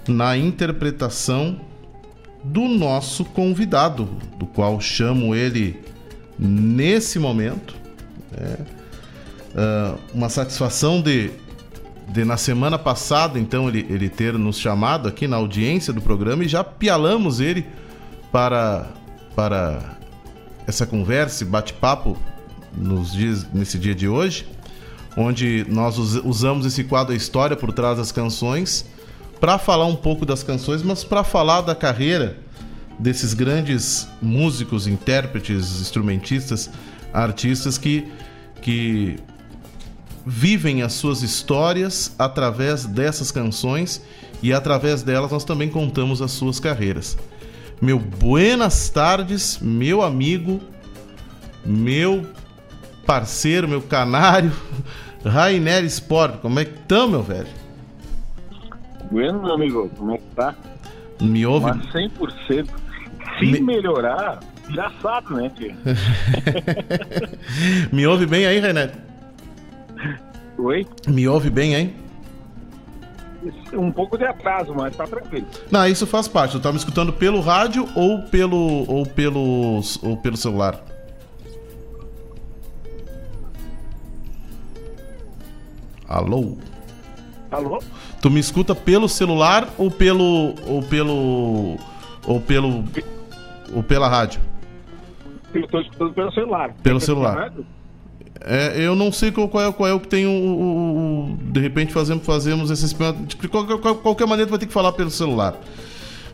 na 0.10 0.36
interpretação 0.36 1.62
do 2.44 2.68
nosso 2.68 3.24
convidado, 3.24 4.10
do 4.38 4.46
qual 4.46 4.82
chamo 4.82 5.34
ele 5.34 5.80
nesse 6.38 7.18
momento. 7.18 7.76
É, 8.36 8.77
uh, 9.58 9.98
uma 10.14 10.30
satisfação 10.30 11.02
de, 11.02 11.32
de, 12.08 12.24
na 12.24 12.38
semana 12.38 12.78
passada, 12.78 13.40
então, 13.40 13.68
ele, 13.68 13.86
ele 13.90 14.08
ter 14.08 14.34
nos 14.34 14.60
chamado 14.60 15.08
aqui 15.08 15.28
na 15.28 15.38
audiência 15.38 15.92
do 15.92 16.02
programa 16.02 16.44
e 16.44 16.48
já 16.48 16.64
pialamos 16.64 17.40
ele 17.40 17.66
para, 18.32 18.88
para 19.36 19.98
essa 20.68 20.86
conversa 20.86 21.44
e 21.44 21.48
bate-papo 21.48 22.18
nos 22.76 23.12
dias, 23.12 23.52
nesse 23.52 23.80
dia 23.80 23.96
de 23.96 24.08
hoje, 24.08 24.48
onde 25.16 25.66
nós 25.68 25.98
usamos 25.98 26.66
esse 26.66 26.84
quadro 26.84 27.14
A 27.14 27.18
História 27.18 27.58
por 27.58 27.74
trás 27.74 27.98
das 27.98 28.12
canções 28.12 28.86
para 29.40 29.58
falar 29.58 29.86
um 29.86 29.96
pouco 29.96 30.26
das 30.26 30.44
canções, 30.44 30.84
mas 30.84 31.04
para 31.04 31.24
falar 31.24 31.62
da 31.62 31.76
carreira 31.76 32.38
desses 33.00 33.34
grandes 33.34 34.08
músicos, 34.22 34.88
intérpretes, 34.88 35.80
instrumentistas, 35.80 36.70
artistas 37.14 37.78
que, 37.78 38.08
que 38.62 39.18
vivem 40.28 40.82
as 40.82 40.92
suas 40.92 41.22
histórias 41.24 42.14
através 42.20 42.86
dessas 42.86 43.32
canções 43.32 44.06
e 44.44 44.52
através 44.52 45.02
delas 45.02 45.32
nós 45.32 45.46
também 45.46 45.70
contamos 45.70 46.22
as 46.22 46.32
suas 46.32 46.60
carreiras. 46.60 47.18
Meu 47.82 47.98
buenas 47.98 48.90
tardes, 48.90 49.58
meu 49.62 50.02
amigo, 50.02 50.60
meu 51.66 52.26
parceiro, 53.06 53.70
meu 53.70 53.82
canário, 53.82 54.52
Rainer 55.24 55.86
Sport. 55.86 56.42
Como 56.42 56.60
é 56.60 56.66
que 56.66 56.78
estão, 56.78 57.08
meu 57.08 57.24
velho? 57.24 57.48
Bueno, 59.10 59.42
meu 59.42 59.54
amigo, 59.54 59.90
como 59.96 60.12
é 60.14 60.18
que 60.18 60.28
tá? 60.36 60.54
Me 61.22 61.46
ouve? 61.46 61.68
Mas 61.68 61.88
100%. 61.94 62.68
Se 63.40 63.46
Me... 63.46 63.62
melhorar, 63.62 64.40
já 64.70 64.92
sabe, 65.02 65.36
né, 65.36 65.52
tio? 65.56 65.74
Me 67.94 68.06
ouve 68.06 68.26
bem 68.26 68.46
aí, 68.46 68.60
René? 68.60 69.07
Oi? 70.58 70.86
Me 71.08 71.28
ouve 71.28 71.50
bem, 71.50 71.76
hein? 71.76 71.96
um 73.74 73.92
pouco 73.92 74.18
de 74.18 74.26
atraso, 74.26 74.74
mas 74.76 74.96
tá 74.96 75.06
tranquilo. 75.06 75.46
Não, 75.72 75.86
isso 75.88 76.06
faz 76.08 76.28
parte. 76.28 76.54
Tu 76.54 76.60
tá 76.60 76.72
me 76.72 76.78
escutando 76.78 77.14
pelo 77.14 77.40
rádio 77.40 77.88
ou 77.96 78.24
pelo 78.24 78.84
ou 78.92 79.06
pelo 79.06 79.80
ou 80.02 80.18
pelo 80.18 80.36
celular? 80.36 80.84
Alô? 86.08 86.58
Alô? 87.52 87.80
Tu 88.22 88.30
me 88.30 88.40
escuta 88.40 88.74
pelo 88.76 89.08
celular 89.08 89.68
ou 89.78 89.92
pelo 89.92 90.56
ou 90.66 90.82
pelo 90.84 91.78
ou 92.26 92.42
pelo 92.42 92.84
ou 93.74 93.84
pela 93.84 94.08
rádio? 94.08 94.42
Eu 95.54 95.68
tô 95.68 95.80
escutando 95.80 96.14
pelo 96.14 96.32
celular. 96.34 96.74
Pelo 96.84 97.00
Tá 97.00 97.06
celular. 97.06 97.48
escutando? 97.48 97.66
É, 98.42 98.76
eu 98.80 98.96
não 98.96 99.12
sei 99.12 99.32
qual, 99.32 99.48
qual 99.50 99.64
é, 99.68 99.72
qual 99.72 99.90
é 99.90 99.94
o 99.94 100.00
que 100.00 100.08
tem 100.08 100.26
o, 100.26 100.30
o- 100.30 101.32
o- 101.34 101.38
De 101.52 101.60
repente 101.60 101.94
fazemos, 101.94 102.26
fazemos 102.26 102.70
esse 102.72 102.86
experimento. 102.86 103.38
De 103.38 103.48
qualquer, 103.48 103.78
qual- 103.78 103.96
qualquer 103.96 104.28
maneira, 104.28 104.48
tu 104.48 104.52
vai 104.52 104.60
ter 104.60 104.68
que 104.68 104.74
falar 104.74 104.92
pelo 104.94 105.10
celular. 105.10 105.56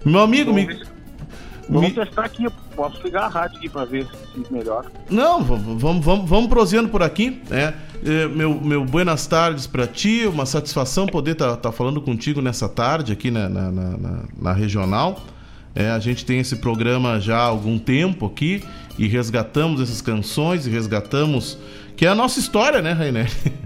Meu 0.06 0.20
amigo, 0.20 0.54
me, 0.54 0.68
Vamos 1.70 1.94
testar 1.94 2.26
aqui. 2.26 2.44
eu 2.44 2.52
Posso 2.76 3.02
ligar 3.04 3.24
a 3.26 3.28
rádio 3.28 3.58
aqui 3.58 3.70
pra 3.70 3.86
ver 3.86 4.06
se 4.34 4.52
melhora. 4.54 4.92
Não, 5.10 5.44
vamos, 5.44 5.80
vamos, 5.82 6.28
vamos 6.28 6.48
prosseando 6.50 6.90
por 6.90 7.04
aqui. 7.04 7.40
né? 7.50 7.74
É, 8.06 8.28
meu, 8.28 8.60
meu 8.60 8.84
buenas 8.84 9.26
tardes 9.28 9.66
para 9.68 9.86
ti, 9.88 10.26
uma 10.26 10.46
satisfação 10.46 11.06
poder 11.06 11.32
estar 11.34 11.72
falando 11.72 12.02
contigo 12.02 12.42
nessa 12.42 12.68
tarde 12.68 13.14
aqui 13.14 13.30
na, 13.32 13.48
na, 13.48 13.72
na- 13.72 13.98
na- 13.98 14.24
na 14.42 14.52
regional. 14.54 15.22
É, 15.76 15.90
a 15.92 16.00
gente 16.00 16.26
tem 16.26 16.40
esse 16.40 16.56
programa 16.58 17.20
já 17.20 17.38
há 17.38 17.44
algum 17.46 17.78
tempo 17.80 18.26
aqui 18.26 18.64
e 18.98 19.08
resgatamos 19.08 19.80
essas 19.80 20.02
canções 20.02 20.66
e 20.68 20.70
resgatamos. 20.70 21.58
Que 21.96 22.06
é 22.06 22.10
a 22.10 22.16
nossa 22.16 22.40
história, 22.40 22.82
né, 22.82 22.92
Rainer? 22.94 23.30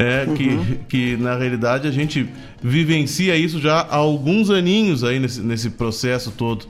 É, 0.00 0.26
que, 0.36 0.78
que 0.88 1.16
na 1.16 1.34
realidade 1.36 1.88
a 1.88 1.90
gente 1.90 2.28
vivencia 2.62 3.36
isso 3.36 3.60
já 3.60 3.80
há 3.80 3.96
alguns 3.96 4.48
aninhos 4.48 5.02
aí 5.02 5.18
nesse, 5.18 5.40
nesse 5.40 5.70
processo 5.70 6.30
todo. 6.30 6.66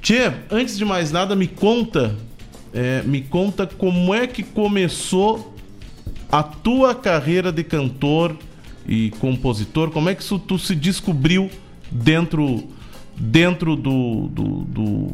Tchê, 0.00 0.32
antes 0.50 0.78
de 0.78 0.84
mais 0.84 1.12
nada, 1.12 1.36
me 1.36 1.46
conta, 1.46 2.14
é, 2.72 3.02
me 3.02 3.20
conta 3.20 3.66
como 3.66 4.14
é 4.14 4.26
que 4.26 4.42
começou 4.42 5.54
a 6.32 6.42
tua 6.42 6.94
carreira 6.94 7.52
de 7.52 7.62
cantor 7.62 8.34
e 8.86 9.10
compositor, 9.20 9.90
como 9.90 10.08
é 10.08 10.14
que 10.14 10.22
isso 10.22 10.38
tu 10.38 10.58
se 10.58 10.74
descobriu 10.74 11.50
dentro 11.90 12.64
dentro 13.14 13.76
do, 13.76 14.28
do- 14.28 14.64
do- 14.64 15.12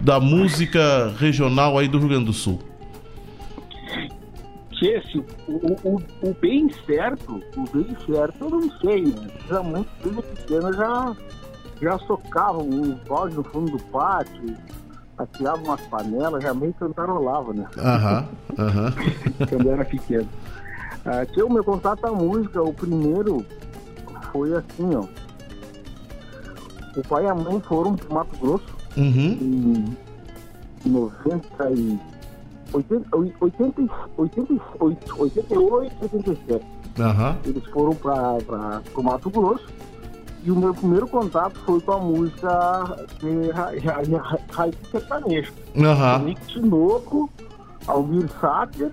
da 0.00 0.18
música 0.18 1.14
regional 1.16 1.78
aí 1.78 1.86
do 1.86 1.98
Rio 2.00 2.08
Grande 2.08 2.24
do 2.24 2.32
Sul? 2.32 2.60
Que 4.82 4.88
esse, 4.88 5.18
o, 5.46 5.52
o, 5.88 5.94
o 6.22 6.34
bem 6.40 6.68
certo, 6.84 7.40
o 7.56 7.62
bem 7.72 7.96
certo 8.04 8.34
eu 8.40 8.50
não 8.50 8.68
sei, 8.80 9.04
né? 9.04 9.28
Já 9.48 9.62
muito 9.62 9.88
desde 10.02 10.22
pequeno 10.22 10.72
já, 10.72 11.16
já 11.80 11.98
socava 12.00 12.58
um 12.58 12.98
balde 13.08 13.36
no 13.36 13.44
fundo 13.44 13.70
do 13.70 13.82
pátio, 13.84 14.56
atirava 15.16 15.62
umas 15.62 15.80
panelas, 15.82 16.42
já 16.42 16.52
meio 16.52 16.74
cantarolava, 16.74 17.52
né? 17.54 17.64
Aham, 17.78 18.28
aham. 18.58 18.92
Quando 19.48 19.66
eu 19.68 19.72
era 19.72 19.84
pequeno. 19.84 20.28
Ah, 21.04 21.24
tinha 21.26 21.46
o 21.46 21.52
meu 21.52 21.62
contato 21.62 22.04
à 22.04 22.10
música, 22.10 22.60
o 22.60 22.74
primeiro 22.74 23.46
foi 24.32 24.52
assim, 24.52 24.90
ó. 24.96 25.04
O 26.98 27.06
pai 27.08 27.24
e 27.24 27.28
a 27.28 27.34
mãe 27.36 27.60
foram 27.60 27.94
pro 27.94 28.12
Mato 28.14 28.36
Grosso 28.36 28.82
Uhum. 28.96 29.94
em 30.84 30.90
90 30.90 31.70
e 31.70 32.00
80, 32.72 33.16
80, 33.40 33.92
88, 34.16 35.16
88, 35.18 35.94
87. 36.02 36.64
Aham. 37.00 37.36
Eles 37.44 37.64
foram 37.66 37.94
para 37.94 38.82
o 38.94 39.02
Mato 39.02 39.30
Grosso 39.30 39.66
e 40.44 40.50
o 40.50 40.56
meu 40.56 40.74
primeiro 40.74 41.06
contato 41.06 41.58
foi 41.60 41.80
com 41.80 41.92
a 41.92 41.98
música 41.98 42.96
de 43.20 43.50
ra- 43.50 43.70
ra- 43.82 44.18
ra- 44.20 44.38
raiz 44.50 44.74
sertanejo. 44.90 45.52
Aham. 45.76 46.18
Nick 46.24 46.40
Tinoco, 46.46 47.30
Almir 47.86 48.28
Sáter, 48.40 48.90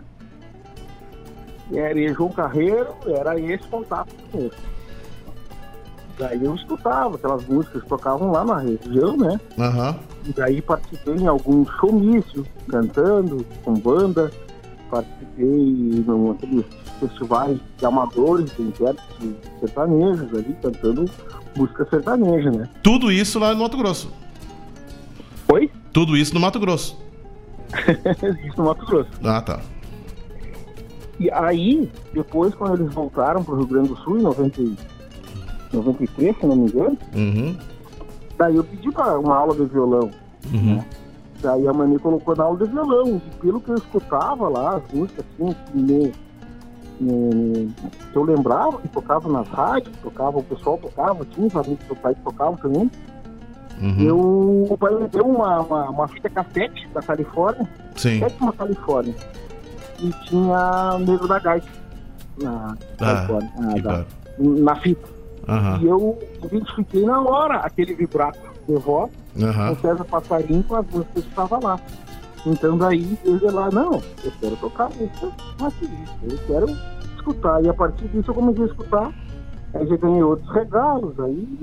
era 1.74 2.14
João 2.14 2.32
Carreiro, 2.32 2.88
era 3.06 3.40
esse 3.40 3.68
contato 3.68 4.14
mesmo. 4.34 4.52
Daí 6.20 6.44
eu 6.44 6.54
escutava 6.54 7.16
aquelas 7.16 7.46
músicas 7.48 7.82
que 7.82 7.88
tocavam 7.88 8.32
lá 8.32 8.44
na 8.44 8.58
região, 8.58 9.16
né? 9.16 9.40
Aham. 9.58 9.96
E 10.26 10.34
daí 10.34 10.62
participei 10.62 11.16
em 11.16 11.28
alguns 11.28 11.70
showmícios, 11.80 12.46
cantando, 12.68 13.46
com 13.64 13.74
banda. 13.74 14.30
Participei 14.92 15.46
em 15.46 16.06
aqueles 16.32 16.66
festivais 17.00 17.58
de 17.78 17.86
amadores, 17.86 18.52
de 18.58 18.64
intérpretes 18.64 19.32
sertanejos 19.62 20.34
ali, 20.34 20.56
cantando 20.62 21.06
música 21.56 21.88
sertaneja, 21.90 22.52
né? 22.52 22.68
Tudo 22.84 23.10
isso 23.12 23.40
lá 23.40 23.54
no 23.54 23.62
Mato 23.62 23.78
Grosso. 23.78 24.12
Oi? 25.54 25.72
Tudo 25.94 26.18
isso 26.18 26.34
no 26.34 26.40
Mato 26.42 26.60
Grosso. 26.60 26.98
Isso 28.46 28.58
no 28.58 28.66
Mato 28.66 28.84
Grosso. 28.86 29.10
Ah, 29.24 29.42
tá. 29.42 29.60
E 31.20 31.30
aí, 31.32 31.90
depois, 32.14 32.54
quando 32.56 32.82
eles 32.82 32.94
voltaram 32.94 33.44
para 33.44 33.54
o 33.54 33.58
Rio 33.58 33.68
Grande 33.68 33.90
do 33.90 33.98
Sul, 33.98 34.18
em 34.18 34.22
90, 34.24 34.62
e- 34.62 34.76
93, 35.74 36.38
se 36.38 36.46
não 36.46 36.56
me 36.56 36.70
engano, 36.70 36.98
Uhum. 37.16 37.58
daí 38.38 38.56
eu 38.56 38.64
pedi 38.64 38.92
para 38.92 39.18
uma 39.20 39.36
aula 39.36 39.56
de 39.56 39.66
violão. 39.66 40.10
Uhum. 40.54 40.84
Daí 41.42 41.68
a 41.68 41.74
mãe 41.74 41.88
me 41.88 42.00
colocou 42.00 42.36
na 42.36 42.44
aula 42.44 42.58
de 42.66 42.72
violão. 42.72 43.22
E 43.26 43.36
pelo 43.38 43.62
que 43.62 43.70
eu 43.70 43.76
escutava 43.76 44.50
lá, 44.50 44.76
as 44.78 44.94
músicas 44.94 45.26
assim, 45.40 45.56
que, 45.72 45.78
me, 45.78 46.14
me- 47.00 47.74
que 48.12 48.16
eu 48.16 48.24
lembrava 48.24 48.78
que 48.82 48.88
tocava 48.90 49.30
nas 49.30 49.48
rádios, 49.48 49.96
tocava, 50.04 50.38
o 50.40 50.44
pessoal 50.44 50.78
tocava, 50.78 51.24
tinha 51.26 51.48
uns 51.48 51.56
amigos 51.56 51.86
do 51.88 51.96
pai 51.96 52.14
que 52.16 52.22
tocavam 52.22 52.56
também. 52.58 52.92
Uhum. 53.82 54.02
Eu, 54.02 54.18
o 54.70 54.78
pai 54.78 54.94
me 54.96 55.08
deu 55.08 55.26
uma, 55.26 55.62
uma, 55.62 55.90
uma 55.90 56.08
fita 56.10 56.30
cassete 56.30 56.86
da 56.94 57.02
Califórnia, 57.02 57.66
Sim. 57.96 58.20
sétima 58.20 58.52
Califórnia, 58.52 59.16
e 60.02 60.12
tinha 60.28 60.96
o 60.96 61.00
Negro 61.00 61.28
da 61.28 61.40
Gaita 61.40 61.68
na 62.42 62.76
Ah, 62.76 62.96
Califórnia, 62.98 63.52
ah, 63.62 63.74
que 63.74 63.82
da- 63.82 63.90
bar- 63.94 64.06
na 64.40 64.76
fita. 64.76 65.19
Aham. 65.50 65.80
E 65.82 65.86
eu 65.88 66.20
identifiquei 66.44 67.06
na 67.06 67.22
hora 67.22 67.56
aquele 67.58 67.94
vibrato 67.94 68.40
de 68.68 68.76
voz 68.76 69.12
Aham. 69.42 69.76
com 69.76 69.82
César 69.82 70.04
Passarinho 70.06 70.64
com 70.64 70.76
as 70.76 70.86
músicas 70.88 71.24
que 71.24 71.30
estavam 71.30 71.60
lá. 71.62 71.80
Então 72.46 72.78
daí 72.78 73.18
desde 73.24 73.46
lá, 73.48 73.70
não, 73.72 73.94
eu 74.24 74.32
quero 74.40 74.56
tocar 74.58 74.90
música 74.90 75.30
assim, 75.62 75.90
eu 76.24 76.38
quero 76.48 76.68
escutar. 77.18 77.64
E 77.64 77.70
a 77.70 77.74
partir 77.74 78.08
disso 78.08 78.32
eu 78.32 78.36
comecei 78.36 78.64
a 78.64 78.68
escutar, 78.68 79.12
aí 79.74 79.88
já 79.88 79.98
ganhei 79.98 80.24
outros 80.24 80.50
regalos, 80.54 81.20
aí 81.20 81.60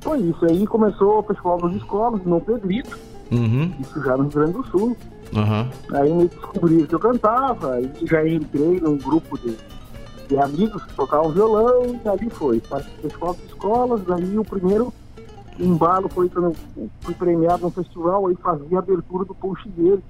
foi 0.00 0.18
isso. 0.20 0.44
Aí 0.46 0.66
começou 0.66 1.18
o 1.18 1.22
Festival 1.22 1.58
das 1.58 1.72
Escolas, 1.74 2.22
no 2.24 2.40
Pedrito, 2.40 2.98
Uhum. 3.30 3.72
isso 3.80 4.02
já 4.02 4.14
no 4.16 4.24
Rio 4.24 4.32
Grande 4.32 4.52
do 4.52 4.66
Sul. 4.66 4.96
Aham. 5.34 5.68
Aí 5.94 6.12
me 6.12 6.28
descobriram 6.28 6.86
que 6.86 6.94
eu 6.94 6.98
cantava, 7.00 7.74
aí 7.74 7.90
já 8.04 8.26
entrei 8.28 8.80
num 8.80 8.96
grupo 8.98 9.38
de, 9.38 9.56
de 10.32 10.38
amigos 10.38 10.82
que 10.84 10.94
tocavam 10.94 11.30
violão, 11.30 12.00
e 12.02 12.08
ali 12.08 12.30
foi. 12.30 12.60
Festival 12.60 13.34
das 13.34 13.44
Escolas, 13.44 14.00
aí 14.10 14.38
o 14.38 14.44
primeiro 14.44 14.92
embalo 15.60 16.08
foi 16.08 16.30
fui 17.02 17.14
premiado 17.14 17.62
no 17.62 17.70
festival, 17.70 18.26
aí 18.26 18.36
fazia 18.42 18.78
a 18.78 18.80
abertura 18.80 19.24
do 19.26 19.34
Ponche 19.34 19.68
Verde, 19.76 20.02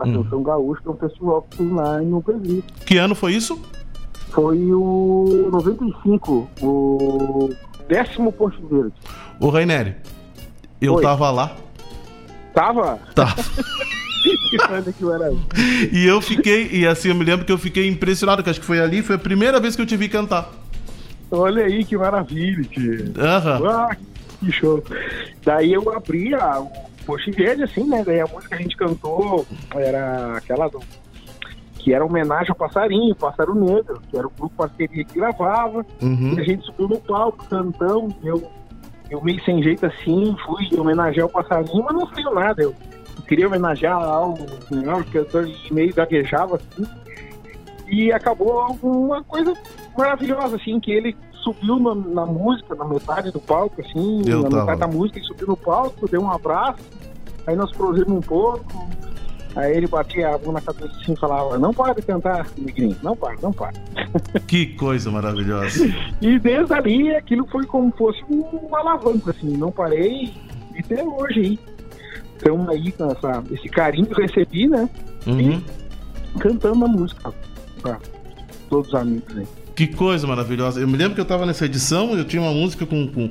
a 0.00 0.06
Hum. 0.06 0.22
Canção 0.24 0.42
Gaúcha, 0.42 0.82
que 0.82 0.88
é 0.88 0.90
um 0.90 0.96
festival 0.96 1.42
que 1.42 1.56
tem 1.58 1.70
lá 1.72 2.02
em 2.02 2.20
Pedrito. 2.20 2.74
Que 2.84 2.98
ano 2.98 3.14
foi 3.14 3.34
isso? 3.34 3.60
Foi 4.30 4.58
o 4.72 5.48
95, 5.50 6.48
o 6.60 7.50
décimo 7.88 8.32
Ponche 8.32 8.60
Verde. 8.68 8.92
Ô, 9.40 9.48
Raineri, 9.48 9.94
eu 10.80 10.94
Oi. 10.94 11.02
tava 11.02 11.30
lá. 11.30 11.56
Tava? 12.52 12.98
Tava. 13.14 13.34
E 15.92 16.06
eu 16.06 16.20
fiquei, 16.20 16.68
e 16.72 16.86
assim, 16.86 17.08
eu 17.08 17.14
me 17.14 17.24
lembro 17.24 17.44
que 17.44 17.52
eu 17.52 17.58
fiquei 17.58 17.88
impressionado, 17.88 18.42
que 18.42 18.50
acho 18.50 18.60
que 18.60 18.66
foi 18.66 18.80
ali, 18.80 19.02
foi 19.02 19.16
a 19.16 19.18
primeira 19.18 19.60
vez 19.60 19.76
que 19.76 19.82
eu 19.82 19.86
te 19.86 19.96
vi 19.96 20.08
cantar. 20.08 20.50
Olha 21.30 21.64
aí 21.64 21.84
que 21.84 21.96
maravilha, 21.96 22.64
tio. 22.64 23.12
Aham. 23.18 23.68
Ah, 23.68 23.96
que 24.40 24.52
show. 24.52 24.82
Daí 25.44 25.72
eu 25.72 25.92
abri 25.92 26.34
a, 26.34 26.60
o 26.60 26.70
Poxa 27.04 27.30
Verde, 27.30 27.64
assim, 27.64 27.84
né? 27.84 28.02
Daí 28.04 28.20
a 28.20 28.26
música 28.26 28.48
que 28.48 28.54
a 28.54 28.58
gente 28.58 28.76
cantou 28.76 29.46
era 29.74 30.36
aquela 30.36 30.68
do. 30.68 30.80
Que 31.78 31.94
era 31.94 32.04
homenagem 32.04 32.50
ao 32.50 32.56
passarinho, 32.56 33.14
Pássaro 33.14 33.54
Negro, 33.54 34.00
que 34.10 34.16
era 34.16 34.26
o 34.26 34.30
grupo 34.30 34.54
parceria 34.56 35.04
que 35.04 35.14
gravava. 35.18 35.86
Uhum. 36.02 36.34
E 36.36 36.40
a 36.40 36.44
gente 36.44 36.66
subiu 36.66 36.88
no 36.88 37.00
palco, 37.00 37.46
cantão, 37.48 38.08
e 38.22 38.26
eu, 38.26 38.50
eu 39.10 39.22
meio 39.22 39.42
sem 39.44 39.62
jeito 39.62 39.86
assim, 39.86 40.36
fui 40.44 40.68
homenagear 40.78 41.26
o 41.26 41.30
passarinho, 41.30 41.84
mas 41.84 41.94
não 41.94 42.06
saiu 42.08 42.34
nada. 42.34 42.62
Eu 42.62 42.74
queria 43.28 43.46
homenagear 43.46 43.94
algo, 43.94 44.46
né, 44.70 44.94
o 44.94 45.04
cantor 45.04 45.46
e 45.46 45.72
meio 45.72 45.94
gaguejava 45.94 46.56
assim. 46.56 46.86
E 47.86 48.12
acabou 48.12 48.76
uma 48.82 49.22
coisa 49.22 49.54
maravilhosa, 49.96 50.56
assim, 50.56 50.78
que 50.80 50.90
ele 50.90 51.16
subiu 51.42 51.78
na, 51.78 51.94
na 51.94 52.26
música, 52.26 52.74
na 52.74 52.84
metade 52.84 53.30
do 53.30 53.40
palco, 53.40 53.80
assim, 53.80 54.22
Eu 54.26 54.42
na 54.42 54.48
tava 54.48 54.60
metade 54.62 54.80
da 54.80 54.86
música, 54.86 55.18
ele 55.18 55.26
subiu 55.26 55.46
no 55.46 55.56
palco, 55.56 56.08
deu 56.08 56.20
um 56.20 56.30
abraço, 56.30 56.82
aí 57.46 57.56
nós 57.56 57.70
prosseguimos 57.72 58.18
um 58.18 58.20
pouco, 58.20 58.88
Aí 59.56 59.76
ele 59.76 59.88
batia 59.88 60.28
a 60.28 60.38
mão 60.38 60.52
na 60.52 60.60
cabeça 60.60 60.94
assim 61.00 61.14
e 61.14 61.16
falava, 61.16 61.58
não 61.58 61.74
para 61.74 61.94
de 61.94 62.02
cantar, 62.02 62.46
Negrinho, 62.56 62.96
não 63.02 63.16
para, 63.16 63.34
não 63.42 63.52
para. 63.52 63.72
Que 64.46 64.66
coisa 64.76 65.10
maravilhosa. 65.10 65.84
E 66.20 66.38
desde 66.38 66.72
ali 66.72 67.14
aquilo 67.16 67.44
foi 67.48 67.66
como 67.66 67.92
fosse 67.96 68.22
um 68.30 68.74
alavanca, 68.74 69.32
assim, 69.32 69.56
não 69.56 69.72
parei 69.72 70.32
e 70.74 70.78
até 70.78 71.02
hoje 71.02 71.40
aí. 71.40 71.58
Estamos 72.38 72.68
aí 72.68 72.92
com 72.92 73.10
essa, 73.10 73.42
esse 73.50 73.68
carinho 73.68 74.06
que 74.06 74.12
eu 74.12 74.26
recebi, 74.26 74.68
né? 74.68 74.88
Uhum. 75.26 75.60
Cantando 76.38 76.84
a 76.84 76.88
música 76.88 77.34
pra 77.82 77.98
todos 78.70 78.88
os 78.88 78.94
amigos 78.94 79.36
aí. 79.36 79.46
Que 79.74 79.88
coisa 79.88 80.26
maravilhosa. 80.26 80.80
Eu 80.80 80.88
me 80.88 80.96
lembro 80.96 81.14
que 81.14 81.20
eu 81.20 81.24
tava 81.24 81.44
nessa 81.44 81.66
edição 81.66 82.14
e 82.14 82.18
eu 82.18 82.24
tinha 82.24 82.40
uma 82.40 82.52
música 82.52 82.86
com, 82.86 83.08
com, 83.08 83.30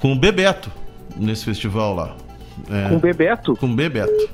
com 0.00 0.12
o 0.12 0.16
Bebeto 0.18 0.70
nesse 1.16 1.44
festival 1.44 1.94
lá. 1.94 2.16
É, 2.70 2.88
Com 2.88 2.96
o 2.96 3.00
Bebeto? 3.00 3.54
Com 3.56 3.66
o 3.66 3.74
Bebeto. 3.74 4.28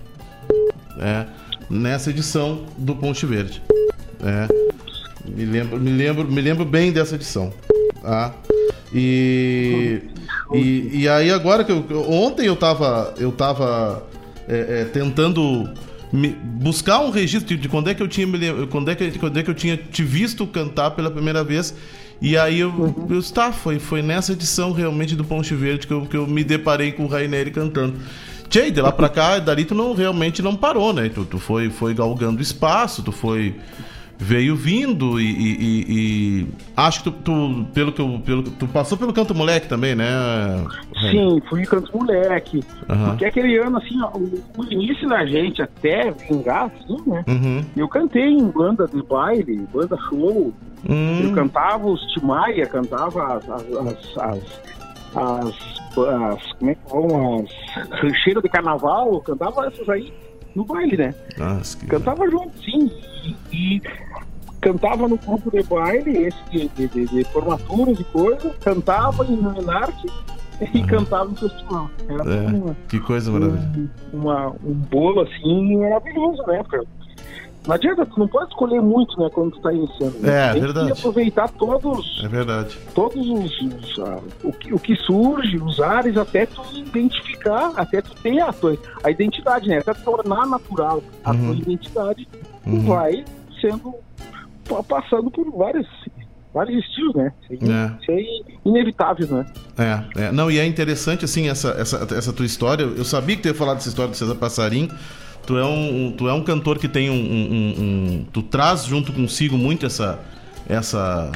É, 0.98 1.26
nessa 1.68 2.10
edição 2.10 2.64
do 2.78 2.94
Ponte 2.94 3.26
Verde. 3.26 3.62
É, 4.22 4.48
me 5.28 5.44
lembro, 5.44 5.78
me 5.78 5.90
lembro, 5.90 6.24
me 6.30 6.40
lembro 6.40 6.64
bem 6.64 6.92
dessa 6.92 7.16
edição. 7.16 7.52
Tá? 8.00 8.34
E, 8.92 10.02
e, 10.52 11.00
e 11.02 11.08
aí 11.08 11.30
agora 11.30 11.64
que 11.64 11.72
eu, 11.72 11.84
ontem 12.10 12.46
eu 12.46 12.56
tava, 12.56 13.14
eu 13.18 13.32
tava 13.32 14.02
é, 14.48 14.80
é, 14.80 14.84
tentando 14.84 15.68
me- 16.12 16.36
buscar 16.42 17.00
um 17.00 17.10
registro 17.10 17.56
de 17.56 17.68
quando 17.68 17.88
é 17.88 17.94
que 17.94 18.02
eu 18.02 18.08
tinha 18.08 18.26
quando 18.70 18.90
é 18.90 18.94
que, 18.94 19.18
quando 19.18 19.38
é 19.38 19.42
que 19.42 19.50
eu 19.50 19.54
tinha 19.54 19.76
te 19.76 20.02
visto 20.02 20.46
cantar 20.46 20.90
pela 20.90 21.10
primeira 21.10 21.42
vez 21.42 21.74
e 22.20 22.36
aí 22.36 22.60
eu, 22.60 22.94
eu 23.10 23.22
tá, 23.22 23.52
foi, 23.52 23.78
foi 23.78 24.00
nessa 24.00 24.32
edição 24.32 24.72
realmente 24.72 25.14
do 25.14 25.24
Ponte 25.24 25.54
Verde 25.54 25.86
que 25.86 25.92
eu, 25.92 26.06
que 26.06 26.16
eu 26.16 26.26
me 26.26 26.44
deparei 26.44 26.92
com 26.92 27.04
o 27.04 27.06
Raineri 27.06 27.50
cantando. 27.50 27.96
Tchê, 28.48 28.70
de 28.70 28.80
lá 28.80 28.92
pra 28.92 29.08
cá, 29.08 29.38
dali 29.38 29.64
tu 29.64 29.74
não, 29.74 29.94
realmente 29.94 30.40
não 30.40 30.54
parou, 30.54 30.92
né? 30.92 31.08
Tu, 31.08 31.24
tu 31.24 31.38
foi, 31.38 31.70
foi 31.70 31.92
galgando 31.92 32.40
espaço, 32.40 33.02
tu 33.02 33.10
foi. 33.10 33.56
Veio 34.18 34.54
vindo 34.56 35.20
e. 35.20 35.24
e- 35.24 35.56
e- 35.60 35.84
e 36.42 36.46
acho 36.76 37.02
que 37.02 37.10
tu, 37.10 37.16
tu, 37.22 37.66
pelo 37.74 37.92
que 37.92 38.00
eu. 38.00 38.20
Pelo, 38.24 38.42
tu 38.44 38.66
passou 38.68 38.96
pelo 38.96 39.12
canto 39.12 39.34
moleque 39.34 39.68
também, 39.68 39.94
né? 39.94 40.06
Sim, 41.10 41.42
fui 41.48 41.64
canto 41.66 41.90
moleque. 41.96 42.62
Aham. 42.88 43.08
Porque 43.10 43.24
aquele 43.24 43.58
ano, 43.58 43.78
assim, 43.78 44.00
ó, 44.02 44.10
o, 44.16 44.40
o 44.58 44.64
início 44.72 45.08
da 45.08 45.26
gente 45.26 45.60
até 45.60 46.10
vingar, 46.12 46.66
assim, 46.72 46.96
né? 47.06 47.24
Uhum. 47.26 47.64
Eu 47.76 47.88
cantei 47.88 48.28
em 48.28 48.46
banda 48.46 48.86
de 48.86 49.02
baile, 49.02 49.66
banda 49.72 49.96
show. 50.08 50.52
Hum. 50.88 51.20
Eu 51.22 51.32
cantava 51.32 51.86
os 51.86 52.00
Timaia, 52.12 52.66
cantava 52.66 53.36
as. 53.36 53.50
as, 53.50 53.62
as, 53.72 54.16
as, 54.18 54.42
as- 55.16 55.74
as- 55.98 56.52
como 56.54 56.70
é 56.70 56.74
que 56.74 56.90
vão? 56.90 57.44
As 57.76 58.00
rancheiras 58.00 58.42
de 58.42 58.48
carnaval, 58.48 59.14
eu 59.14 59.20
cantava 59.20 59.66
essas 59.66 59.88
aí 59.88 60.12
no 60.54 60.64
baile, 60.64 60.96
né? 60.96 61.14
Nossa. 61.36 61.84
Cantava 61.86 62.28
junto, 62.30 62.52
sim. 62.64 62.90
E, 63.52 63.76
e 63.76 63.82
cantava 64.64 65.06
no 65.06 65.16
grupo 65.18 65.50
de 65.50 65.62
baile, 65.64 66.16
esse 66.26 66.38
de, 66.50 66.68
de, 66.68 66.88
de, 66.88 67.06
de 67.06 67.24
formaturas 67.24 68.00
e 68.00 68.04
coisa, 68.04 68.50
cantava 68.62 69.24
em 69.26 69.36
Menarte 69.36 70.06
e 70.72 70.82
cantava 70.84 71.26
no 71.26 71.36
festival. 71.36 71.90
Era 72.08 72.22
É, 72.34 72.46
uma, 72.48 72.76
que 72.88 72.98
coisa 73.00 73.30
maravilhosa. 73.30 73.90
uma- 74.12 74.48
um 74.64 74.72
bolo 74.90 75.20
assim 75.20 75.76
maravilhoso, 75.76 76.42
né? 76.46 76.62
Porque 76.62 76.86
não 77.66 77.74
adianta, 77.74 78.06
tu 78.06 78.18
não 78.20 78.28
pode 78.28 78.50
escolher 78.50 78.80
muito, 78.80 79.18
né, 79.18 79.28
quando 79.32 79.52
tu 79.52 79.60
tá 79.60 79.72
iniciando. 79.72 80.18
né? 80.20 80.48
É, 80.48 80.52
Tem 80.52 80.60
verdade. 80.62 80.92
que 80.92 80.98
aproveitar 80.98 81.48
todos, 81.50 82.22
É 82.24 82.28
verdade. 82.28 82.78
todos 82.94 83.26
os, 83.26 83.60
os, 83.62 83.98
ah, 84.00 84.18
o, 84.42 84.52
que, 84.52 84.72
o 84.74 84.78
que 84.78 84.94
surge, 84.96 85.56
os 85.58 85.80
ares, 85.80 86.16
até 86.16 86.44
tu 86.46 86.62
identificar, 86.74 87.72
até 87.76 88.00
tu 88.02 88.14
ter 88.22 88.38
a 88.40 88.52
tua 88.52 88.76
a 89.02 89.10
identidade, 89.10 89.68
né? 89.68 89.78
Até 89.78 89.92
tornar 89.94 90.46
natural 90.46 91.02
a 91.24 91.32
Uhum. 91.32 91.44
tua 91.46 91.54
identidade, 91.56 92.28
tu 92.64 92.70
Uhum. 92.70 92.82
vai 92.86 93.24
sendo 93.60 93.94
passando 94.88 95.30
por 95.30 95.50
vários 95.56 95.86
vários 96.52 96.84
estilos, 96.84 97.14
né? 97.16 97.32
Isso 97.50 97.70
É. 98.12 98.14
é 98.20 98.24
inevitável, 98.64 99.26
né? 99.28 99.46
É, 99.76 100.24
é. 100.26 100.32
Não, 100.32 100.48
e 100.50 100.58
é 100.60 100.64
interessante, 100.64 101.24
assim, 101.24 101.48
essa, 101.48 101.70
essa, 101.70 102.06
essa 102.14 102.32
tua 102.32 102.46
história. 102.46 102.84
Eu 102.84 103.04
sabia 103.04 103.34
que 103.34 103.42
tu 103.42 103.48
ia 103.48 103.54
falar 103.54 103.74
dessa 103.74 103.88
história 103.88 104.12
do 104.12 104.16
César 104.16 104.36
Passarim. 104.36 104.88
Tu 105.46 105.58
é 105.58 105.64
um, 105.64 106.14
tu 106.16 106.28
é 106.28 106.32
um 106.32 106.42
cantor 106.44 106.78
que 106.78 106.86
tem 106.88 107.10
um, 107.10 107.14
um- 107.14 107.74
um- 107.82 108.26
Tu 108.32 108.40
traz 108.44 108.84
junto 108.84 109.12
consigo 109.12 109.58
muito 109.58 109.84
essa. 109.84 110.20
essa 110.68 111.30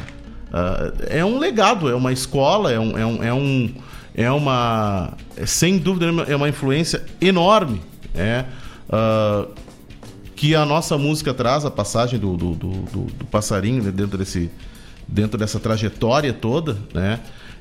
ah, 0.53 0.93
é 1.11 1.25
um 1.25 1.37
legado, 1.39 1.91
é 1.91 1.95
uma 1.97 2.13
escola, 2.13 2.71
é 2.73 2.79
um. 2.79 2.97
É, 2.97 3.05
um, 3.05 3.25
é, 3.25 3.35
um, 3.35 3.75
é 4.15 4.31
uma. 4.31 5.15
sem 5.47 5.79
dúvida, 5.79 6.07
é 6.31 6.37
uma 6.37 6.49
influência 6.49 7.05
enorme. 7.21 7.83
É. 8.15 8.45
ah, 8.89 9.47
que 10.39 10.55
a 10.55 10.65
nossa 10.65 10.97
música 10.97 11.35
traz, 11.35 11.65
a 11.65 11.71
passagem 11.71 12.17
do, 12.17 12.37
do, 12.37 12.55
do, 12.55 12.69
do- 12.69 13.25
passarinho 13.27 13.83
né, 13.83 13.91
dentro, 13.91 14.17
desse, 14.17 14.49
dentro 15.09 15.37
dessa 15.37 15.59
trajetória 15.59 16.33
toda, 16.33 16.79
né? 16.95 17.19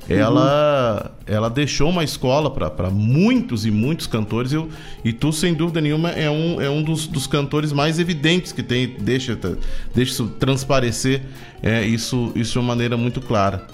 Ela, 0.08 1.10
ela 1.26 1.50
deixou 1.50 1.90
uma 1.90 2.04
escola 2.04 2.48
para 2.50 2.88
muitos 2.88 3.66
e 3.66 3.70
muitos 3.70 4.06
cantores 4.06 4.52
eu, 4.52 4.68
e 5.04 5.12
tu, 5.12 5.32
sem 5.32 5.52
dúvida 5.54 5.80
nenhuma, 5.80 6.10
é 6.10 6.30
um, 6.30 6.60
é 6.62 6.70
um 6.70 6.80
dos, 6.82 7.08
dos 7.08 7.26
cantores 7.26 7.72
mais 7.72 7.98
evidentes 7.98 8.52
que 8.52 8.62
tem, 8.62 8.86
deixa, 9.00 9.36
deixa 9.94 10.12
isso 10.12 10.28
transparecer 10.38 11.22
é, 11.60 11.84
isso, 11.84 12.30
isso 12.36 12.52
de 12.52 12.58
uma 12.60 12.68
maneira 12.68 12.96
muito 12.96 13.20
clara. 13.20 13.66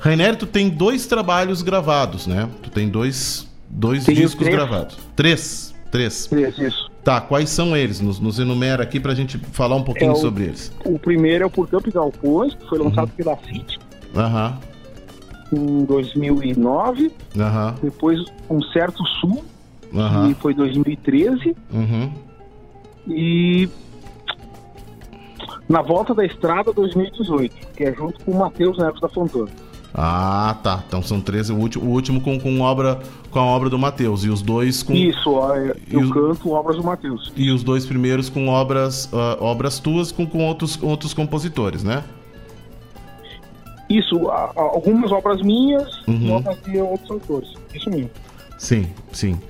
Rainer, 0.00 0.34
tu 0.34 0.46
tem 0.46 0.68
dois 0.70 1.06
trabalhos 1.06 1.60
gravados, 1.62 2.26
né? 2.26 2.48
Tu 2.62 2.70
tem 2.70 2.88
dois, 2.88 3.46
dois 3.68 4.04
Tenho 4.04 4.16
discos 4.22 4.40
três. 4.46 4.56
gravados. 4.56 4.96
Três. 5.14 5.74
Três. 5.92 6.26
Três, 6.26 6.58
isso. 6.58 6.90
Tá, 7.06 7.20
quais 7.20 7.50
são 7.50 7.76
eles? 7.76 8.00
Nos, 8.00 8.18
nos 8.18 8.40
enumera 8.40 8.82
aqui 8.82 8.98
pra 8.98 9.14
gente 9.14 9.38
falar 9.38 9.76
um 9.76 9.84
pouquinho 9.84 10.10
É 10.10 10.14
o- 10.14 10.16
sobre 10.16 10.42
eles. 10.42 10.72
O 10.84 10.98
primeiro 10.98 11.44
é 11.44 11.46
o 11.46 11.50
Por 11.50 11.68
Campo 11.68 11.88
e 11.88 11.92
Galpões, 11.92 12.52
que 12.54 12.68
foi 12.68 12.80
lançado 12.80 13.12
pela 13.12 13.36
CIT 13.46 13.78
Aham, 14.16 14.58
em 15.52 15.84
2009. 15.84 17.12
aham, 17.38 17.74
Depois 17.80 18.18
Um 18.50 18.60
Certo 18.60 19.04
Sul, 19.20 19.44
aham. 19.94 20.34
que 20.34 20.40
foi 20.40 20.52
2013. 20.52 21.54
Uhum. 21.72 22.10
E 23.06 23.68
Na 25.68 25.80
Volta 25.82 26.12
da 26.12 26.24
Estrada 26.26 26.72
2018, 26.72 27.54
que 27.76 27.84
é 27.84 27.94
junto 27.94 28.18
com 28.24 28.32
o 28.32 28.38
Matheus 28.40 28.78
Neves 28.78 29.00
da 29.00 29.08
Fontoura. 29.08 29.52
Ah, 29.98 30.54
tá. 30.62 30.84
Então 30.86 31.02
são 31.02 31.22
13. 31.22 31.52
O 31.52 31.56
último, 31.56 31.84
o 31.86 31.88
último 31.88 32.20
com, 32.20 32.38
com, 32.38 32.60
obra, 32.60 33.00
com 33.30 33.38
a 33.38 33.42
obra 33.44 33.70
do 33.70 33.78
Matheus. 33.78 34.24
E 34.24 34.28
os 34.28 34.42
dois 34.42 34.82
com. 34.82 34.92
Isso, 34.92 35.30
ó, 35.32 35.56
eu 35.56 36.00
os- 36.00 36.12
canto 36.12 36.50
obras 36.50 36.76
do 36.76 36.84
Matheus. 36.84 37.32
E 37.34 37.50
os 37.50 37.62
dois 37.64 37.86
primeiros 37.86 38.28
com 38.28 38.46
obras, 38.48 39.08
ah, 39.12 39.38
obras 39.40 39.78
tuas 39.78 40.12
com, 40.12 40.26
com 40.26 40.44
outros, 40.44 40.78
outros 40.82 41.14
compositores, 41.14 41.82
né? 41.82 42.04
Isso, 43.88 44.28
algumas 44.56 45.12
obras 45.12 45.40
minhas 45.42 45.88
Uhum. 46.08 46.26
e 46.26 46.30
obras 46.30 46.58
de 46.64 46.76
outros 46.78 47.10
autores. 47.10 47.48
Isso 47.72 47.88
mesmo. 47.88 48.10
Sim, 48.58 48.88
sim. 49.12 49.40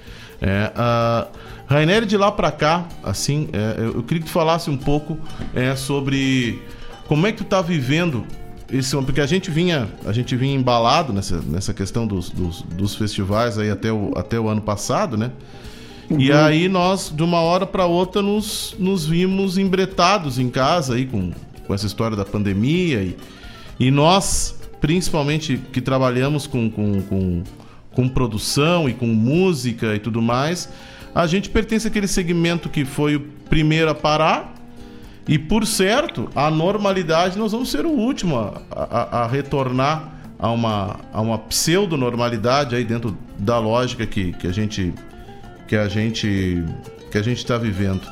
É, 0.42 0.70
a 0.76 1.26
Rainer, 1.66 2.04
de 2.04 2.16
lá 2.18 2.30
pra 2.30 2.52
cá, 2.52 2.84
assim, 3.02 3.48
é, 3.52 3.76
eu, 3.80 3.94
eu 3.94 4.02
queria 4.02 4.20
que 4.22 4.28
tu 4.28 4.32
falasse 4.32 4.68
um 4.68 4.76
pouco 4.76 5.16
é, 5.54 5.74
sobre 5.74 6.62
como 7.08 7.26
é 7.26 7.32
que 7.32 7.38
tu 7.38 7.44
tá 7.44 7.62
vivendo 7.62 8.24
esse 8.70 8.96
porque 9.02 9.20
a 9.20 9.26
gente 9.26 9.50
vinha 9.50 9.88
a 10.04 10.12
gente 10.12 10.34
vinha 10.34 10.54
embalado 10.54 11.12
nessa, 11.12 11.40
nessa 11.42 11.72
questão 11.72 12.06
dos, 12.06 12.30
dos, 12.30 12.62
dos 12.62 12.94
festivais 12.94 13.58
aí 13.58 13.70
até 13.70 13.92
o, 13.92 14.12
até 14.16 14.38
o 14.38 14.48
ano 14.48 14.60
passado, 14.60 15.16
né? 15.16 15.30
E 16.10 16.30
Uhum. 16.30 16.36
aí 16.36 16.68
nós, 16.68 17.12
de 17.14 17.22
uma 17.22 17.40
hora 17.40 17.66
para 17.66 17.84
outra, 17.84 18.22
nos, 18.22 18.76
nos 18.78 19.06
vimos 19.06 19.58
embretados 19.58 20.38
em 20.38 20.48
casa 20.48 20.94
aí 20.94 21.04
com, 21.04 21.32
com 21.66 21.74
essa 21.74 21.86
história 21.86 22.16
da 22.16 22.24
pandemia 22.24 23.02
e, 23.02 23.16
e 23.78 23.90
nós, 23.90 24.56
principalmente 24.80 25.60
que 25.72 25.80
trabalhamos 25.80 26.46
com, 26.46 26.70
com, 26.70 27.02
com, 27.02 27.42
com 27.92 28.08
produção 28.08 28.88
e 28.88 28.94
com 28.94 29.06
música 29.06 29.96
e 29.96 29.98
tudo 29.98 30.22
mais, 30.22 30.68
a 31.12 31.26
gente 31.26 31.50
pertence 31.50 31.88
àquele 31.88 32.06
segmento 32.06 32.68
que 32.68 32.84
foi 32.84 33.16
o 33.16 33.20
primeiro 33.48 33.90
a 33.90 33.94
parar 33.94 34.54
e 35.28 35.38
por 35.38 35.66
certo, 35.66 36.28
a 36.34 36.50
normalidade 36.50 37.38
nós 37.38 37.52
vamos 37.52 37.70
ser 37.70 37.84
o 37.84 37.90
último 37.90 38.36
a, 38.38 38.62
a- 38.70 39.22
a 39.22 39.26
retornar 39.26 40.12
a 40.38 40.50
uma, 40.50 40.96
a 41.12 41.20
uma 41.20 41.38
pseudo-normalidade 41.38 42.76
aí 42.76 42.84
dentro 42.84 43.16
da 43.38 43.58
lógica 43.58 44.06
que, 44.06 44.32
que 44.34 44.46
a 44.46 44.52
gente 44.52 44.92
que 45.66 45.74
a 45.74 45.88
gente 45.88 46.62
que 47.10 47.18
a 47.18 47.22
gente 47.22 47.38
está 47.38 47.56
vivendo. 47.58 48.02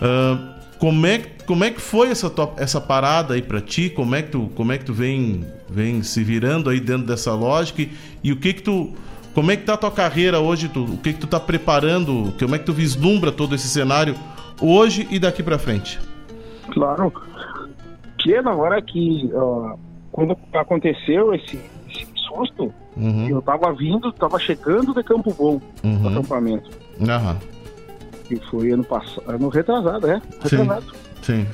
Ah, 0.00 0.38
como 0.78 1.06
é 1.06 1.18
como 1.46 1.64
é 1.64 1.70
que 1.70 1.80
foi 1.80 2.10
essa 2.10 2.30
essa 2.58 2.80
parada 2.80 3.34
aí 3.34 3.42
para 3.42 3.60
ti? 3.60 3.90
Como 3.90 4.14
é 4.14 4.22
que 4.22 4.30
tu 4.30 4.50
como 4.54 4.70
é 4.72 4.78
que 4.78 4.84
tu 4.84 4.94
vem 4.94 5.44
vem 5.68 6.02
se 6.02 6.22
virando 6.22 6.70
aí 6.70 6.78
dentro 6.80 7.06
dessa 7.06 7.32
lógica 7.34 7.82
e, 7.82 7.90
e 8.22 8.32
o 8.32 8.36
que 8.36 8.52
que 8.52 8.62
tu 8.62 8.92
como 9.34 9.50
é 9.50 9.56
que 9.56 9.64
tá 9.64 9.74
a 9.74 9.76
tua 9.76 9.90
carreira 9.90 10.40
hoje? 10.40 10.68
Tu, 10.68 10.82
o 10.84 10.98
que 10.98 11.12
que 11.12 11.20
tu 11.20 11.26
tá 11.26 11.38
preparando? 11.40 12.34
Como 12.38 12.54
é 12.54 12.58
que 12.58 12.64
tu 12.66 12.72
vislumbra 12.72 13.30
todo 13.32 13.54
esse 13.54 13.68
cenário 13.68 14.14
hoje 14.60 15.06
e 15.10 15.18
daqui 15.18 15.42
para 15.42 15.58
frente? 15.58 15.98
Claro. 16.72 17.12
Que 18.18 18.40
na 18.42 18.54
hora 18.54 18.80
que, 18.82 19.30
ó, 19.34 19.76
quando 20.12 20.36
aconteceu 20.54 21.32
esse, 21.34 21.58
esse 21.88 22.06
susto, 22.28 22.72
Uhum. 22.96 23.28
eu 23.28 23.40
tava 23.40 23.72
vindo, 23.72 24.12
tava 24.12 24.38
chegando 24.38 24.92
de 24.92 25.02
Campo 25.02 25.32
Bom, 25.32 25.60
Uhum. 25.84 25.98
do 26.02 26.08
acampamento. 26.08 26.70
Aham. 27.08 27.36
que 28.28 28.36
foi 28.48 28.70
ano 28.70 28.84
passado, 28.84 29.22
ano 29.26 29.48
retrasado, 29.48 30.06
é, 30.08 30.22
retrasado. 30.42 30.86
Sim. 31.22 31.44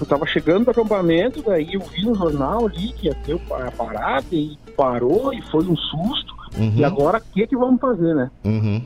Eu 0.00 0.04
tava 0.06 0.26
chegando 0.26 0.64
do 0.64 0.70
acampamento, 0.72 1.40
daí 1.42 1.74
eu 1.74 1.80
vi 1.80 2.04
no 2.04 2.14
jornal 2.16 2.66
ali 2.66 2.92
que 2.94 3.06
ia 3.06 3.14
ter 3.14 3.40
a 3.52 3.70
parada 3.70 4.24
e 4.32 4.58
parou 4.76 5.32
e 5.32 5.40
foi 5.42 5.62
um 5.64 5.76
susto. 5.76 6.34
Uhum. 6.58 6.72
E 6.74 6.84
agora 6.84 7.18
o 7.18 7.32
que 7.32 7.46
que 7.46 7.56
vamos 7.56 7.80
fazer, 7.80 8.14
né? 8.14 8.30
Uhum. 8.44 8.82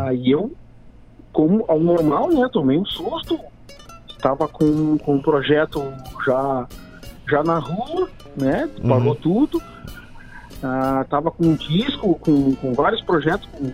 Aí 0.00 0.30
eu, 0.30 0.52
como 1.32 1.64
ao 1.68 1.80
normal, 1.80 2.28
né, 2.30 2.46
tomei 2.52 2.76
um 2.76 2.84
susto. 2.84 3.38
Estava 4.16 4.48
com, 4.48 4.96
com 4.98 5.16
o 5.16 5.22
projeto 5.22 5.82
já, 6.26 6.66
já 7.28 7.42
na 7.44 7.58
rua, 7.58 8.08
né? 8.36 8.68
Parou 8.86 9.08
Uhum. 9.08 9.14
tudo. 9.14 9.62
Ah, 10.62 11.04
tava 11.08 11.30
com 11.30 11.44
um 11.48 11.54
disco, 11.54 12.14
com, 12.20 12.54
com 12.56 12.72
vários 12.72 13.02
projetos, 13.02 13.46
com, 13.52 13.70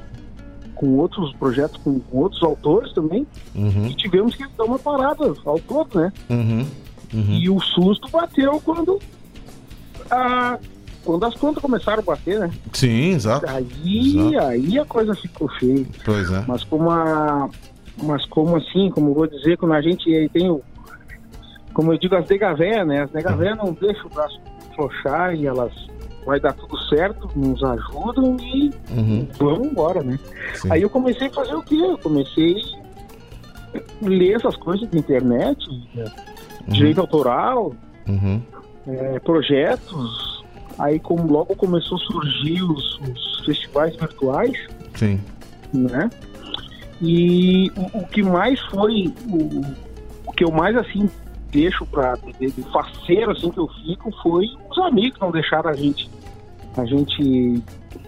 com 0.74 0.97
outros 0.99 1.32
projetos, 1.36 1.76
com, 1.82 2.01
com 2.01 2.18
outros 2.18 2.43
autores 2.43 2.93
também. 2.93 3.26
Uhum. 3.55 3.86
E 3.86 3.95
tivemos 3.95 4.34
que 4.34 4.45
dar 4.59 4.64
uma 4.64 4.78
parada 4.78 5.32
ao 5.45 5.59
todo, 5.61 5.99
né? 5.99 6.12
Uhum. 6.28 6.66
Uhum. 7.14 7.30
E 7.34 7.49
o 7.49 7.61
susto 7.61 8.09
bateu 8.11 8.61
quando, 8.64 8.99
a, 10.11 10.59
quando 11.05 11.24
as 11.24 11.34
contas 11.36 11.62
começaram 11.62 12.01
a 12.01 12.07
bater, 12.07 12.40
né? 12.40 12.51
Sim, 12.72 13.11
exato. 13.12 13.47
Aí, 13.49 14.16
Exato. 14.18 14.47
aí 14.47 14.78
a 14.78 14.84
coisa 14.84 15.14
ficou 15.14 15.49
feia. 15.59 15.86
Pois 16.05 16.30
é. 16.32 16.45
Mas 16.49 16.64
como 16.64 16.90
a, 16.90 17.49
mas 18.03 18.24
como 18.26 18.57
assim, 18.57 18.90
como 18.90 19.12
vou 19.14 19.26
dizer, 19.26 19.57
quando 19.57 19.72
a 19.74 19.80
gente 19.82 20.28
tem 20.32 20.49
o, 20.51 20.62
como 21.74 21.93
eu 21.93 21.99
digo, 21.99 22.14
as 22.14 22.28
negavé, 22.28 22.84
né? 22.84 23.03
As 23.03 23.12
negavé 23.12 23.55
não 23.55 23.72
deixam 23.72 24.07
o 24.07 24.11
braço 24.14 24.38
flochar 24.74 25.34
e 25.34 25.47
elas 25.47 25.72
vai 26.24 26.38
dar 26.38 26.53
tudo 26.53 26.78
certo, 26.88 27.28
nos 27.36 27.62
ajudam 27.64 28.36
e 28.40 28.70
Uhum. 28.90 29.26
vamos 29.38 29.66
embora, 29.68 30.03
né? 30.03 30.18
Sim. 30.55 30.68
Aí 30.70 30.82
eu 30.82 30.90
comecei 30.90 31.26
a 31.26 31.30
fazer 31.30 31.55
o 31.55 31.62
quê? 31.62 31.74
Eu 31.76 31.99
comecei 31.99 32.55
a 33.74 33.80
ler 34.09 34.36
essas 34.36 34.57
coisas 34.57 34.88
na 34.93 34.99
internet, 35.01 35.59
né? 35.95 36.05
direito 36.68 37.01
autoral, 37.01 37.72
Uhum. 38.09 38.40
é, 38.86 39.18
projetos. 39.20 40.43
Aí 40.78 40.99
como 41.01 41.30
logo 41.30 41.55
começou 41.57 41.97
a 41.99 42.01
surgir 42.01 42.62
os, 42.62 42.99
os 43.01 43.45
festivais 43.45 43.95
virtuais, 43.97 44.53
Sim. 44.95 45.20
né? 45.72 46.09
E 47.03 47.70
o, 47.76 47.98
o 47.98 48.07
que 48.07 48.22
mais 48.22 48.61
foi 48.66 49.12
o, 49.28 49.61
o 50.26 50.32
que 50.32 50.44
eu 50.44 50.53
mais 50.53 50.76
assim 50.76 51.11
deixo 51.50 51.84
para 51.84 52.16
de, 52.38 52.50
de 52.50 52.62
faceiro 52.72 53.32
assim 53.32 53.50
que 53.50 53.59
eu 53.59 53.68
fico 53.84 54.11
foi 54.22 54.46
os 54.70 54.78
amigos 54.78 55.18
não 55.20 55.30
deixaram 55.30 55.70
a 55.70 55.74
gente 55.74 56.09
a 56.76 56.86
gente 56.86 57.62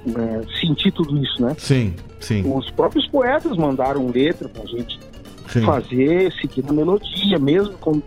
é, 0.07 0.59
sentir 0.61 0.90
tudo 0.92 1.18
isso, 1.22 1.42
né? 1.42 1.55
Sim, 1.59 1.95
sim. 2.20 2.42
Os 2.51 2.70
próprios 2.70 3.07
poetas 3.09 3.57
mandaram 3.57 4.09
letra 4.09 4.49
pra 4.49 4.64
gente 4.64 4.99
Sim. 5.49 5.62
fazer, 5.62 6.32
seguir 6.40 6.64
na 6.64 6.72
melodia, 6.72 7.38
mesmo 7.38 7.74
quando 7.78 8.03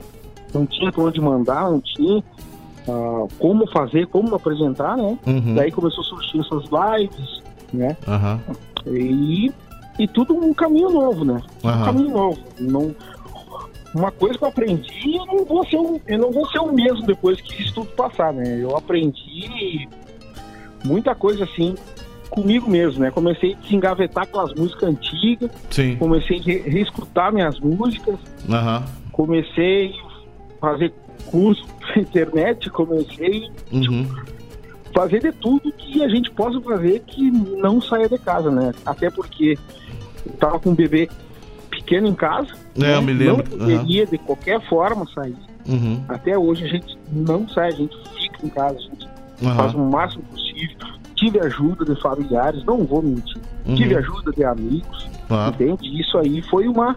não 0.53 0.65
tinha 0.65 0.91
pra 0.91 1.03
onde 1.03 1.21
mandar, 1.21 1.69
não 1.69 1.79
tinha 1.79 2.23
ah, 2.88 3.27
como 3.38 3.67
fazer, 3.67 4.07
como 4.07 4.33
apresentar, 4.33 4.97
né? 4.97 5.17
Uhum. 5.27 5.53
Daí 5.55 5.71
começou 5.71 6.03
a 6.03 6.07
surgir 6.07 6.39
essas 6.39 6.63
lives, 6.71 7.43
né? 7.73 7.95
Aham. 8.07 8.39
E, 8.88 9.51
e 10.00 10.08
tudo 10.08 10.36
um 10.36 10.54
caminho 10.54 10.89
novo, 10.89 11.26
né? 11.26 11.41
Um 11.64 11.70
Aham. 11.70 11.86
caminho 11.86 12.10
novo. 12.12 12.39
Não, 12.60 12.95
uma 13.95 14.12
coisa 14.12 14.38
que 14.38 14.43
eu 14.43 14.48
aprendi, 14.50 15.16
eu 15.16 15.26
não 15.26 15.45
vou 15.45 15.66
ser 15.68 15.78
o, 15.78 16.00
eu 16.08 16.18
não 16.20 16.32
vou 16.32 16.48
ser 16.50 16.60
o 16.60 16.72
mesmo 16.72 17.06
depois 17.06 17.39
que 17.41 17.62
isso 17.62 17.74
tudo 17.74 17.88
passar, 17.91 18.34
né? 18.34 18.60
Eu 18.62 18.76
aprendi 18.76 19.88
muita 20.84 21.16
coisa 21.16 21.43
assim 21.45 21.76
comigo 22.30 22.70
mesmo, 22.70 23.02
né? 23.02 23.10
Comecei 23.12 23.54
a 23.54 23.58
desengavetar 23.58 24.24
aquelas 24.26 24.54
músicas 24.54 24.89
antigas, 24.89 25.50
Sim. 25.72 25.95
comecei 25.95 26.39
a 26.39 26.43
re- 26.43 26.64
reescutar 26.70 27.34
minhas 27.34 27.60
músicas, 27.60 28.20
Aham. 28.50 28.84
comecei 29.12 29.93
a 30.58 30.60
fazer 30.60 30.93
curso 31.32 31.66
na 31.95 32.02
internet, 32.02 32.70
comecei 32.70 33.50
Uhum. 33.72 34.06
a 34.16 34.36
fazer 34.98 35.20
de 35.20 35.32
tudo 35.32 35.72
que 35.72 36.04
a 36.04 36.10
gente 36.10 36.32
possa 36.32 36.60
fazer 36.62 37.02
que 37.06 37.30
não 37.30 37.80
saia 37.80 38.10
de 38.10 38.18
casa, 38.18 38.50
né? 38.50 38.74
Até 38.84 39.12
porque 39.12 39.56
eu 40.26 40.34
tava 40.34 40.60
com 40.60 40.72
um 40.72 40.76
bebê 40.76 41.08
pequeno 41.70 42.08
em 42.08 42.16
casa, 42.16 42.50
É, 42.76 42.80
né? 42.80 42.95
eu 42.95 43.02
me 43.04 43.14
lembro. 43.14 43.43
não 43.48 43.60
poderia 43.60 44.08
de 44.08 44.18
qualquer 44.18 44.60
forma 44.68 45.06
sair. 45.14 45.36
Uhum. 45.68 46.04
Até 46.10 46.36
hoje 46.36 46.66
a 46.66 46.68
gente 46.68 46.98
não 47.12 47.48
sai, 47.48 47.68
a 47.68 47.76
gente 47.76 47.95
fica 48.20 48.45
em 48.45 48.50
casa, 48.50 48.78
a 48.78 48.82
gente 48.82 49.08
Aham. 49.43 49.56
faz 49.56 49.74
o 49.76 49.80
máximo 49.80 50.24
possível. 50.24 50.78
Tive 51.16 51.39
ajuda 51.41 51.86
de 51.86 52.02
familiares, 52.02 52.64
não 52.66 52.84
vou 52.84 53.04
mentir. 53.04 53.39
Uhum. 53.68 53.76
Tive 53.76 53.95
ajuda 53.98 54.32
de 54.32 54.43
amigos, 54.43 55.08
entende? 55.50 56.02
Isso 56.02 56.18
aí 56.18 56.41
foi 56.43 56.68
uma 56.68 56.95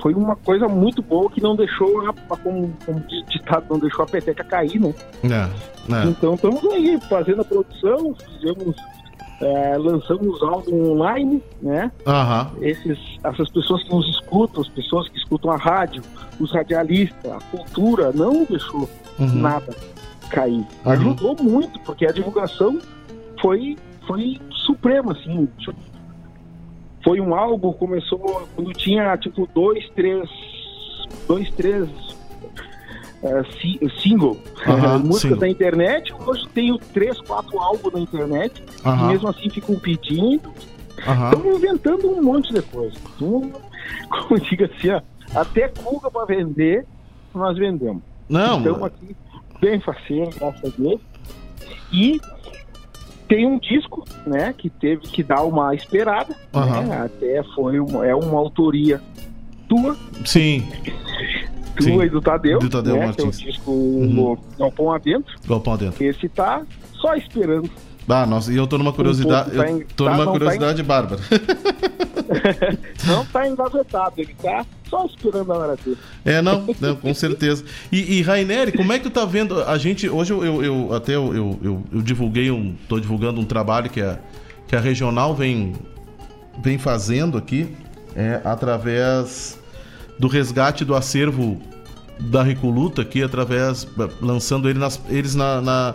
foi 0.00 0.14
uma 0.14 0.36
coisa 0.36 0.68
muito 0.68 1.02
boa 1.02 1.30
que 1.30 1.40
não 1.42 1.56
deixou, 1.56 2.08
a, 2.08 2.12
como, 2.36 2.72
como 2.84 3.00
ditado, 3.28 3.66
não 3.70 3.78
deixou 3.78 4.04
a 4.04 4.06
peteca 4.08 4.44
cair, 4.44 4.78
né? 4.80 4.94
É, 5.24 5.94
é. 5.94 6.04
Então 6.06 6.34
estamos 6.34 6.64
aí 6.66 6.98
fazendo 7.08 7.40
a 7.40 7.44
produção, 7.44 8.14
fizemos, 8.14 8.76
é, 9.40 9.76
lançamos 9.78 10.42
álbum 10.42 10.92
online, 10.92 11.42
né? 11.62 11.90
Aham. 12.06 12.50
Esses, 12.60 12.98
essas 13.24 13.50
pessoas 13.50 13.82
que 13.84 13.90
nos 13.90 14.08
escutam, 14.10 14.62
as 14.62 14.68
pessoas 14.68 15.08
que 15.08 15.18
escutam 15.18 15.50
a 15.50 15.56
rádio, 15.56 16.02
os 16.38 16.52
radialistas, 16.52 17.32
a 17.32 17.38
cultura, 17.50 18.12
não 18.14 18.44
deixou 18.44 18.88
Uhum. 19.18 19.34
nada 19.40 19.74
cair. 20.28 20.62
Ajudou 20.84 21.34
muito, 21.42 21.80
porque 21.80 22.04
a 22.04 22.12
divulgação 22.12 22.78
foi, 23.40 23.76
foi 24.06 24.38
suprema, 24.66 25.12
assim. 25.12 25.48
Foi 27.06 27.20
um 27.20 27.32
álbum, 27.36 27.72
começou 27.72 28.18
quando 28.56 28.72
tinha 28.72 29.16
tipo 29.16 29.48
dois, 29.54 29.88
três. 29.90 30.28
Dois, 31.28 31.48
três 31.52 31.88
é, 33.22 33.44
si- 33.60 33.78
single, 34.02 34.36
Aham, 34.66 34.98
músicas 34.98 35.20
single. 35.20 35.38
da 35.38 35.48
internet. 35.48 36.12
Hoje 36.26 36.48
tenho 36.52 36.76
três, 36.92 37.20
quatro 37.20 37.58
álbuns 37.60 37.92
na 37.92 38.00
internet. 38.00 38.60
Aham. 38.84 39.04
E 39.04 39.08
mesmo 39.12 39.28
assim 39.28 39.48
ficam 39.48 39.78
pedindo. 39.78 40.52
Aham. 41.06 41.30
Estamos 41.32 41.56
inventando 41.58 42.10
um 42.10 42.22
monte 42.22 42.52
de 42.52 42.60
coisa. 42.62 42.96
Como 43.18 44.40
diga 44.40 44.66
assim, 44.66 44.90
ó, 44.90 45.00
até 45.38 45.68
cuca 45.68 46.10
para 46.10 46.24
vender, 46.26 46.84
nós 47.32 47.56
vendemos. 47.56 48.02
Não, 48.28 48.58
Estamos 48.58 48.82
aqui 48.82 49.16
bem 49.60 49.78
faceiro, 49.80 50.30
graças 50.36 50.64
a 50.64 50.76
Deus. 50.76 51.00
E 51.92 52.20
tem 53.28 53.46
um 53.46 53.58
disco, 53.58 54.04
né, 54.26 54.54
que 54.56 54.68
teve 54.70 55.02
que 55.02 55.22
dar 55.22 55.42
uma 55.42 55.74
esperada, 55.74 56.34
Aham. 56.54 56.82
né, 56.82 56.96
até 57.04 57.42
foi 57.54 57.78
uma, 57.80 58.06
é 58.06 58.14
uma 58.14 58.38
autoria 58.38 59.00
tua, 59.68 59.96
Sim. 60.24 60.66
tua 61.76 61.82
Sim. 61.84 62.02
e 62.02 62.08
do 62.08 62.20
Tadeu, 62.20 62.58
Do 62.58 62.68
Tadeu 62.70 62.96
né, 62.96 63.12
que 63.12 63.20
é 63.20 63.24
o 63.24 63.26
Martins. 63.26 63.38
disco 63.40 63.70
Uhum. 63.70 64.36
Galpão 64.58 64.92
Adentro. 64.92 65.34
Galpão 65.46 65.76
dentro. 65.76 66.04
Esse 66.04 66.28
tá 66.28 66.62
só 66.94 67.14
esperando. 67.14 67.68
Ah, 68.08 68.24
nossa, 68.26 68.52
e 68.52 68.56
eu 68.56 68.66
tô 68.66 68.78
numa 68.78 68.92
curiosidade. 68.92 69.50
tá 69.50 69.56
eu 69.68 69.78
em- 69.78 69.86
tô 69.96 70.04
tá, 70.04 70.10
numa 70.12 70.24
não 70.24 70.32
tá 70.32 70.38
curiosidade 70.38 70.82
bárbara. 70.82 71.20
Não 73.06 73.24
tá 73.26 73.46
engavetado, 73.48 74.14
ele 74.18 74.34
tá 74.42 74.64
só 74.90 75.06
esperando 75.06 75.52
a 75.52 75.58
hora 75.58 75.76
dele. 75.76 75.96
É, 76.24 76.42
não, 76.42 76.66
não, 76.80 76.96
com 76.96 77.14
certeza. 77.14 77.64
E, 77.90 78.18
e 78.18 78.22
Raineri, 78.22 78.72
como 78.72 78.92
é 78.92 78.98
que 78.98 79.04
tu 79.04 79.10
tá 79.10 79.24
vendo? 79.24 79.62
A 79.62 79.78
gente, 79.78 80.08
hoje 80.08 80.32
eu, 80.32 80.44
eu- 80.44 80.64
eu- 80.64 80.94
até 80.94 81.14
eu, 81.14 81.34
eu, 81.34 81.58
eu- 81.62 81.84
eu 81.92 82.02
divulguei 82.02 82.50
um. 82.50 82.74
tô 82.88 82.98
divulgando 82.98 83.40
um 83.40 83.44
trabalho 83.44 83.88
que 83.88 84.00
a, 84.00 84.18
que 84.66 84.74
a 84.74 84.80
regional 84.80 85.34
vem, 85.34 85.74
vem 86.62 86.78
fazendo 86.78 87.38
aqui 87.38 87.68
é, 88.16 88.40
através 88.44 89.58
do 90.18 90.26
resgate 90.26 90.84
do 90.84 90.94
acervo 90.94 91.60
da 92.18 92.42
Recoluta 92.42 93.02
aqui, 93.02 93.22
através. 93.22 93.86
lançando 94.20 94.68
ele 94.68 94.78
nas, 94.78 95.00
eles 95.08 95.34
na, 95.34 95.60
na- 95.60 95.94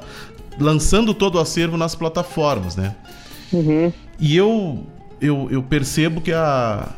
lançando 0.60 1.14
todo 1.14 1.36
o 1.36 1.39
acervo 1.39 1.78
nas 1.78 1.95
plataformas, 1.95 2.76
né? 2.76 2.95
E 4.20 4.36
eu, 4.36 4.86
eu, 5.20 5.47
eu 5.52 5.64
percebo 5.64 6.22
que 6.22 6.32
a, 6.32 6.89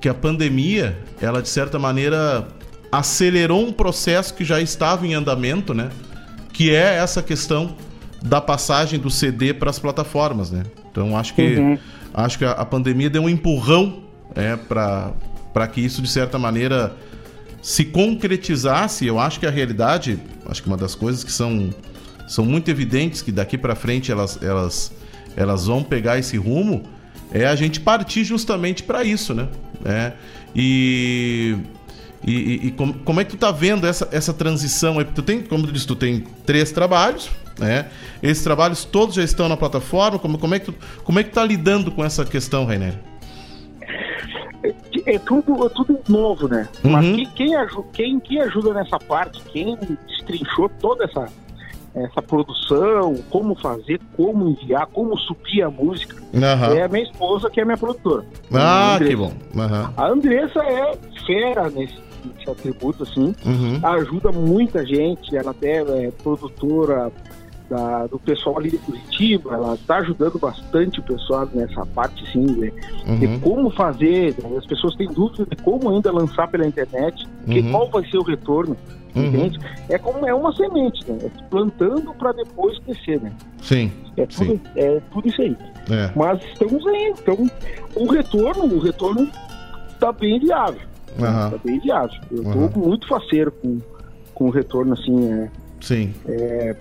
que 0.00 0.08
a 0.08 0.14
pandemia, 0.14 0.98
ela 1.20 1.42
de 1.42 1.48
certa 1.48 1.78
maneira 1.78 2.46
acelerou 2.90 3.66
um 3.66 3.72
processo 3.72 4.34
que 4.34 4.44
já 4.44 4.60
estava 4.60 5.06
em 5.06 5.14
andamento, 5.14 5.74
né? 5.74 5.90
Que 6.52 6.74
é 6.74 6.96
essa 6.96 7.22
questão 7.22 7.76
da 8.22 8.40
passagem 8.40 8.98
do 8.98 9.10
CD 9.10 9.54
para 9.54 9.70
as 9.70 9.78
plataformas, 9.78 10.50
né? 10.50 10.64
Então 10.90 11.16
acho 11.16 11.34
que 11.34 11.56
Uhum. 11.56 11.78
acho 12.12 12.38
que 12.38 12.44
a, 12.44 12.52
a 12.52 12.64
pandemia 12.64 13.08
deu 13.08 13.22
um 13.22 13.28
empurrão 13.28 14.04
é, 14.34 14.56
para 14.56 15.12
para 15.52 15.66
que 15.66 15.80
isso 15.80 16.00
de 16.00 16.08
certa 16.08 16.38
maneira 16.38 16.94
se 17.62 17.84
concretizasse. 17.84 19.06
Eu 19.06 19.18
acho 19.18 19.40
que 19.40 19.46
a 19.46 19.50
realidade, 19.50 20.18
acho 20.46 20.62
que 20.62 20.68
uma 20.68 20.76
das 20.76 20.94
coisas 20.94 21.24
que 21.24 21.32
são 21.32 21.70
são 22.30 22.44
muito 22.44 22.70
evidentes 22.70 23.22
que 23.22 23.32
daqui 23.32 23.58
para 23.58 23.74
frente 23.74 24.12
elas 24.12 24.40
elas 24.42 24.92
elas 25.36 25.66
vão 25.66 25.82
pegar 25.82 26.18
esse 26.18 26.36
rumo 26.36 26.82
é 27.32 27.46
a 27.46 27.54
gente 27.56 27.80
partir 27.80 28.24
justamente 28.24 28.82
para 28.82 29.02
isso, 29.04 29.34
né? 29.34 29.48
É, 29.84 30.12
e 30.54 31.56
e, 32.26 32.32
e- 32.32 32.66
e 32.66 32.70
como, 32.72 32.92
como 32.94 33.20
é 33.20 33.24
que 33.24 33.30
tu 33.30 33.36
tá 33.38 33.50
vendo 33.50 33.86
essa, 33.86 34.08
essa 34.12 34.32
transição? 34.34 34.98
aí? 34.98 35.04
Tu 35.06 35.22
tem, 35.22 35.40
como 35.42 35.66
tu 35.66 35.72
disse, 35.72 35.86
tu 35.86 35.96
tem 35.96 36.20
três 36.44 36.70
trabalhos, 36.70 37.30
né? 37.58 37.86
Esses 38.22 38.44
trabalhos 38.44 38.84
todos 38.84 39.14
já 39.14 39.22
estão 39.24 39.48
na 39.48 39.56
plataforma. 39.56 40.18
Como, 40.18 40.36
como, 40.36 40.54
é, 40.54 40.58
que 40.58 40.66
tu, 40.66 40.74
como 41.02 41.18
é 41.18 41.24
que 41.24 41.30
tá 41.30 41.42
lidando 41.42 41.90
com 41.90 42.04
essa 42.04 42.24
questão, 42.24 42.66
Rainer? 42.66 42.94
porque 44.62 45.02
é 45.10 45.18
tudo, 45.18 45.64
é 45.66 45.68
tudo 45.70 45.98
novo, 46.08 46.48
né? 46.48 46.68
Uhum. 46.84 46.90
Mas 46.90 47.06
quem, 47.06 47.26
quem, 47.30 47.54
quem, 47.92 48.20
quem 48.20 48.40
ajuda 48.42 48.74
nessa 48.74 48.98
parte, 48.98 49.40
quem 49.50 49.76
destrinchou 50.06 50.68
toda 50.80 51.04
essa, 51.04 51.26
essa 51.94 52.22
produção, 52.22 53.14
como 53.30 53.54
fazer, 53.56 54.00
como 54.16 54.48
enviar, 54.50 54.86
como 54.86 55.16
subir 55.18 55.62
a 55.62 55.70
música, 55.70 56.16
Aham. 56.34 56.74
é 56.74 56.82
a 56.84 56.88
minha 56.88 57.02
esposa, 57.04 57.50
que 57.50 57.58
é 57.60 57.62
a 57.62 57.66
minha 57.66 57.76
produtora. 57.78 58.24
Ah, 58.52 58.96
que 58.98 59.16
bom. 59.16 59.32
Aham. 59.56 59.92
A 59.96 60.06
Andressa 60.08 60.60
é 60.60 60.92
fera 61.26 61.68
nesse, 61.70 61.98
nesse 62.24 62.48
atributo, 62.50 63.02
assim. 63.02 63.34
Uhum. 63.44 63.80
Ajuda 63.82 64.30
muita 64.30 64.86
gente, 64.86 65.36
ela 65.36 65.50
até 65.50 65.78
é 66.06 66.10
produtora 66.22 67.10
da- 67.68 68.06
do 68.08 68.18
pessoal 68.18 68.58
ali 68.58 68.70
de 68.70 68.78
Curitiba, 68.78 69.54
ela 69.54 69.74
está 69.74 69.98
ajudando 69.98 70.38
bastante 70.40 70.98
o 70.98 71.02
pessoal 71.04 71.48
nessa 71.54 71.86
parte, 71.86 72.24
sim, 72.32 72.44
de, 72.44 72.72
de 73.18 73.26
Uhum. 73.26 73.40
como 73.40 73.70
fazer. 73.70 74.34
né? 74.42 74.56
As 74.58 74.66
pessoas 74.66 74.94
têm 74.96 75.06
dúvida 75.08 75.46
de 75.48 75.56
como 75.62 75.88
ainda 75.90 76.10
lançar 76.12 76.48
pela 76.48 76.66
internet, 76.66 77.26
que 77.46 77.60
Uhum. 77.60 77.70
qual 77.70 77.88
vai 77.90 78.04
ser 78.10 78.18
o 78.18 78.22
retorno, 78.22 78.76
Uhum. 79.14 79.24
entende? 79.26 79.58
É 79.88 79.98
como 79.98 80.26
é 80.26 80.34
uma 80.34 80.52
semente, 80.54 81.10
né? 81.10 81.18
É 81.24 81.42
plantando 81.50 82.12
para 82.14 82.32
depois 82.32 82.78
crescer, 82.80 83.20
né? 83.20 83.32
Sim. 83.62 83.90
É 84.16 84.26
tudo, 84.26 84.60
é 84.76 85.00
tudo 85.12 85.28
isso 85.28 85.42
aí. 85.42 85.56
É. 85.90 86.10
Mas 86.14 86.40
estamos 86.44 86.86
aí, 86.86 87.14
então 87.18 87.50
o 87.96 88.06
retorno, 88.12 88.64
o 88.64 88.78
retorno 88.78 89.28
está 89.92 90.12
bem 90.12 90.38
viável. 90.38 90.80
Aham. 91.20 91.50
Tá 91.50 91.58
bem 91.64 91.78
viável. 91.80 92.20
Eu 92.30 92.46
Aham. 92.48 92.68
tô 92.68 92.78
muito 92.80 93.08
faceiro 93.08 93.50
com, 93.52 93.78
com 94.34 94.44
o 94.46 94.50
retorno, 94.50 94.92
assim, 94.94 95.32
é, 95.32 95.50
Sim. 95.80 96.14
é, 96.28 96.76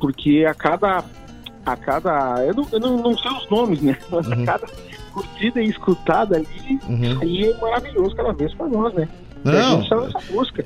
porque 0.00 0.44
a 0.48 0.54
cada. 0.54 1.02
A 1.66 1.76
cada. 1.76 2.44
Eu 2.46 2.54
não, 2.54 2.66
eu 2.72 2.80
não, 2.80 2.96
não 2.98 3.18
sei 3.18 3.30
os 3.32 3.50
nomes, 3.50 3.80
né? 3.82 3.96
Mas 4.10 4.30
a 4.30 4.36
cada 4.44 4.66
curtida 5.12 5.60
e 5.60 5.68
escutada 5.68 6.36
ali, 6.36 6.78
Uhum. 6.88 7.18
aí 7.20 7.44
é 7.50 7.56
maravilhoso 7.60 8.14
cada 8.14 8.32
vez 8.32 8.54
pra 8.54 8.66
nós, 8.68 8.94
né? 8.94 9.08
A 9.44 9.50
Não. 9.50 9.76
gente 9.80 9.88
sabe 9.88 10.06
essa 10.06 10.32
música. 10.32 10.64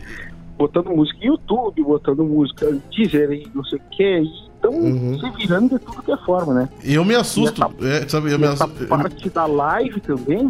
Botando 0.58 0.90
música 0.90 1.18
em 1.22 1.28
YouTube, 1.28 1.82
botando 1.82 2.24
música 2.24 2.78
Deezer 2.94 3.30
e 3.32 3.48
não 3.54 3.64
sei 3.64 3.78
o 3.78 3.82
que. 3.90 4.22
Então, 4.58 4.72
Uhum. 4.72 5.18
se 5.18 5.28
virando 5.30 5.78
de 5.78 5.84
tudo 5.84 6.02
que 6.02 6.12
é 6.12 6.16
forma, 6.18 6.54
né? 6.54 6.68
E 6.84 6.94
eu 6.94 7.04
me 7.04 7.14
assusto. 7.16 7.60
é, 7.84 8.08
sabe, 8.08 8.30
eu 8.32 8.38
me 8.38 8.46
essa 8.46 8.64
assusto. 8.64 8.86
parte 8.86 9.28
da 9.30 9.44
live 9.46 10.00
também, 10.00 10.48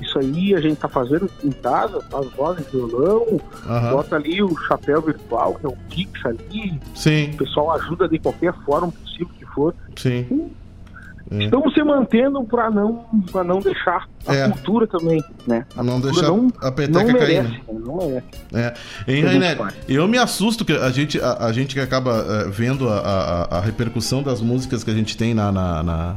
isso 0.00 0.18
aí 0.18 0.54
a 0.54 0.60
gente 0.60 0.76
tá 0.78 0.88
fazendo 0.88 1.28
em 1.44 1.50
casa, 1.50 2.02
as 2.14 2.30
vozes 2.32 2.64
de 2.66 2.72
violão, 2.72 3.38
Aham. 3.66 3.90
bota 3.90 4.16
ali 4.16 4.42
o 4.42 4.56
chapéu 4.66 5.02
virtual, 5.02 5.54
que 5.56 5.66
é 5.66 5.68
o 5.68 5.76
Pix 5.90 6.24
ali. 6.24 6.80
Sim. 6.94 7.30
O 7.34 7.36
pessoal 7.38 7.72
ajuda 7.72 8.08
de 8.08 8.18
qualquer 8.18 8.54
forma 8.64 8.90
possível 8.92 9.28
que 9.38 9.44
for. 9.46 9.74
Sim. 9.96 10.50
É. 11.30 11.44
Estamos 11.44 11.74
se 11.74 11.82
mantendo 11.82 12.42
para 12.44 12.70
não, 12.70 13.04
pra 13.30 13.44
não 13.44 13.60
deixar 13.60 14.08
a 14.26 14.34
É. 14.34 14.48
cultura 14.50 14.86
também, 14.86 15.22
né? 15.46 15.66
A 15.76 15.82
Não 15.82 16.00
deixar 16.00 16.22
não, 16.28 16.50
a 16.62 16.72
peteca 16.72 17.04
não 17.12 17.18
cair, 17.18 17.42
merece, 17.42 17.48
né? 17.50 17.60
né? 17.68 17.80
não 17.84 17.96
merece. 17.96 18.24
É. 18.54 18.74
Hein, 19.06 19.22
Rainer, 19.24 19.74
eu 19.88 20.08
me 20.08 20.16
assusto 20.18 20.64
que 20.64 20.72
a 20.72 20.90
gente, 20.90 21.20
a, 21.20 21.46
a 21.46 21.52
gente 21.52 21.74
que 21.74 21.80
acaba 21.80 22.24
eh, 22.28 22.48
vendo 22.50 22.88
a, 22.88 22.98
a- 22.98 23.58
a 23.58 23.60
repercussão 23.60 24.22
das 24.22 24.40
músicas 24.40 24.82
que 24.82 24.90
a 24.90 24.94
gente 24.94 25.16
tem 25.16 25.34
na, 25.34 25.52
na, 25.52 25.82
na- 25.82 26.16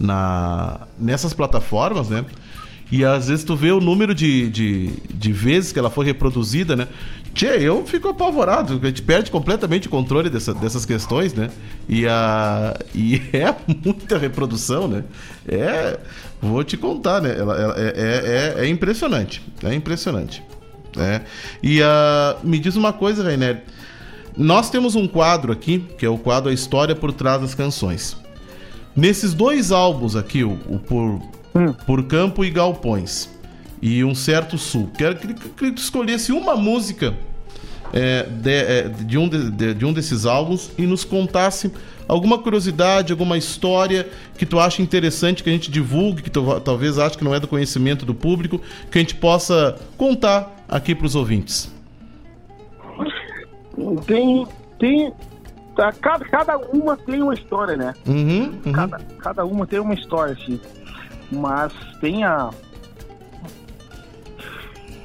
na- 0.00 0.80
nessas 0.98 1.32
plataformas, 1.34 2.08
né? 2.08 2.24
E 2.90 3.04
às 3.04 3.28
vezes 3.28 3.44
tu 3.44 3.54
vê 3.54 3.70
o 3.70 3.80
número 3.80 4.14
de, 4.14 4.48
de, 4.48 4.86
de 5.12 5.30
vezes 5.30 5.72
que 5.72 5.78
ela 5.78 5.90
foi 5.90 6.06
reproduzida, 6.06 6.74
né? 6.74 6.88
Tchê, 7.34 7.58
eu 7.60 7.86
fico 7.86 8.08
apavorado, 8.08 8.80
a 8.82 8.86
gente 8.86 9.02
perde 9.02 9.30
completamente 9.30 9.86
o 9.86 9.90
controle 9.90 10.28
dessa- 10.28 10.54
dessas 10.54 10.84
questões, 10.84 11.32
né? 11.34 11.50
E, 11.88 12.06
a, 12.06 12.76
e 12.94 13.22
é 13.32 13.54
muita 13.84 14.18
reprodução, 14.18 14.88
né? 14.88 15.04
É. 15.46 15.98
Vou 16.40 16.62
te 16.64 16.76
contar, 16.76 17.20
né? 17.20 17.36
Ela, 17.38 17.56
ela- 17.60 17.74
é, 17.78 17.92
é, 17.96 18.54
é- 18.62 18.64
é 18.64 18.68
impressionante. 18.68 19.42
É 19.62 19.72
impressionante. 19.74 20.42
É. 20.96 21.20
E 21.62 21.80
ah, 21.82 22.36
me 22.42 22.58
diz 22.58 22.74
uma 22.76 22.92
coisa, 22.92 23.22
Rainer. 23.22 23.62
Nós 24.36 24.70
temos 24.70 24.94
um 24.94 25.06
quadro 25.06 25.52
aqui, 25.52 25.84
que 25.98 26.06
é 26.06 26.08
o 26.08 26.16
quadro 26.18 26.50
A 26.50 26.54
História 26.54 26.94
por 26.94 27.12
Trás 27.12 27.40
das 27.40 27.54
Canções. 27.54 28.16
Nesses 28.96 29.34
dois 29.34 29.70
álbuns 29.70 30.16
aqui, 30.16 30.42
o, 30.44 30.52
o 30.68 30.78
por, 30.78 31.20
por 31.86 32.02
Campo 32.04 32.44
e 32.44 32.50
Galpões, 32.50 33.28
e 33.80 34.04
Um 34.04 34.14
Certo 34.14 34.58
Sul, 34.58 34.90
quero 34.96 35.16
que, 35.16 35.34
tu 35.34 35.64
escolhesse 35.76 36.32
uma 36.32 36.56
música 36.56 37.14
é, 37.92 38.22
de, 38.24 38.50
é, 38.50 38.82
de 38.88 39.16
um 39.16 39.28
de, 39.28 39.74
de- 39.74 39.84
um 39.84 39.92
desses 39.92 40.26
álbuns 40.26 40.70
e 40.76 40.82
nos 40.82 41.04
contasse 41.04 41.72
alguma 42.06 42.38
curiosidade, 42.38 43.12
alguma 43.12 43.36
história 43.38 44.08
que 44.36 44.44
tu 44.44 44.58
acha 44.58 44.82
interessante 44.82 45.42
que 45.42 45.48
a 45.48 45.52
gente 45.52 45.70
divulgue, 45.70 46.22
que 46.22 46.30
tu 46.30 46.60
talvez 46.60 46.98
ache 46.98 47.16
que 47.16 47.24
não 47.24 47.34
é 47.34 47.40
do 47.40 47.48
conhecimento 47.48 48.04
do 48.04 48.14
público, 48.14 48.60
que 48.90 48.98
a 48.98 49.00
gente 49.00 49.14
possa 49.14 49.78
contar 49.96 50.64
aqui 50.68 50.94
para 50.94 51.06
os 51.06 51.14
ouvintes. 51.14 51.70
Tem. 54.06 54.46
tem 54.78 55.12
tá, 55.76 55.92
cada, 55.92 56.24
cada 56.24 56.58
uma 56.58 56.96
tem 56.96 57.22
uma 57.22 57.34
história, 57.34 57.76
né? 57.76 57.94
Uhum, 58.06 58.58
uhum. 58.66 58.72
Cada, 58.72 58.98
cada 59.18 59.44
uma 59.44 59.66
tem 59.66 59.78
uma 59.78 59.94
história, 59.94 60.34
assim. 60.34 60.60
Mas 61.30 61.72
tem 62.00 62.24
a. 62.24 62.50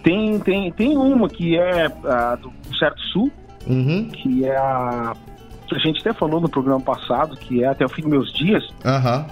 Tem, 0.04 0.38
tem, 0.40 0.72
tem 0.74 0.98
uma 0.98 1.30
que 1.30 1.58
é 1.58 1.86
a 2.06 2.36
do 2.36 2.52
Certo 2.78 3.00
Sul, 3.12 3.32
Uhum. 3.66 4.10
que 4.10 4.44
é 4.46 4.56
a. 4.58 5.14
que 5.68 5.76
a 5.76 5.80
gente 5.80 6.02
até 6.02 6.12
falou 6.12 6.42
no 6.42 6.50
programa 6.50 6.82
passado, 6.82 7.38
que 7.38 7.64
é 7.64 7.68
Até 7.68 7.86
o 7.86 7.90
Fim 7.90 8.02
dos 8.02 8.12
Meus 8.12 8.34
Dias, 8.34 8.64
Aham. 8.84 9.26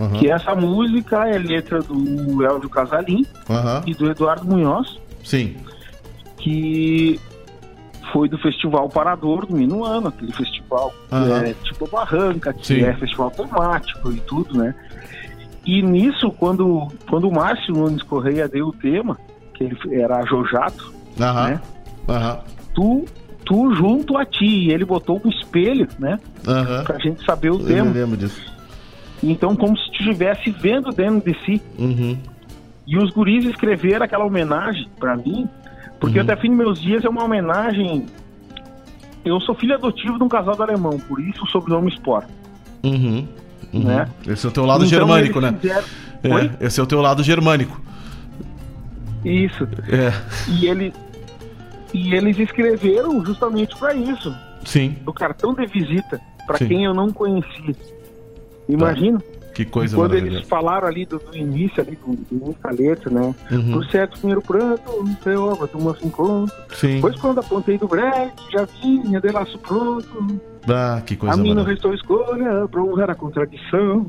Aham. 0.00 0.18
que 0.18 0.28
essa 0.30 0.54
música 0.56 1.28
é 1.28 1.38
letra 1.38 1.80
do 1.80 2.44
Elvio 2.44 2.68
Casalim 2.68 3.24
e 3.86 3.94
do 3.94 4.10
Eduardo 4.10 4.44
Munhoz, 4.44 4.98
Sim. 5.22 5.56
que 6.38 7.20
foi 8.12 8.28
do 8.28 8.38
Festival 8.38 8.88
Parador 8.88 9.46
do 9.46 9.54
Minuano, 9.54 10.08
aquele 10.08 10.32
festival 10.32 10.92
é 11.44 11.52
tipo 11.64 11.88
Barranca, 11.88 12.52
que 12.52 12.66
Sim. 12.66 12.80
é 12.82 12.92
festival 12.94 13.30
temático 13.30 14.10
e 14.10 14.20
tudo, 14.20 14.56
né? 14.58 14.74
E 15.66 15.82
nisso, 15.82 16.30
quando, 16.32 16.88
quando 17.08 17.28
o 17.28 17.32
Márcio 17.32 17.74
Nunes 17.74 18.02
Correia 18.02 18.48
deu 18.48 18.68
o 18.68 18.72
tema, 18.72 19.18
que 19.58 19.64
ele 19.64 20.00
era 20.00 20.24
Jojato, 20.24 20.94
Aham. 21.20 21.48
né? 21.50 21.60
Aham. 22.08 22.38
Tu, 22.74 23.04
tu 23.44 23.74
junto 23.74 24.16
a 24.16 24.24
ti, 24.24 24.46
e 24.46 24.70
ele 24.72 24.84
botou 24.84 25.20
um 25.24 25.28
espelho, 25.28 25.86
né? 25.98 26.18
Aham. 26.46 26.84
Pra 26.84 26.98
gente 26.98 27.24
saber 27.24 27.50
o 27.50 27.60
Eu 27.60 27.66
tema. 27.66 27.90
me 27.90 27.98
lembro 27.98 28.16
disso. 28.16 28.40
Então, 29.22 29.56
como 29.56 29.76
se 29.76 29.90
estivesse 29.90 30.50
vendo 30.50 30.90
dentro 30.90 31.30
de 31.32 31.36
si. 31.44 31.60
Uhum. 31.78 32.16
E 32.86 32.96
os 32.96 33.10
guris 33.10 33.44
escreveram 33.44 34.04
aquela 34.04 34.24
homenagem 34.24 34.88
pra 34.98 35.16
mim, 35.16 35.46
porque 36.00 36.18
Uhum. 36.18 36.24
até 36.24 36.36
fim 36.40 36.48
dos 36.48 36.56
meus 36.56 36.80
dias 36.80 37.04
é 37.04 37.08
uma 37.08 37.24
homenagem. 37.24 38.06
Eu 39.24 39.40
sou 39.40 39.54
filho 39.54 39.74
adotivo 39.74 40.16
de 40.16 40.24
um 40.24 40.28
casal 40.28 40.54
do 40.56 40.62
alemão, 40.62 40.98
por 41.00 41.20
isso 41.20 41.42
o 41.42 41.46
sobrenome 41.48 41.90
Sport. 41.90 42.26
Uhum. 42.84 43.26
Uhum. 43.74 43.82
Né? 43.82 44.08
Esse 44.26 44.46
é 44.46 44.48
o 44.48 44.52
teu 44.52 44.64
lado 44.64 44.84
Então, 44.84 44.98
germânico, 44.98 45.40
né? 45.40 45.54
fizeram- 45.60 45.84
É, 46.22 46.64
esse 46.66 46.80
é 46.80 46.82
o 46.82 46.86
teu 46.86 47.00
lado 47.02 47.22
germânico. 47.22 47.78
Isso. 49.24 49.64
É. 49.88 50.12
E, 50.50 50.66
ele, 50.66 50.92
e 51.92 52.14
eles 52.14 52.38
escreveram 52.38 53.24
justamente 53.24 53.76
pra 53.76 53.94
isso. 53.94 54.34
Sim. 54.64 54.96
O 55.06 55.12
cartão 55.12 55.54
de 55.54 55.66
visita, 55.66 56.20
Sim. 56.56 56.68
quem 56.68 56.84
eu 56.84 56.94
não 56.94 57.10
conhecia. 57.10 57.74
Imagina. 58.68 59.22
Que 59.54 59.64
coisa 59.64 59.96
quando 59.96 60.10
maravilhosa. 60.10 60.36
eles 60.36 60.48
falaram 60.48 60.86
ali 60.86 61.04
do, 61.04 61.18
do 61.18 61.36
início, 61.36 61.82
ali 61.82 61.96
do, 61.96 62.14
do 62.30 62.56
letra, 62.80 63.10
né? 63.10 63.34
Uhum. 63.50 63.72
Por 63.72 63.86
certo, 63.86 64.16
primeiro 64.18 64.40
pranto, 64.40 64.88
um 65.02 65.16
seu 65.16 65.46
obra, 65.46 65.66
turma 65.66 65.96
se 65.96 66.06
encontra. 66.06 66.54
Sim. 66.74 67.00
Pois 67.00 67.18
quando 67.18 67.40
apontei 67.40 67.76
do 67.76 67.88
brete, 67.88 68.40
já 68.52 68.64
vinha 68.80 69.20
de 69.20 69.32
laço 69.32 69.58
pronto. 69.58 70.40
Ah, 70.68 71.02
que 71.04 71.16
coisa 71.16 71.34
a 71.34 71.36
mim 71.36 71.54
não 71.54 71.64
restou 71.64 71.92
escolha 71.92 72.68
pra 72.68 72.80
honrar 72.80 73.10
a 73.10 73.14
contradição. 73.16 74.06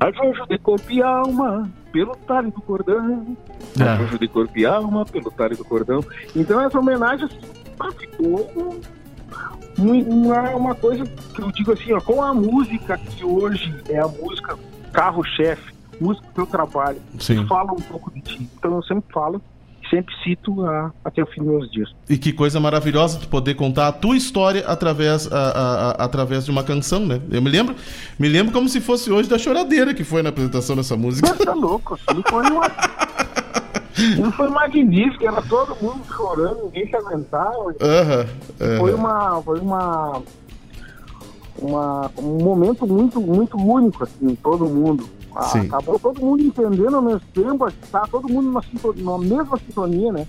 Arranjo 0.00 0.46
de 0.46 0.58
corpo 0.58 0.90
e 0.92 1.02
alma 1.02 1.68
pelo 1.92 2.14
talhe 2.14 2.50
do 2.50 2.60
cordão. 2.60 3.36
Ah. 3.80 3.92
Arranjo 3.94 4.18
de 4.18 4.28
corpo 4.28 4.56
e 4.58 4.64
alma 4.64 5.04
pelo 5.04 5.30
talhe 5.30 5.56
do 5.56 5.64
cordão. 5.64 6.04
Então 6.36 6.60
essa 6.60 6.78
homenagem 6.78 7.26
assim, 7.26 7.40
ah, 7.80 7.90
ficou 7.92 8.48
um- 8.56 8.80
uma, 9.78 10.50
uma 10.56 10.74
coisa 10.74 11.04
que 11.04 11.40
eu 11.42 11.50
digo 11.52 11.72
assim, 11.72 11.92
ó, 11.92 12.00
com 12.00 12.22
a 12.22 12.32
música 12.34 12.96
que 12.98 13.24
hoje 13.24 13.74
é 13.88 13.98
a 13.98 14.08
música 14.08 14.56
carro-chefe, 14.92 15.72
música 16.00 16.26
do 16.28 16.32
teu 16.34 16.46
trabalho, 16.46 17.00
Sim. 17.18 17.46
fala 17.46 17.72
um 17.72 17.76
pouco 17.80 18.10
de 18.12 18.20
ti. 18.20 18.48
Então 18.58 18.74
eu 18.76 18.82
sempre 18.82 19.12
falo, 19.12 19.40
sempre 19.90 20.14
cito 20.22 20.64
a, 20.64 20.92
até 21.04 21.22
o 21.22 21.26
fim 21.26 21.40
dos 21.42 21.50
meus 21.50 21.70
dias. 21.70 21.90
E 22.08 22.16
que 22.18 22.32
coisa 22.32 22.58
maravilhosa 22.60 23.18
tu 23.18 23.28
poder 23.28 23.54
contar 23.54 23.88
a 23.88 23.92
tua 23.92 24.16
história 24.16 24.64
através, 24.66 25.30
a- 25.32 25.36
a- 25.98 26.04
através 26.04 26.44
de 26.44 26.50
uma 26.50 26.62
canção, 26.62 27.04
né? 27.06 27.20
Eu 27.30 27.40
me 27.42 27.50
lembro, 27.50 27.74
me 28.18 28.28
lembro 28.28 28.52
como 28.52 28.68
se 28.68 28.80
fosse 28.80 29.10
hoje 29.10 29.28
da 29.28 29.38
choradeira 29.38 29.94
que 29.94 30.04
foi 30.04 30.22
na 30.22 30.28
apresentação 30.30 30.76
dessa 30.76 30.96
música. 30.96 31.26
Você 31.34 31.44
tá 31.44 31.54
louco, 31.54 31.94
assim, 31.94 32.22
foi 32.28 32.42
uma. 32.50 32.70
Não 34.18 34.30
foi 34.32 34.48
magnífico, 34.48 35.26
era 35.26 35.42
todo 35.42 35.76
mundo 35.82 36.02
chorando, 36.14 36.64
ninguém 36.66 36.88
se 36.88 36.94
aguentava. 36.96 37.74
Aham, 37.80 38.26
aham. 38.60 38.78
Foi 38.78 38.94
uma. 38.94 39.42
Foi 39.42 39.58
uma. 39.60 40.22
Uma, 41.60 42.08
um 42.16 42.38
momento 42.44 42.86
muito, 42.86 43.20
muito 43.20 43.56
único, 43.56 44.04
assim, 44.04 44.36
todo 44.36 44.64
mundo. 44.66 45.08
Sim. 45.44 45.66
Acabou 45.66 45.98
todo 45.98 46.20
mundo 46.20 46.42
entendendo 46.42 46.96
ao 46.96 47.02
mesmo 47.02 47.22
tempo, 47.32 47.70
tá 47.90 48.06
todo 48.10 48.28
mundo 48.28 48.50
na, 48.50 48.62
sintonia, 48.62 49.04
na 49.04 49.18
mesma 49.18 49.58
sintonia, 49.58 50.12
né? 50.12 50.26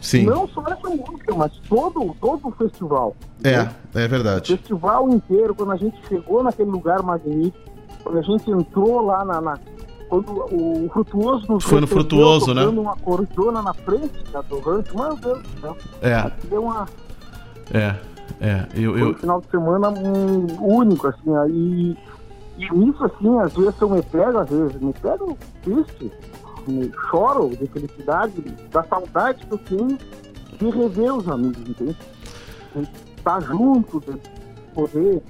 Sim. 0.00 0.24
Não 0.24 0.48
só 0.48 0.62
essa 0.68 0.88
música, 0.88 1.34
mas 1.34 1.52
todo, 1.68 2.14
todo 2.20 2.48
o 2.48 2.50
festival. 2.52 3.16
É, 3.42 3.64
né? 3.64 3.74
é 3.94 4.08
verdade. 4.08 4.52
O 4.52 4.56
festival 4.56 5.08
inteiro, 5.10 5.54
quando 5.54 5.72
a 5.72 5.76
gente 5.76 5.96
chegou 6.08 6.42
naquele 6.42 6.70
lugar 6.70 7.02
magnífico, 7.02 7.58
quando 8.02 8.18
a 8.18 8.22
gente 8.22 8.50
entrou 8.50 9.00
lá 9.04 9.24
na. 9.24 9.40
na 9.40 9.58
quando 10.08 10.30
o 10.50 10.88
Frutuoso 10.90 11.46
nos 11.52 11.64
Foi 11.64 11.82
no 11.82 11.86
Frutuoso, 11.86 12.54
né? 12.54 12.62
tocando 12.62 12.80
uma 12.80 12.96
cordiona 12.96 13.60
na 13.60 13.74
frente 13.74 14.24
da 14.32 14.40
do 14.40 14.58
rancho, 14.58 14.96
meu 14.96 15.16
Deus 15.16 15.42
do 15.42 15.60
céu. 15.60 15.76
É. 16.00 16.30
Deu 16.48 16.62
uma, 16.62 16.88
É, 17.70 17.94
é. 18.40 18.66
Eu, 18.74 18.92
foi 18.92 19.02
um 19.02 19.08
eu, 19.08 19.14
final 19.14 19.40
de 19.42 19.50
semana 19.50 19.90
um, 19.90 20.76
único, 20.78 21.08
assim, 21.08 21.36
aí. 21.36 21.96
E 22.58 22.68
nisso, 22.74 23.04
assim, 23.04 23.38
às 23.38 23.52
vezes 23.54 23.74
eu 23.80 23.88
me 23.88 24.02
pego, 24.02 24.38
às 24.38 24.50
vezes 24.50 24.80
me 24.80 24.92
pego 24.92 25.38
triste, 25.62 26.10
me 26.66 26.90
choro 27.08 27.50
de 27.56 27.66
felicidade, 27.68 28.32
da 28.72 28.82
saudade 28.84 29.46
que 29.46 29.52
eu 29.52 29.58
tenho 29.58 29.98
de 30.58 30.70
rever 30.70 31.14
os 31.14 31.28
amigos, 31.28 31.58
entende? 31.68 31.96
De 32.74 32.88
estar 33.16 33.40
junto, 33.42 34.00
de 34.00 34.18
poder. 34.74 35.22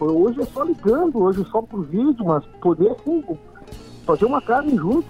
Hoje 0.00 0.40
é 0.42 0.44
só 0.46 0.64
ligando, 0.64 1.18
hoje 1.22 1.42
é 1.42 1.44
só 1.44 1.62
por 1.62 1.84
vídeo, 1.86 2.24
mas 2.24 2.44
poder, 2.60 2.90
assim, 2.90 3.22
fazer 4.04 4.24
uma 4.24 4.42
carne 4.42 4.76
junto, 4.76 5.06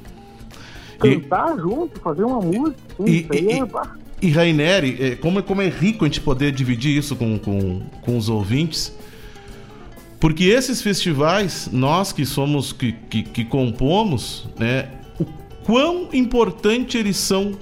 cantar 0.98 1.56
junto, 1.58 1.98
fazer 2.00 2.24
uma 2.24 2.40
música, 2.40 2.76
assim, 2.92 3.04
E- 3.10 3.20
isso 3.22 3.32
aí 3.32 3.46
e- 3.46 3.60
é. 3.60 4.04
E 4.22 4.30
Raineri, 4.30 5.02
é, 5.02 5.16
como, 5.16 5.38
é- 5.38 5.42
como 5.42 5.60
é 5.62 5.68
rico 5.68 6.04
a 6.04 6.08
gente 6.08 6.20
poder 6.20 6.52
dividir 6.52 6.96
isso 6.96 7.16
com, 7.16 7.38
com, 7.38 7.80
com 8.02 8.16
os 8.16 8.28
ouvintes. 8.28 8.94
Porque 10.24 10.44
esses 10.44 10.80
festivais, 10.80 11.68
nós 11.70 12.10
que 12.10 12.24
somos, 12.24 12.72
que, 12.72 12.92
que, 12.92 13.22
que 13.22 13.44
compomos, 13.44 14.48
né, 14.58 14.88
o 15.20 15.26
quão 15.62 16.08
importante 16.14 16.96
eles 16.96 17.18
são 17.18 17.52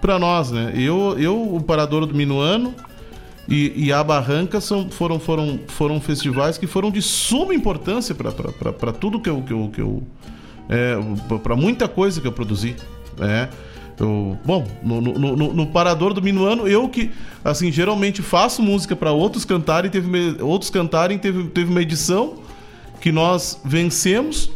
para 0.00 0.16
nós, 0.16 0.52
né? 0.52 0.72
Eu, 0.76 1.18
eu, 1.18 1.56
o 1.56 1.60
Parador 1.60 2.06
do 2.06 2.14
Minuano 2.14 2.72
e, 3.48 3.72
e 3.86 3.92
a 3.92 4.04
Barranca 4.04 4.60
são, 4.60 4.88
foram, 4.88 5.18
foram, 5.18 5.58
foram 5.66 6.00
festivais 6.00 6.56
que 6.56 6.68
foram 6.68 6.92
de 6.92 7.02
suma 7.02 7.52
importância 7.52 8.14
para 8.14 8.92
tudo 8.92 9.18
que 9.18 9.28
eu, 9.28 9.42
que 9.42 9.52
eu, 9.52 9.68
que 9.74 9.80
eu 9.80 10.00
é, 10.68 10.94
para 11.42 11.56
muita 11.56 11.88
coisa 11.88 12.20
que 12.20 12.28
eu 12.28 12.32
produzi, 12.32 12.76
né? 13.18 13.48
Eu, 13.98 14.36
bom, 14.44 14.66
no, 14.82 15.00
no, 15.00 15.36
no- 15.36 15.52
no 15.54 15.66
Parador 15.68 16.12
do 16.12 16.20
Minuano, 16.20 16.68
eu 16.68 16.88
que, 16.88 17.10
assim, 17.44 17.72
geralmente 17.72 18.20
faço 18.22 18.62
música 18.62 18.94
para 18.94 19.10
outros 19.12 19.44
cantarem, 19.44 19.90
teve 19.90 20.06
me- 20.08 20.36
outros 20.42 20.70
cantarem, 20.70 21.16
teve, 21.18 21.44
teve 21.44 21.70
uma 21.70 21.80
edição 21.80 22.34
que 23.00 23.10
nós 23.10 23.58
vencemos 23.64 24.50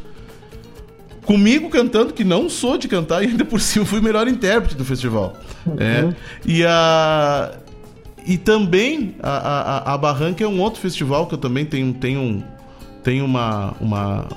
comigo 1.25 1.69
cantando, 1.71 2.13
que 2.13 2.25
não 2.25 2.49
sou 2.49 2.77
de 2.77 2.89
cantar, 2.89 3.23
e 3.25 3.29
ainda 3.29 3.45
por 3.45 3.61
cima 3.61 3.85
fui 3.85 4.01
o 4.01 4.03
melhor 4.03 4.27
intérprete 4.29 4.77
do 4.77 4.85
festival. 4.85 5.37
É, 5.79 6.13
e 6.45 6.65
a. 6.65 7.53
E 8.27 8.37
também 8.37 9.15
a, 9.23 9.31
a, 9.31 9.61
a- 9.93 9.95
a 9.95 9.99
Barranca 9.99 10.45
é 10.45 10.47
um 10.47 10.61
outro 10.61 10.81
festival 10.81 11.27
que 11.27 11.35
eu 11.35 11.39
também 11.39 11.65
tenho, 11.65 11.93
tenho, 11.95 12.45
tenho 13.03 13.25
uma, 13.25 13.75
uma. 13.81 14.29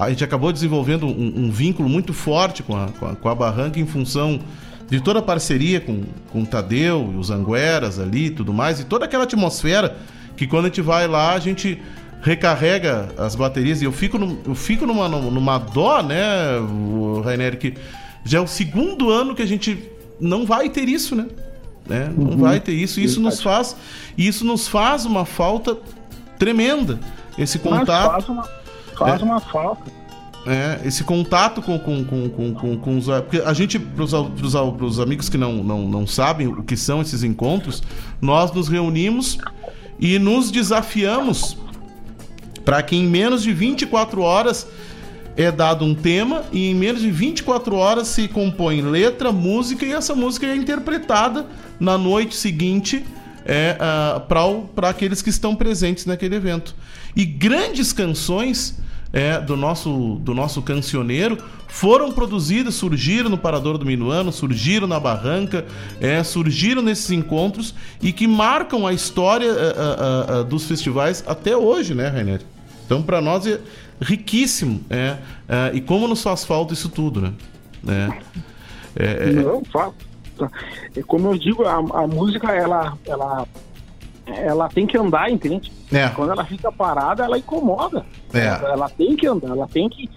A 0.00 0.08
gente 0.10 0.24
acabou 0.24 0.52
desenvolvendo 0.52 1.06
um, 1.06 1.32
um 1.46 1.50
vínculo 1.50 1.88
muito 1.88 2.12
forte 2.12 2.62
com 2.62 2.74
a, 2.76 2.88
com, 2.88 3.06
a, 3.06 3.14
com 3.16 3.28
a 3.28 3.34
Barranca 3.34 3.78
em 3.78 3.86
função 3.86 4.40
de 4.88 5.00
toda 5.00 5.18
a 5.20 5.22
parceria 5.22 5.80
com, 5.80 6.02
com 6.32 6.42
o 6.42 6.46
Tadeu 6.46 7.10
e 7.14 7.16
os 7.16 7.30
Angueras 7.30 7.98
ali 7.98 8.26
e 8.26 8.30
tudo 8.30 8.52
mais, 8.52 8.80
e 8.80 8.84
toda 8.84 9.04
aquela 9.04 9.24
atmosfera 9.24 9.96
que 10.36 10.46
quando 10.46 10.64
a 10.64 10.68
gente 10.68 10.80
vai 10.80 11.06
lá, 11.06 11.34
a 11.34 11.38
gente 11.38 11.80
recarrega 12.22 13.08
as 13.16 13.34
baterias 13.34 13.80
e 13.80 13.84
eu 13.84 13.92
fico, 13.92 14.18
num- 14.18 14.38
eu 14.46 14.54
fico 14.54 14.86
numa, 14.86 15.08
numa 15.08 15.58
dó, 15.58 16.02
né, 16.02 16.58
o 16.58 17.20
Rainer, 17.24 17.58
que 17.58 17.74
já 18.24 18.38
é 18.38 18.40
o 18.40 18.46
segundo 18.46 19.10
ano 19.10 19.34
que 19.34 19.42
a 19.42 19.46
gente 19.46 19.78
não 20.20 20.44
vai 20.44 20.68
ter 20.68 20.88
isso, 20.88 21.14
né? 21.14 21.26
né? 21.86 22.12
Não 22.16 22.30
Uhum. 22.32 22.36
vai 22.38 22.60
ter 22.60 22.72
isso. 22.72 23.00
Isso 23.00 23.20
nos 23.20 23.40
faz, 23.40 23.74
isso 24.18 24.44
nos 24.44 24.66
faz 24.68 25.04
uma 25.06 25.24
falta 25.24 25.76
tremenda. 26.38 26.98
Esse 27.38 27.58
mas 27.64 27.78
contato. 27.80 28.10
faz 28.10 28.28
uma, 28.28 28.48
faz 29.00 29.20
É. 29.20 29.24
uma 29.24 29.40
falta. 29.40 29.90
É, 30.46 30.80
esse 30.86 31.04
contato 31.04 31.60
com, 31.60 31.78
com, 31.78 32.02
com, 32.02 32.30
com, 32.30 32.54
com, 32.54 32.76
com 32.78 32.96
os. 32.96 33.06
Porque 33.06 33.42
a 33.44 33.52
gente, 33.52 33.78
para 33.78 34.04
os 34.04 34.98
amigos 34.98 35.28
que 35.28 35.36
não, 35.36 35.62
não, 35.62 35.86
não 35.86 36.06
sabem 36.06 36.46
o 36.46 36.62
que 36.62 36.76
são 36.76 37.02
esses 37.02 37.22
encontros, 37.22 37.82
nós 38.22 38.50
nos 38.52 38.68
reunimos 38.68 39.36
e 39.98 40.18
nos 40.18 40.50
desafiamos 40.50 41.58
para 42.64 42.82
que 42.82 42.96
em 42.96 43.06
menos 43.06 43.42
de 43.42 43.52
24 43.52 44.22
horas 44.22 44.66
é 45.36 45.52
dado 45.52 45.84
um 45.84 45.94
tema 45.94 46.44
e 46.52 46.70
em 46.70 46.74
menos 46.74 47.02
de 47.02 47.10
24 47.10 47.76
horas 47.76 48.08
se 48.08 48.26
compõe 48.26 48.80
letra, 48.80 49.32
música 49.32 49.84
e 49.84 49.92
essa 49.92 50.14
música 50.14 50.46
é 50.46 50.56
interpretada 50.56 51.46
na 51.78 51.98
noite 51.98 52.34
seguinte 52.34 53.04
é, 53.44 53.76
para 54.74 54.88
aqueles 54.88 55.20
que 55.20 55.30
estão 55.30 55.54
presentes 55.54 56.06
naquele 56.06 56.36
evento. 56.36 56.74
E 57.14 57.24
grandes 57.24 57.92
canções 57.92 58.78
é, 59.12 59.40
do, 59.40 59.56
nosso, 59.56 60.16
do 60.20 60.34
nosso 60.34 60.62
cancioneiro 60.62 61.38
foram 61.68 62.10
produzidas, 62.12 62.74
surgiram 62.74 63.30
no 63.30 63.38
Parador 63.38 63.78
do 63.78 63.86
Minuano, 63.86 64.32
surgiram 64.32 64.86
na 64.86 64.98
Barranca, 64.98 65.64
é, 66.00 66.22
surgiram 66.22 66.82
nesses 66.82 67.10
encontros 67.10 67.74
e 68.02 68.12
que 68.12 68.26
marcam 68.26 68.86
a 68.86 68.92
história 68.92 69.46
é, 69.46 70.36
é, 70.36 70.40
é, 70.40 70.44
dos 70.44 70.64
festivais 70.66 71.24
até 71.26 71.56
hoje, 71.56 71.94
né, 71.94 72.08
Rainer? 72.08 72.40
Então, 72.84 73.02
para 73.02 73.20
nós 73.20 73.46
é 73.46 73.60
riquíssimo. 74.00 74.80
É, 74.90 75.16
é, 75.48 75.70
e 75.74 75.80
como 75.80 76.08
nos 76.08 76.22
faz 76.22 76.44
falta 76.44 76.74
isso 76.74 76.88
tudo, 76.88 77.20
né? 77.20 77.32
É, 77.86 78.08
é, 78.96 79.28
é- 79.28 79.32
Não, 79.32 79.62
fala. 79.64 79.94
É 80.96 81.02
como 81.02 81.28
eu 81.28 81.38
digo, 81.38 81.64
a, 81.64 81.74
a 81.74 82.06
música, 82.06 82.50
ela, 82.50 82.96
ela, 83.06 83.46
ela 84.26 84.68
tem 84.68 84.86
que 84.86 84.96
andar, 84.96 85.30
entende? 85.30 85.72
É. 85.92 86.08
Quando 86.10 86.32
ela 86.32 86.44
fica 86.44 86.70
parada, 86.70 87.24
ela 87.24 87.38
incomoda. 87.38 88.04
É. 88.32 88.46
Ela, 88.46 88.72
ela 88.72 88.88
tem 88.88 89.16
que 89.16 89.26
andar, 89.26 89.48
ela 89.50 89.66
tem 89.66 89.88
que 89.88 90.08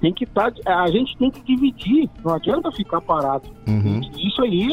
tem 0.00 0.12
que 0.12 0.24
estar. 0.24 0.52
a 0.66 0.90
gente 0.90 1.16
tem 1.16 1.30
que 1.30 1.40
dividir. 1.42 2.10
Não 2.22 2.34
adianta 2.34 2.70
ficar 2.72 3.00
parado. 3.00 3.48
Uhum. 3.66 4.00
Isso 4.18 4.42
aí, 4.42 4.68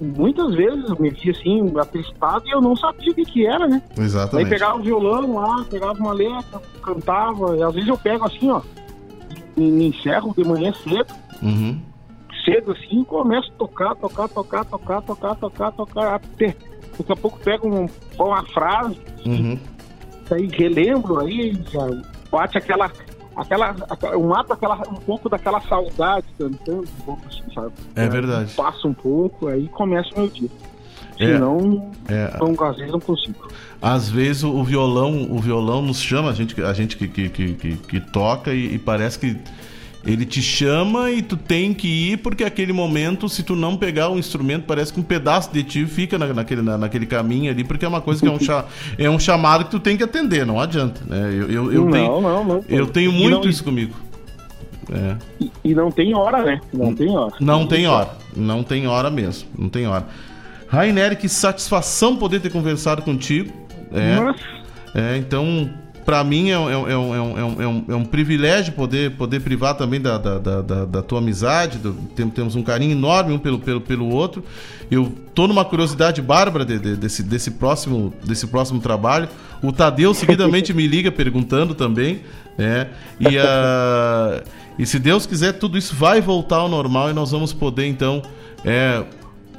muitas 0.00 0.54
vezes 0.54 0.88
eu 0.90 0.96
me 0.98 1.10
vi 1.10 1.30
assim, 1.30 1.72
atristado 1.78 2.42
e 2.46 2.50
eu 2.50 2.60
não 2.60 2.74
sabia 2.74 3.12
o 3.12 3.14
que, 3.14 3.24
que 3.24 3.46
era, 3.46 3.68
né? 3.68 3.80
Aí 3.96 4.04
Exatamente. 4.04 4.48
pegava 4.48 4.78
o 4.78 4.82
violão 4.82 5.34
lá, 5.34 5.64
pegava 5.70 5.98
uma 5.98 6.12
letra, 6.12 6.60
cantava. 6.82 7.56
E 7.56 7.62
às 7.62 7.72
vezes 7.74 7.88
eu 7.88 7.96
pego 7.98 8.24
assim, 8.24 8.50
ó, 8.50 8.60
me, 9.56 9.70
me 9.70 9.88
encerro 9.88 10.34
de 10.36 10.44
manhã 10.44 10.72
cedo, 10.82 11.14
Uhum. 11.42 11.78
cedo 12.44 12.72
assim, 12.72 13.04
começo 13.04 13.48
a 13.52 13.58
tocar, 13.58 13.94
tocar, 13.96 14.28
tocar, 14.28 14.64
tocar, 14.64 15.02
tocar, 15.02 15.34
tocar, 15.36 15.72
tocar, 15.72 16.14
até 16.14 16.56
daqui 16.98 17.12
a 17.12 17.16
pouco 17.16 17.38
pego 17.40 17.68
um, 17.68 17.88
uma 18.18 18.44
frase, 18.46 18.98
Uhum. 19.26 19.58
aí 20.30 20.46
relembro, 20.48 21.18
aí 21.20 21.52
já 21.70 21.86
bate 22.30 22.58
aquela, 22.58 22.90
aquela, 23.36 23.70
aquela 23.88 24.18
mata 24.18 24.54
aquela, 24.54 24.76
um 24.88 24.94
pouco 24.94 25.28
daquela 25.28 25.60
saudade 25.62 26.26
cantando, 26.38 26.82
um 26.82 27.04
pouco 27.04 27.22
assim, 27.28 27.42
sabe? 27.54 27.72
É 27.96 28.08
verdade. 28.08 28.52
Passa 28.54 28.86
um 28.88 28.94
pouco, 28.94 29.48
aí 29.48 29.68
começa 29.68 30.10
o 30.14 30.20
meu 30.20 30.28
dia. 30.28 30.48
É. 31.18 31.26
Senão, 31.26 31.92
É. 32.08 32.36
não, 32.40 32.64
às 32.66 32.76
vezes 32.76 32.90
não 32.92 32.98
consigo. 33.00 33.48
Às 33.80 34.10
vezes 34.10 34.42
o 34.42 34.64
violão, 34.64 35.28
o 35.30 35.38
violão 35.38 35.80
nos 35.80 36.00
chama, 36.00 36.30
a 36.30 36.32
gente, 36.32 36.60
a 36.60 36.72
gente 36.72 36.96
que, 36.96 37.06
que, 37.06 37.28
que, 37.28 37.52
que- 37.54 37.76
que 37.76 38.00
toca 38.00 38.52
e, 38.52 38.74
e 38.74 38.78
parece 38.78 39.18
que 39.18 39.36
ele 40.06 40.24
te 40.26 40.42
chama 40.42 41.10
e 41.10 41.22
tu 41.22 41.36
tem 41.36 41.72
que 41.72 41.88
ir, 41.88 42.18
porque 42.18 42.44
aquele 42.44 42.72
momento, 42.72 43.28
se 43.28 43.42
tu 43.42 43.56
não 43.56 43.76
pegar 43.76 44.08
o 44.10 44.18
instrumento, 44.18 44.64
parece 44.66 44.92
que 44.92 45.00
um 45.00 45.02
pedaço 45.02 45.52
de 45.52 45.62
ti 45.62 45.86
fica 45.86 46.18
na- 46.18 46.32
naquele, 46.34 46.62
na- 46.62 46.76
naquele 46.78 47.06
caminho 47.06 47.50
ali, 47.50 47.64
porque 47.64 47.84
é 47.84 47.88
uma 47.88 48.00
coisa 48.00 48.20
que 48.20 48.26
é 48.28 48.30
um, 48.30 48.38
cha- 48.40 48.64
é 48.98 49.08
um 49.08 49.18
chamado 49.18 49.64
que 49.64 49.70
tu 49.70 49.80
tem 49.80 49.96
que 49.96 50.02
atender, 50.04 50.44
não 50.44 50.60
adianta. 50.60 51.00
Né? 51.06 51.30
Eu, 51.32 51.50
eu, 51.50 51.72
eu 51.72 51.84
Não, 51.84 51.90
tenho, 51.90 52.20
não, 52.20 52.44
não. 52.44 52.64
Eu 52.68 52.86
tenho 52.86 53.12
muito 53.12 53.48
isso 53.48 53.64
comigo. 53.64 53.94
É. 54.92 55.16
E, 55.40 55.50
e 55.64 55.74
não 55.74 55.90
tem 55.90 56.14
hora, 56.14 56.44
né? 56.44 56.60
Não 56.72 56.94
tem 56.94 57.08
hora. 57.16 57.32
Não 57.40 57.66
tem 57.66 57.86
hora. 57.86 58.10
Não 58.36 58.62
tem 58.62 58.86
hora 58.86 59.10
mesmo. 59.10 59.48
Não 59.58 59.68
tem 59.70 59.86
hora. 59.86 60.06
Rainer, 60.68 61.16
que 61.18 61.28
satisfação 61.28 62.16
poder 62.16 62.40
ter 62.40 62.50
conversado 62.50 63.00
contigo. 63.00 63.50
É, 63.92 64.20
Mas- 64.20 64.36
é, 64.94 65.16
então, 65.16 65.70
para 66.04 66.22
mim 66.22 66.50
é, 66.50 66.58
um- 66.58 66.68
é 66.68 66.72
é 66.72 66.76
um, 66.76 66.90
é, 66.90 66.96
um, 66.98 67.14
é, 67.14 67.44
um, 67.44 67.62
é, 67.62 67.66
um, 67.66 67.84
é 67.88 67.94
um 67.96 68.04
privilégio 68.04 68.72
poder, 68.74 69.12
poder 69.12 69.40
privar 69.40 69.74
também 69.76 70.00
da, 70.00 70.18
da, 70.18 70.38
da, 70.38 70.84
da- 70.84 71.02
tua 71.02 71.18
amizade. 71.18 71.78
do- 71.78 71.94
tem- 72.14 72.28
temos 72.28 72.54
um 72.56 72.62
carinho 72.62 72.92
enorme 72.92 73.32
um 73.32 73.38
pelo, 73.38 73.58
pelo, 73.58 73.80
pelo 73.80 74.08
outro. 74.08 74.44
Eu 74.90 75.12
tô 75.34 75.46
numa 75.46 75.64
curiosidade 75.64 76.20
bárbara 76.20 76.64
de- 76.64 76.78
de- 76.78 76.96
desse, 76.96 77.22
desse, 77.22 77.52
próximo, 77.52 78.12
desse 78.24 78.46
próximo 78.46 78.80
trabalho. 78.80 79.28
O 79.62 79.72
Tadeu 79.72 80.12
seguidamente 80.14 80.74
me 80.74 80.86
liga 80.86 81.10
perguntando 81.10 81.74
também. 81.74 82.20
É, 82.58 82.86
e, 83.18 83.38
a, 83.38 84.42
e 84.78 84.86
se 84.86 84.98
Deus 84.98 85.26
quiser, 85.26 85.54
tudo 85.54 85.76
isso 85.78 85.94
vai 85.94 86.20
voltar 86.20 86.56
ao 86.56 86.68
normal 86.68 87.10
e 87.10 87.12
nós 87.12 87.30
vamos 87.30 87.52
poder 87.52 87.86
então. 87.86 88.22
É, 88.64 89.02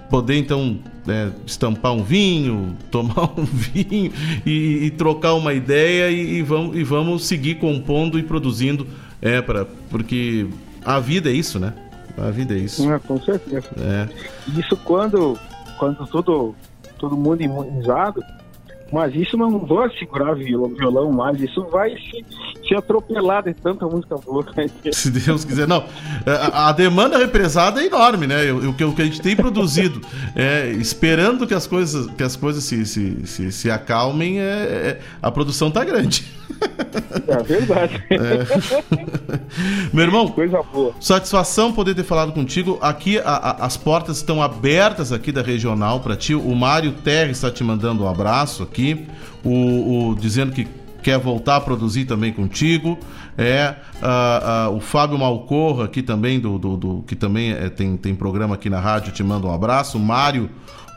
poder 0.09 0.37
então 0.37 0.79
é, 1.07 1.29
estampar 1.45 1.93
um 1.93 2.03
vinho, 2.03 2.75
tomar 2.91 3.31
um 3.37 3.45
vinho 3.45 4.11
e, 4.45 4.85
e 4.85 4.91
trocar 4.91 5.33
uma 5.33 5.53
ideia 5.53 6.09
e, 6.09 6.37
e 6.37 6.41
vamos, 6.41 6.75
e 6.75 6.83
vamos 6.83 7.25
seguir 7.25 7.55
compondo 7.55 8.17
e 8.19 8.23
produzindo 8.23 8.87
É, 9.21 9.41
pra, 9.41 9.65
porque 9.89 10.47
a 10.83 10.99
vida 10.99 11.29
é 11.29 11.33
isso, 11.33 11.59
né? 11.59 11.73
A 12.17 12.29
vida 12.29 12.53
é 12.53 12.57
isso. 12.57 12.89
É, 12.89 12.99
com 12.99 13.19
certeza. 13.21 13.67
É. 13.77 14.07
Isso 14.57 14.77
quando, 14.77 15.37
quando 15.77 16.05
todo, 16.07 16.55
todo 16.97 17.17
mundo 17.17 17.41
imunizado, 17.41 18.21
mas 18.91 19.15
isso 19.15 19.35
não 19.35 19.59
vai 19.65 19.89
segurar 19.97 20.35
violão, 20.35 20.69
violão 20.69 21.11
mais, 21.11 21.41
isso 21.41 21.65
vai 21.71 21.91
se, 21.91 22.25
se 22.67 22.75
atropelar 22.75 23.43
de 23.43 23.53
tanta 23.53 23.85
música 23.85 24.15
boa. 24.17 24.45
Se 24.91 25.09
Deus 25.09 25.43
quiser. 25.43 25.67
Não, 25.67 25.83
a, 26.25 26.69
a 26.69 26.71
demanda 26.71 27.17
represada 27.17 27.81
é 27.81 27.87
enorme, 27.87 28.27
né? 28.27 28.51
O, 28.51 28.69
o, 28.69 28.73
que, 28.73 28.83
o 28.83 28.93
que 28.93 29.01
a 29.01 29.05
gente 29.05 29.21
tem 29.21 29.35
produzido, 29.35 30.01
é, 30.35 30.69
esperando 30.71 31.47
que 31.47 31.53
as 31.53 31.65
coisas, 31.65 32.07
que 32.11 32.23
as 32.23 32.35
coisas 32.35 32.63
se, 32.63 32.85
se, 32.85 33.25
se, 33.25 33.51
se 33.51 33.71
acalmem, 33.71 34.39
é, 34.39 34.43
é, 34.43 34.99
a 35.21 35.31
produção 35.31 35.71
tá 35.71 35.83
grande. 35.83 36.25
É 37.27 37.43
verdade. 37.43 38.03
É. 38.09 38.45
Meu 39.93 40.05
irmão, 40.05 40.27
coisa 40.27 40.61
boa. 40.61 40.93
Satisfação 40.99 41.73
poder 41.73 41.95
ter 41.95 42.03
falado 42.03 42.31
contigo. 42.31 42.77
Aqui 42.81 43.17
a, 43.19 43.23
a, 43.23 43.65
as 43.65 43.77
portas 43.77 44.17
estão 44.17 44.41
abertas 44.41 45.11
aqui 45.11 45.31
da 45.31 45.41
regional 45.41 45.99
para 46.01 46.15
ti. 46.15 46.35
O 46.35 46.55
Mário 46.55 46.91
Terra 46.91 47.31
está 47.31 47.49
te 47.49 47.63
mandando 47.63 48.03
um 48.03 48.07
abraço 48.07 48.63
aqui, 48.63 49.07
o, 49.43 50.09
o 50.09 50.15
dizendo 50.15 50.51
que 50.51 50.67
quer 51.01 51.19
voltar 51.19 51.57
a 51.57 51.61
produzir 51.61 52.05
também 52.05 52.33
contigo. 52.33 52.97
É 53.37 53.75
o 54.73 54.79
Fábio 54.79 55.17
Malcorra 55.17 55.85
aqui 55.85 56.01
também 56.01 56.39
do, 56.39 56.57
do, 56.57 56.77
do 56.77 57.03
que 57.05 57.15
também 57.15 57.51
é, 57.51 57.69
tem, 57.69 57.97
tem 57.97 58.15
programa 58.15 58.55
aqui 58.55 58.69
na 58.69 58.79
rádio 58.79 59.11
te 59.11 59.23
manda 59.23 59.47
um 59.47 59.53
abraço. 59.53 59.97
O 59.97 60.01
Mário 60.01 60.49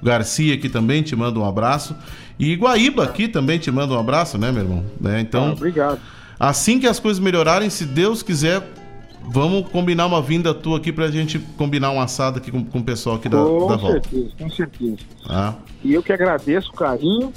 Garcia 0.03 0.55
aqui 0.55 0.69
também 0.69 1.03
te 1.03 1.17
manda 1.17 1.39
um 1.39 1.45
abraço. 1.45 1.97
E 2.39 2.55
Guaíba 2.55 3.05
aqui 3.05 3.27
também 3.27 3.59
te 3.59 3.71
manda 3.71 3.95
um 3.95 3.99
abraço, 3.99 4.39
né, 4.39 4.53
meu 4.53 4.63
irmão? 4.63 4.85
É, 5.05 5.21
então, 5.21 5.49
ah, 5.49 5.53
obrigado. 5.53 6.01
Assim 6.39 6.79
que 6.79 6.87
as 6.87 7.01
coisas 7.01 7.19
melhorarem, 7.19 7.69
se 7.69 7.85
Deus 7.85 8.23
quiser, 8.23 8.63
vamos 9.25 9.69
combinar 9.71 10.07
uma 10.07 10.23
vinda 10.23 10.55
tua 10.55 10.79
aqui 10.79 10.93
pra 10.93 11.11
gente 11.11 11.39
combinar 11.57 11.91
um 11.91 12.01
assado 12.01 12.39
aqui 12.39 12.51
com, 12.51 12.65
com 12.65 12.79
o 12.79 12.85
pessoal 12.85 13.17
aqui 13.17 13.29
da, 13.29 13.39
com 13.39 13.67
da 13.67 13.77
volta. 13.77 13.79
Com 13.79 13.91
certeza, 13.91 14.31
com 14.39 14.51
certeza. 14.51 14.99
Ah. 15.29 15.55
E 15.83 15.93
eu 15.93 16.03
que 16.03 16.13
agradeço 16.13 16.71
o 16.71 16.75
carinho, 16.75 17.33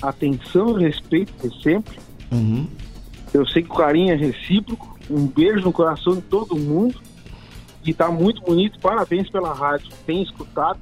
atenção 0.00 0.80
e 0.80 0.84
respeito 0.84 1.32
de 1.42 1.62
sempre. 1.62 1.98
Uhum. 2.30 2.68
Eu 3.32 3.46
sei 3.46 3.62
que 3.62 3.70
o 3.70 3.74
carinho 3.74 4.12
é 4.12 4.16
recíproco. 4.16 4.96
Um 5.10 5.26
beijo 5.26 5.64
no 5.64 5.72
coração 5.72 6.14
de 6.14 6.22
todo 6.22 6.56
mundo. 6.56 7.00
E 7.84 7.92
tá 7.92 8.10
muito 8.10 8.40
bonito. 8.42 8.78
Parabéns 8.78 9.28
pela 9.28 9.52
rádio. 9.52 9.88
Tem 10.06 10.22
escutado. 10.22 10.80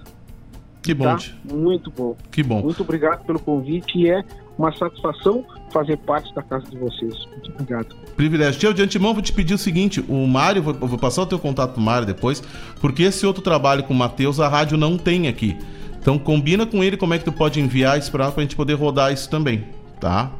Que 0.82 0.92
bom. 0.94 1.04
Tá? 1.04 1.18
Muito 1.44 1.90
bom. 1.90 2.16
Que 2.30 2.42
bom. 2.42 2.60
Muito 2.62 2.82
obrigado 2.82 3.24
pelo 3.24 3.38
convite 3.38 3.98
e 3.98 4.10
é 4.10 4.22
uma 4.58 4.72
satisfação 4.76 5.44
fazer 5.72 5.96
parte 5.98 6.34
da 6.34 6.42
casa 6.42 6.66
de 6.68 6.76
vocês. 6.76 7.14
Muito 7.30 7.50
obrigado. 7.52 7.94
Privilégio. 8.16 8.60
Tio, 8.60 8.74
de 8.74 8.82
antemão 8.82 9.14
vou 9.14 9.22
te 9.22 9.32
pedir 9.32 9.54
o 9.54 9.58
seguinte, 9.58 10.04
o 10.08 10.26
Mário, 10.26 10.62
vou, 10.62 10.74
vou 10.74 10.98
passar 10.98 11.22
o 11.22 11.26
teu 11.26 11.38
contato 11.38 11.72
pro 11.74 11.80
Mário 11.80 12.06
depois, 12.06 12.42
porque 12.80 13.04
esse 13.04 13.24
outro 13.24 13.42
trabalho 13.42 13.84
com 13.84 13.94
o 13.94 13.96
Matheus 13.96 14.40
a 14.40 14.48
rádio 14.48 14.76
não 14.76 14.98
tem 14.98 15.28
aqui. 15.28 15.56
Então 16.00 16.18
combina 16.18 16.66
com 16.66 16.82
ele 16.82 16.96
como 16.96 17.14
é 17.14 17.18
que 17.18 17.24
tu 17.24 17.32
pode 17.32 17.60
enviar 17.60 17.96
isso 17.98 18.10
pra, 18.10 18.30
pra 18.32 18.42
gente 18.42 18.56
poder 18.56 18.74
rodar 18.74 19.12
isso 19.12 19.30
também, 19.30 19.64
tá? 20.00 20.30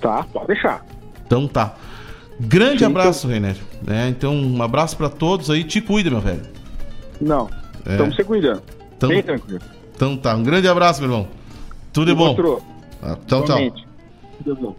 Tá, 0.00 0.24
pode 0.32 0.48
deixar. 0.48 0.84
Então 1.24 1.46
tá. 1.46 1.76
Grande 2.40 2.80
Sim, 2.80 2.86
abraço, 2.86 3.28
Renério. 3.28 3.60
É, 3.86 4.08
então 4.08 4.34
um 4.34 4.62
abraço 4.62 4.96
pra 4.96 5.08
todos 5.08 5.48
aí. 5.50 5.62
Te 5.62 5.80
cuida, 5.80 6.10
meu 6.10 6.20
velho. 6.20 6.42
Não, 7.20 7.48
É. 7.86 7.92
estamos 7.92 8.16
se 8.16 8.24
cuidando. 8.24 8.62
Então- 9.00 9.08
Bem 9.08 9.22
tranquilo. 9.22 9.62
Então 9.96 10.14
tá. 10.14 10.36
Um 10.36 10.42
grande 10.42 10.68
abraço, 10.68 11.00
meu 11.00 11.10
irmão. 11.10 11.28
Tudo 11.90 12.10
de 12.10 12.14
bom. 12.14 12.60
Ah, 13.02 13.16
Tchau, 13.26 13.44
tchau. 13.46 13.58
Tudo 14.44 14.60
bom. 14.60 14.76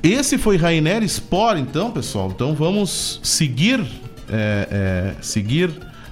Esse 0.00 0.38
foi 0.38 0.56
Rainer 0.56 1.02
Sport, 1.02 1.58
então, 1.58 1.90
pessoal. 1.90 2.30
Então 2.32 2.54
vamos 2.54 3.18
seguir, 3.24 3.80
é, 4.30 5.14
é, 5.18 5.22
seguir 5.22 5.70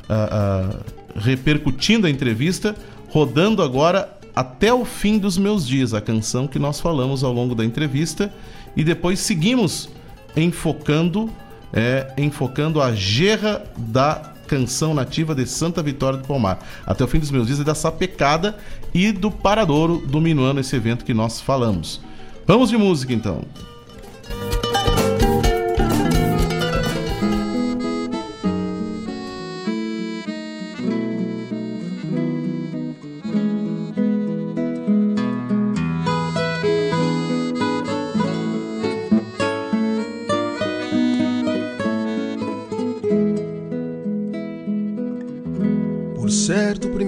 ah, 0.08 0.28
ah, 0.32 0.76
repercutindo 1.14 2.08
a 2.08 2.10
entrevista, 2.10 2.74
rodando 3.08 3.62
agora 3.62 4.18
até 4.34 4.74
o 4.74 4.84
fim 4.84 5.16
dos 5.16 5.38
meus 5.38 5.64
dias, 5.64 5.94
a 5.94 6.00
canção 6.00 6.48
que 6.48 6.58
nós 6.58 6.80
falamos 6.80 7.22
ao 7.22 7.32
longo 7.32 7.54
da 7.54 7.64
entrevista, 7.64 8.34
e 8.76 8.82
depois 8.82 9.20
seguimos 9.20 9.88
enfocando, 10.36 11.30
é, 11.72 12.12
enfocando 12.18 12.82
a 12.82 12.92
gerra 12.92 13.62
da 13.76 14.33
canção 14.44 14.94
nativa 14.94 15.34
de 15.34 15.46
Santa 15.46 15.82
Vitória 15.82 16.18
do 16.18 16.26
Palmar. 16.26 16.60
Até 16.86 17.02
o 17.02 17.08
fim 17.08 17.18
dos 17.18 17.30
meus 17.30 17.46
dias 17.46 17.60
é 17.60 17.64
da 17.64 17.74
sapecada 17.74 18.56
e 18.92 19.10
do 19.10 19.30
paradouro 19.30 20.04
dominando 20.06 20.60
esse 20.60 20.76
evento 20.76 21.04
que 21.04 21.14
nós 21.14 21.40
falamos. 21.40 22.00
Vamos 22.46 22.70
de 22.70 22.76
música 22.76 23.12
então. 23.12 23.42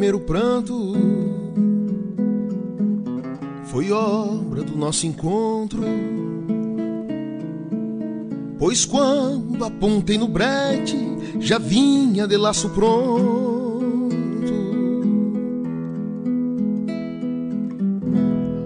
Primeiro 0.06 0.20
pranto 0.20 0.94
foi 3.64 3.90
obra 3.90 4.62
do 4.62 4.76
nosso 4.76 5.04
encontro. 5.04 5.82
Pois 8.56 8.84
quando 8.84 9.64
apontei 9.64 10.16
no 10.16 10.28
brete, 10.28 10.96
já 11.40 11.58
vinha 11.58 12.24
de 12.24 12.36
laço 12.36 12.70
pronto. 12.70 13.56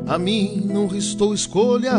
A 0.06 0.18
mim 0.18 0.68
não 0.70 0.86
restou 0.86 1.32
escolha 1.32 1.94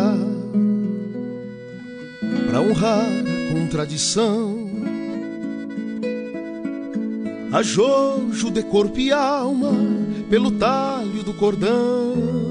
para 2.48 2.62
honrar 2.62 3.08
a 3.08 3.54
contradição. 3.54 4.51
A 7.52 7.62
Jojo 7.62 8.50
de 8.50 8.64
corpo 8.64 8.98
e 8.98 9.12
alma 9.12 9.74
pelo 10.30 10.52
talho 10.52 11.22
do 11.22 11.34
cordão. 11.34 12.51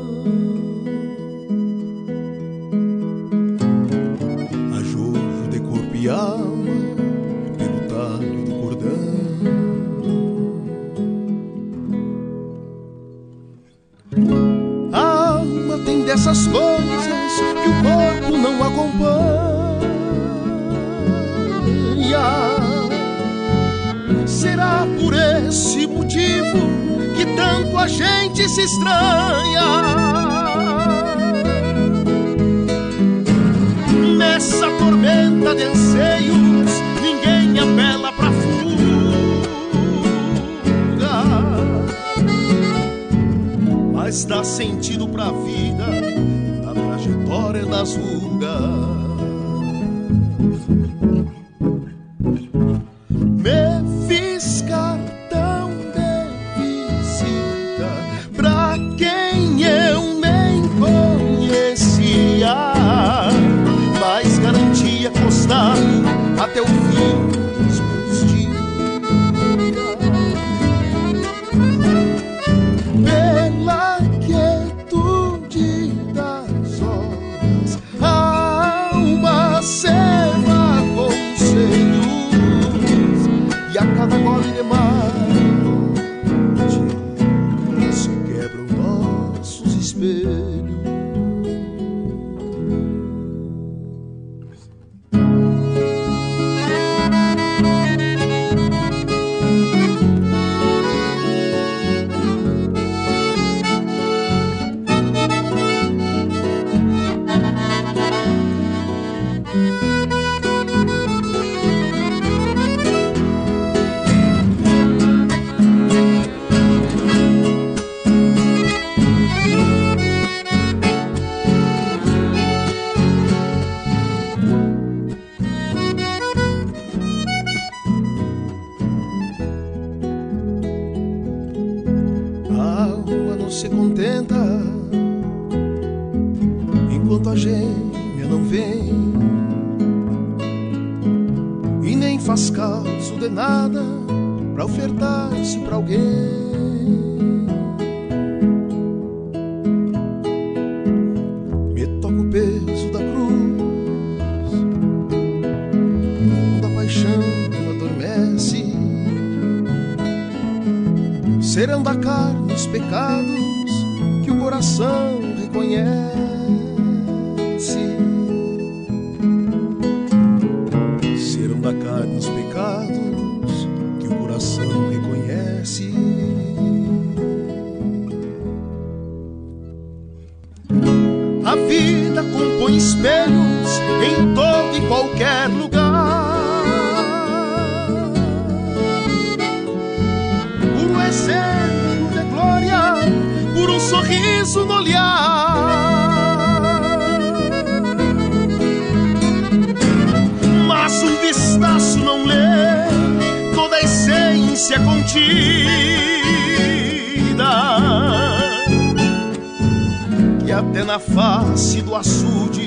E 210.51 210.52
até 210.52 210.82
na 210.82 210.98
face 210.98 211.81
do 211.81 211.94
açude 211.94 212.66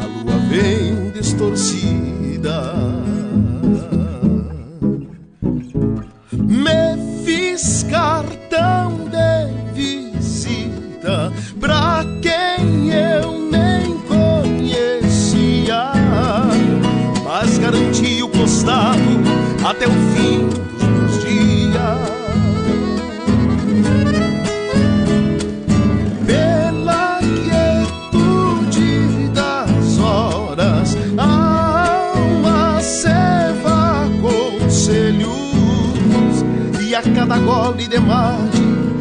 a 0.00 0.06
lua 0.06 0.38
vem 0.48 1.10
distorcida. 1.10 2.99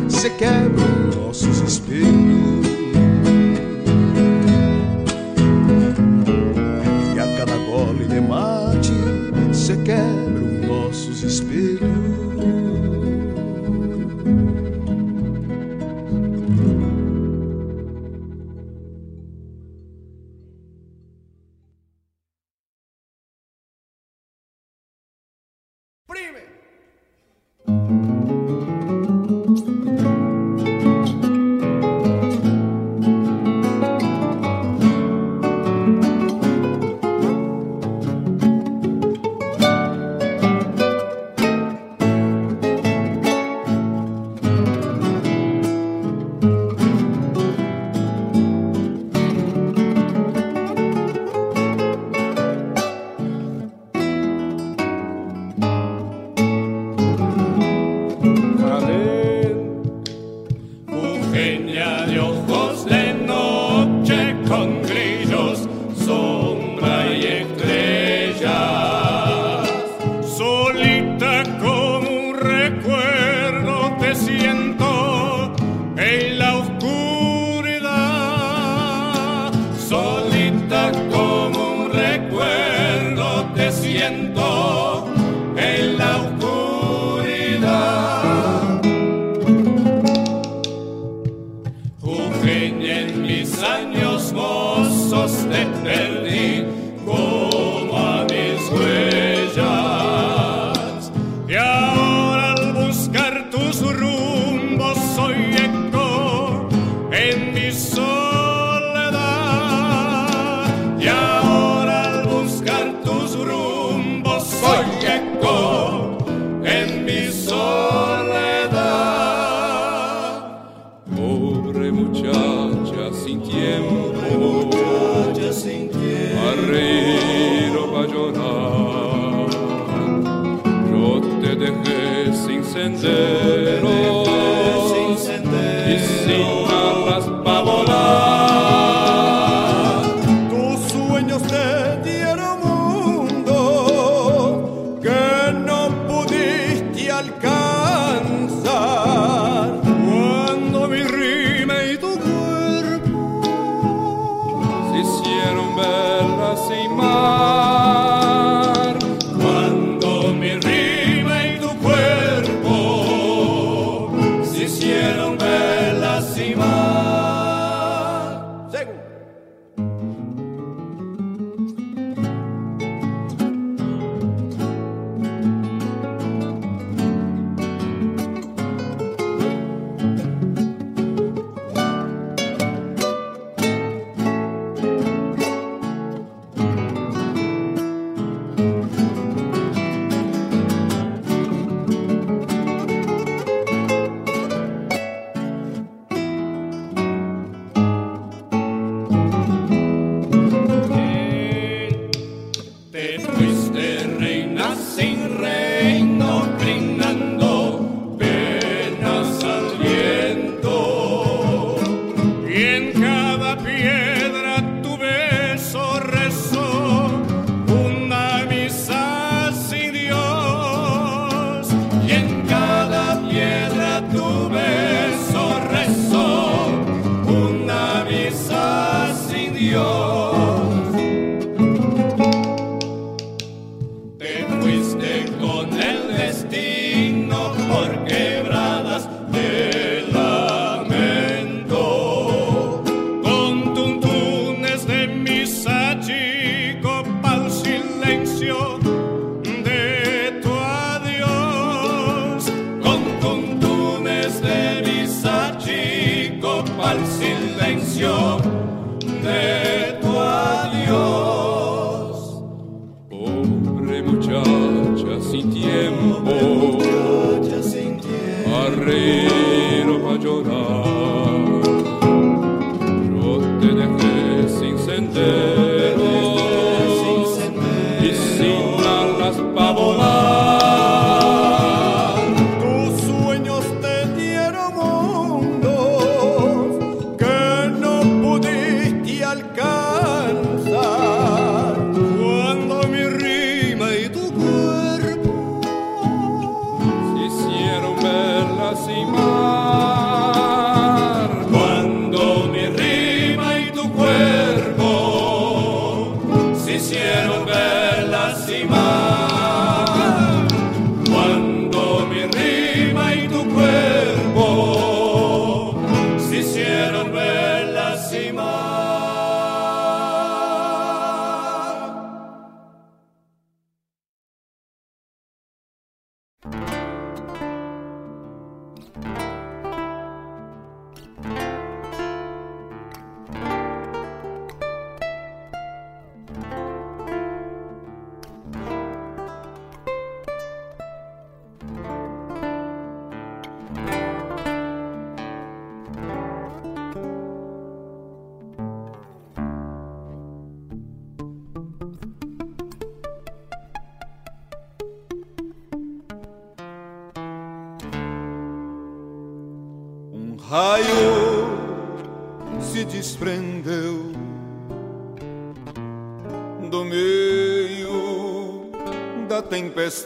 você 0.08 0.30
quebra 0.30 0.86
nossos 1.16 1.62
espelhos. 1.62 2.29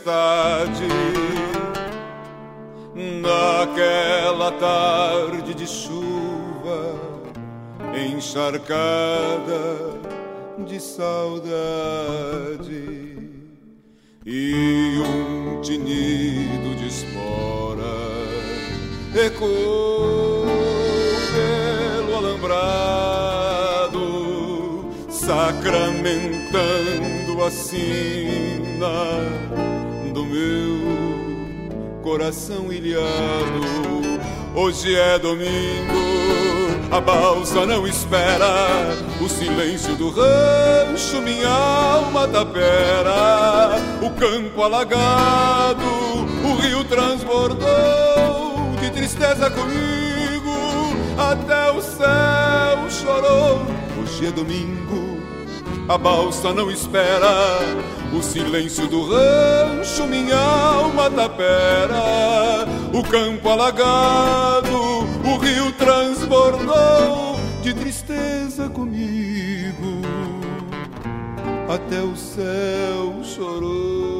Da 0.05 0.22
campo 44.23 44.63
alagado, 44.63 45.83
o 46.45 46.55
rio 46.55 46.85
transbordou 46.85 48.71
de 48.79 48.89
tristeza 48.89 49.51
comigo, 49.51 50.95
até 51.17 51.69
o 51.71 51.81
céu 51.81 52.89
chorou. 52.89 53.65
Hoje 54.01 54.27
é 54.27 54.31
domingo, 54.31 55.19
a 55.89 55.97
balsa 55.97 56.53
não 56.53 56.71
espera, 56.71 57.59
o 58.13 58.23
silêncio 58.23 58.87
do 58.87 59.03
rancho, 59.03 60.07
minha 60.07 60.39
alma 60.39 61.11
tapera, 61.11 62.65
o 62.93 63.03
campo 63.03 63.49
alagado, 63.49 65.05
o 65.25 65.37
rio 65.37 65.69
transbordou 65.73 67.37
de 67.61 67.73
tristeza 67.73 68.69
comigo, 68.69 70.01
até 71.67 72.01
o 72.01 72.15
céu 72.15 73.21
chorou. 73.21 74.12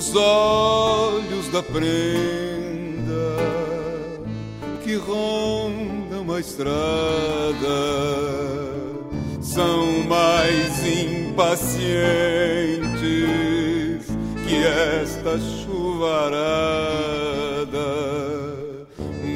Os 0.00 0.16
olhos 0.16 1.48
da 1.48 1.62
prenda 1.62 3.36
que 4.82 4.94
rondam 4.94 6.32
a 6.34 6.40
estrada. 6.40 6.78
São 9.42 10.02
mais 10.04 10.86
impacientes 10.86 11.66
que 14.48 14.64
esta 14.64 15.38
chuvarada, 15.38 16.48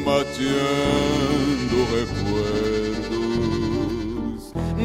mateando 0.07 1.77
recuerdos, 1.95 3.13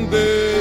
dedilhando 0.10 0.59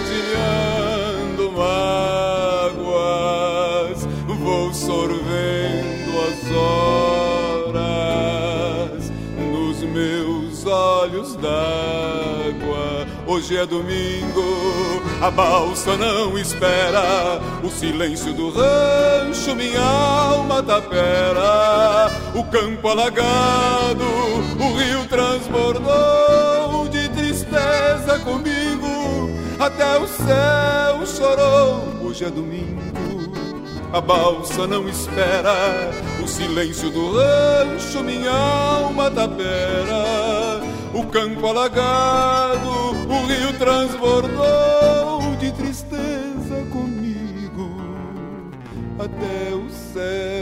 d'água. 11.38 13.06
Hoje 13.26 13.56
é 13.56 13.66
domingo, 13.66 15.02
a 15.20 15.30
balsa 15.30 15.96
não 15.96 16.38
espera, 16.38 17.40
o 17.62 17.68
silêncio 17.68 18.32
do 18.32 18.50
rancho, 18.50 19.54
minha 19.54 19.82
alma 19.82 20.62
tapera, 20.62 22.10
o 22.34 22.44
campo 22.44 22.88
alagado, 22.88 24.04
o 24.58 24.76
rio 24.76 25.06
transbordou 25.08 26.88
de 26.88 27.08
tristeza 27.10 28.18
comigo, 28.24 29.30
até 29.58 29.98
o 29.98 30.06
céu 30.06 31.06
chorou. 31.06 31.84
Hoje 32.02 32.24
é 32.24 32.30
domingo 32.30 33.08
a 33.92 34.00
balsa 34.02 34.66
não 34.66 34.86
espera, 34.86 35.90
o 36.22 36.28
silêncio 36.28 36.90
do 36.90 37.10
rancho, 37.12 38.04
minha 38.04 38.30
alma 38.30 39.10
tapera 39.10 40.47
o 40.94 41.06
campo 41.06 41.46
alagado, 41.46 42.68
o 43.08 43.26
rio 43.26 43.52
transbordou 43.58 45.36
de 45.38 45.52
tristeza 45.52 46.64
comigo 46.70 47.70
até 48.98 49.54
o 49.54 49.68
céu. 49.70 50.37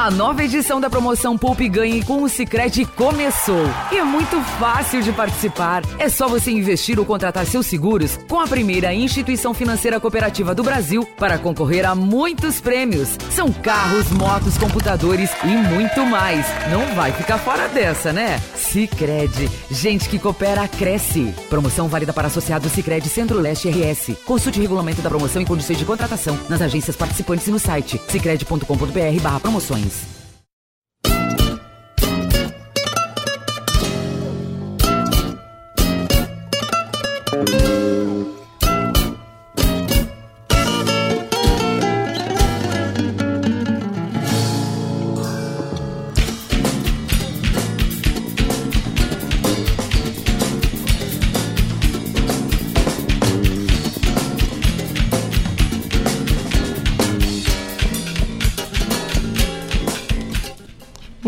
A 0.00 0.10
nova 0.10 0.42
edição 0.42 0.80
da 0.80 0.88
promoção 0.88 1.36
Poupe 1.36 1.68
Ganhe 1.68 2.02
com 2.02 2.22
o 2.22 2.28
Sicredi 2.30 2.86
começou. 2.86 3.66
E 3.92 3.98
é 3.98 4.02
muito 4.02 4.40
fácil 4.58 5.02
de 5.02 5.12
participar. 5.12 5.82
É 5.98 6.08
só 6.08 6.26
você 6.26 6.50
investir 6.50 6.98
ou 6.98 7.04
contratar 7.04 7.44
seus 7.44 7.66
seguros 7.66 8.18
com 8.26 8.40
a 8.40 8.46
primeira 8.46 8.94
instituição 8.94 9.52
financeira 9.52 10.00
cooperativa 10.00 10.54
do 10.54 10.62
Brasil 10.62 11.06
para 11.18 11.36
concorrer 11.36 11.84
a 11.84 11.94
muitos 11.94 12.62
prêmios. 12.62 13.10
São 13.30 13.52
carros, 13.52 14.10
motos, 14.10 14.56
computadores 14.56 15.28
e 15.44 15.48
muito 15.48 16.06
mais. 16.06 16.46
Não 16.70 16.94
vai 16.94 17.12
ficar 17.12 17.36
fora 17.36 17.68
dessa, 17.68 18.10
né? 18.10 18.40
Sicredi, 18.70 19.50
gente 19.68 20.08
que 20.08 20.16
coopera 20.16 20.68
cresce. 20.68 21.34
Promoção 21.48 21.88
válida 21.88 22.12
para 22.12 22.28
associados 22.28 22.70
Sicredi 22.70 23.08
Centro-Leste 23.08 23.68
RS. 23.68 24.16
Consulte 24.24 24.60
o 24.60 24.62
regulamento 24.62 25.02
da 25.02 25.08
promoção 25.08 25.42
e 25.42 25.44
condições 25.44 25.76
de 25.76 25.84
contratação 25.84 26.38
nas 26.48 26.62
agências 26.62 26.94
participantes 26.94 27.48
e 27.48 27.50
no 27.50 27.58
site 27.58 28.00
sicredi.com.br/promoções. 28.08 30.20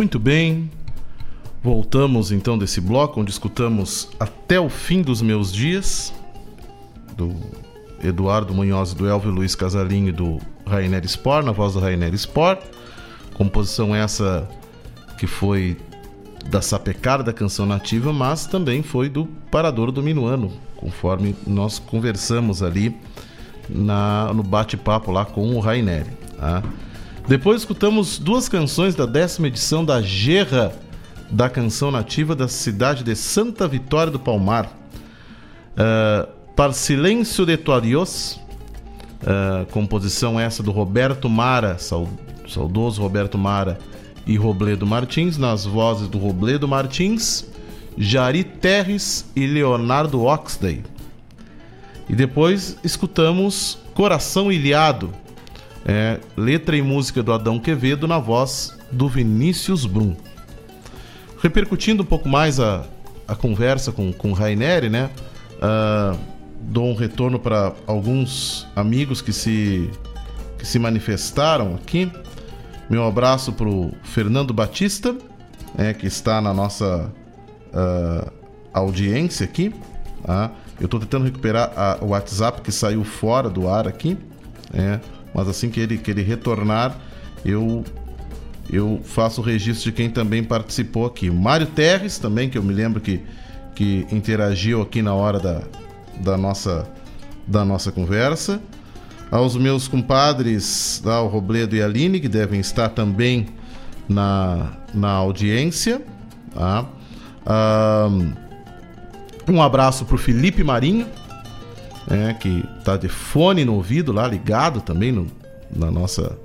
Muito 0.03 0.19
bem. 0.19 0.69
Voltamos 1.63 2.33
então 2.33 2.59
desse 2.59 2.81
bloco 2.81 3.21
onde 3.21 3.31
escutamos 3.31 4.09
Até 4.19 4.59
o 4.59 4.69
Fim 4.69 5.01
dos 5.01 5.23
Meus 5.23 5.53
Dias, 5.53 6.13
do 7.17 7.33
Eduardo 8.03 8.53
Munhoz, 8.53 8.95
do 8.95 9.07
Elvio 9.07 9.31
Luiz 9.31 9.55
Casalinho 9.55 10.09
e 10.09 10.13
do 10.13 10.41
Rainer 10.67 11.07
Spor, 11.07 11.45
na 11.45 11.53
voz 11.53 11.75
do 11.75 11.79
Rainer 11.79 12.13
Spor. 12.19 12.59
Composição 13.35 13.95
essa 13.95 14.49
que 15.19 15.29
foi 15.29 15.77
da 16.51 16.61
sapecada 16.61 17.23
da 17.23 17.33
canção 17.33 17.65
nativa, 17.65 18.13
mas 18.13 18.45
também 18.45 18.83
foi 18.83 19.09
do 19.09 19.27
Parador 19.53 19.93
do 19.93 20.03
Minuano, 20.03 20.51
conforme 20.75 21.33
nós 21.47 21.79
conversamos 21.79 22.61
ali 22.61 22.93
na, 23.69 24.35
no 24.35 24.43
bate-papo 24.43 25.13
lá 25.13 25.25
com 25.25 25.55
o 25.55 25.61
Rainer. 25.61 26.09
Tá? 26.37 26.61
Depois 27.29 27.61
escutamos 27.61 28.19
duas 28.19 28.49
canções 28.49 28.95
da 28.95 29.07
décima 29.07 29.47
edição 29.47 29.85
da 29.85 30.03
Gerra 30.03 30.73
da 31.31 31.49
Canção 31.49 31.91
Nativa 31.91 32.35
da 32.35 32.49
cidade 32.49 33.05
de 33.05 33.15
Santa 33.15 33.67
Vitória 33.67 34.13
do 34.13 34.19
Palmar. 34.19 34.71
Uh, 35.73 36.29
Par 36.55 36.75
Silêncio 36.75 37.47
de 37.47 37.57
Tuarios, 37.57 38.39
uh, 39.23 39.65
composição 39.71 40.39
essa 40.39 40.63
do 40.63 40.71
Roberto 40.71 41.29
Mara, 41.31 41.79
saudoso 42.47 43.01
Roberto 43.01 43.39
Mara 43.39 43.79
e 44.27 44.37
Robledo 44.37 44.87
Martins, 44.87 45.39
nas 45.39 45.65
vozes 45.65 46.09
do 46.09 46.19
Robledo 46.19 46.69
Martins, 46.69 47.47
Jari 47.97 48.45
Terres 48.45 49.31
e 49.35 49.47
Leonardo 49.47 50.23
Oxley. 50.23 50.85
E 52.09 52.15
depois 52.15 52.77
escutamos 52.85 53.79
Coração 53.95 54.53
Ilhado, 54.53 55.11
é, 55.85 56.21
letra 56.37 56.77
e 56.77 56.83
música 56.83 57.23
do 57.23 57.33
Adão 57.33 57.59
Quevedo 57.59 58.07
na 58.07 58.19
voz 58.19 58.77
do 58.91 59.09
Vinícius 59.09 59.87
Brum. 59.87 60.15
Repercutindo 61.43 62.03
um 62.03 62.07
pouco 62.07 62.29
mais 62.29 62.61
a, 62.61 62.85
a 63.27 63.35
conversa 63.35 63.91
com, 63.91 64.13
com 64.13 64.33
Raineri, 64.33 64.89
né? 64.89 65.11
Uh, 65.57 66.19
dou 66.61 66.87
um 66.87 66.95
retorno 66.95 67.39
para 67.39 67.73
alguns 67.87 68.67
amigos 68.77 69.21
que 69.21 69.33
se, 69.33 69.91
que 70.59 70.67
se 70.67 70.79
manifestaram 70.79 71.75
aqui. 71.75 72.11
Meu 72.89 73.07
abraço 73.07 73.53
para 73.53 73.69
o 73.69 73.93
Fernando 74.03 74.53
Batista, 74.53 75.17
é, 75.77 75.93
que 75.93 76.07
está 76.07 76.41
na 76.41 76.53
nossa 76.53 77.13
uh, 77.73 78.33
audiência 78.73 79.45
aqui. 79.45 79.75
Tá? 80.25 80.53
Eu 80.79 80.85
estou 80.85 81.01
tentando 81.01 81.25
recuperar 81.25 81.73
a, 81.77 81.99
o 82.01 82.09
WhatsApp 82.09 82.61
que 82.61 82.71
saiu 82.71 83.03
fora 83.03 83.49
do 83.49 83.69
ar 83.69 83.89
aqui. 83.89 84.17
É, 84.73 85.01
mas 85.35 85.49
assim 85.49 85.71
que 85.71 85.81
ele, 85.81 85.99
que 85.99 86.11
ele 86.11 86.23
retornar, 86.23 86.97
eu 87.45 87.85
eu 88.71 89.01
faço 89.05 89.41
o 89.41 89.45
registro 89.45 89.91
de 89.91 89.93
quem 89.93 90.09
também 90.09 90.43
participou 90.43 91.05
aqui. 91.07 91.31
Mário 91.31 91.67
Terres 91.67 92.19
também, 92.19 92.49
que 92.49 92.57
eu 92.57 92.63
me 92.63 92.73
lembro 92.73 93.01
que, 93.01 93.21
que 93.75 94.07
interagiu 94.11 94.81
aqui 94.81 95.03
na 95.03 95.15
hora 95.15 95.39
da, 95.39 95.63
da, 96.21 96.37
nossa, 96.39 96.89
da 97.47 97.65
nossa 97.65 97.93
conversa. 97.93 98.63
Aos 99.31 99.57
meus 99.57 99.89
compadres, 99.89 101.01
tá, 101.05 101.21
o 101.21 101.29
Robledo 101.29 101.75
e 101.75 101.83
Aline, 101.83 102.21
que 102.21 102.29
devem 102.29 102.61
estar 102.61 102.91
também 102.91 103.49
na, 104.09 104.73
na 104.95 105.11
audiência. 105.11 106.03
Tá? 106.55 106.87
Um 109.49 109.61
abraço 109.61 110.05
para 110.05 110.15
o 110.15 110.19
Felipe 110.19 110.63
Marinho, 110.63 111.07
é, 112.11 112.35
que 112.35 112.65
está 112.79 112.97
de 112.97 113.09
fone 113.09 113.65
no 113.65 113.75
ouvido 113.75 114.13
lá, 114.13 114.27
ligado 114.27 114.81
também 114.81 115.13
no, 115.13 115.27
na, 115.75 115.91
nossa, 115.91 116.39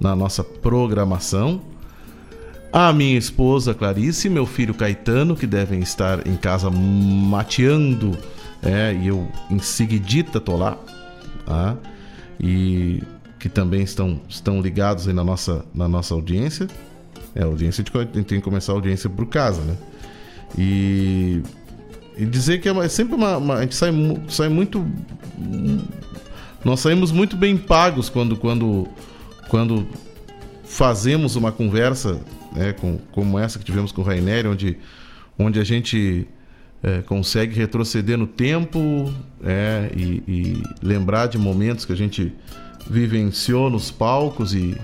na 0.00 0.14
nossa 0.14 0.42
programação. 0.42 1.60
A 2.72 2.92
minha 2.92 3.16
esposa 3.16 3.72
Clarice 3.72 4.28
meu 4.28 4.46
filho 4.46 4.74
Caetano, 4.74 5.36
que 5.36 5.46
devem 5.46 5.80
estar 5.80 6.26
em 6.26 6.36
casa 6.36 6.70
mateando, 6.70 8.18
é, 8.62 8.92
e 8.94 9.08
eu 9.08 9.28
em 9.50 9.58
seguidita 9.60 10.40
tô 10.40 10.56
lá, 10.56 10.76
tá? 11.46 11.76
e 12.40 13.02
que 13.38 13.48
também 13.48 13.82
estão, 13.82 14.20
estão 14.28 14.60
ligados 14.60 15.06
aí 15.06 15.14
na 15.14 15.24
nossa, 15.24 15.64
na 15.74 15.86
nossa 15.86 16.14
audiência. 16.14 16.66
É, 17.34 17.42
audiência 17.42 17.82
de, 17.82 17.90
tem 17.90 18.24
que 18.24 18.40
começar 18.40 18.72
a 18.72 18.74
audiência 18.74 19.10
por 19.10 19.26
casa, 19.26 19.60
né? 19.62 19.76
E 20.56 21.42
e 22.16 22.24
dizer 22.24 22.60
que 22.60 22.68
é, 22.68 22.76
é 22.76 22.88
sempre 22.88 23.14
uma, 23.14 23.36
uma, 23.36 23.54
A 23.56 23.60
gente 23.62 23.74
sai, 23.74 23.90
sai 24.28 24.48
muito. 24.48 24.86
Nós 26.64 26.80
saímos 26.80 27.12
muito 27.12 27.36
bem 27.36 27.56
pagos 27.56 28.08
quando, 28.08 28.36
quando, 28.36 28.88
quando 29.48 29.86
fazemos 30.64 31.36
uma 31.36 31.52
conversa 31.52 32.20
né, 32.52 32.72
com, 32.72 32.98
como 33.12 33.38
essa 33.38 33.58
que 33.58 33.64
tivemos 33.64 33.92
com 33.92 34.00
o 34.00 34.04
Rainer, 34.04 34.46
onde, 34.46 34.78
onde 35.38 35.60
a 35.60 35.64
gente 35.64 36.26
é, 36.82 37.02
consegue 37.02 37.54
retroceder 37.54 38.16
no 38.16 38.26
tempo 38.26 39.12
é, 39.42 39.90
e, 39.94 40.22
e, 40.28 40.62
lembrar 40.82 41.26
de 41.26 41.36
momentos 41.36 41.84
que 41.84 41.92
a 41.92 41.96
gente 41.96 42.32
vivenciou 42.88 43.68
nos 43.68 43.90
palcos 43.90 44.54
e 44.54 44.76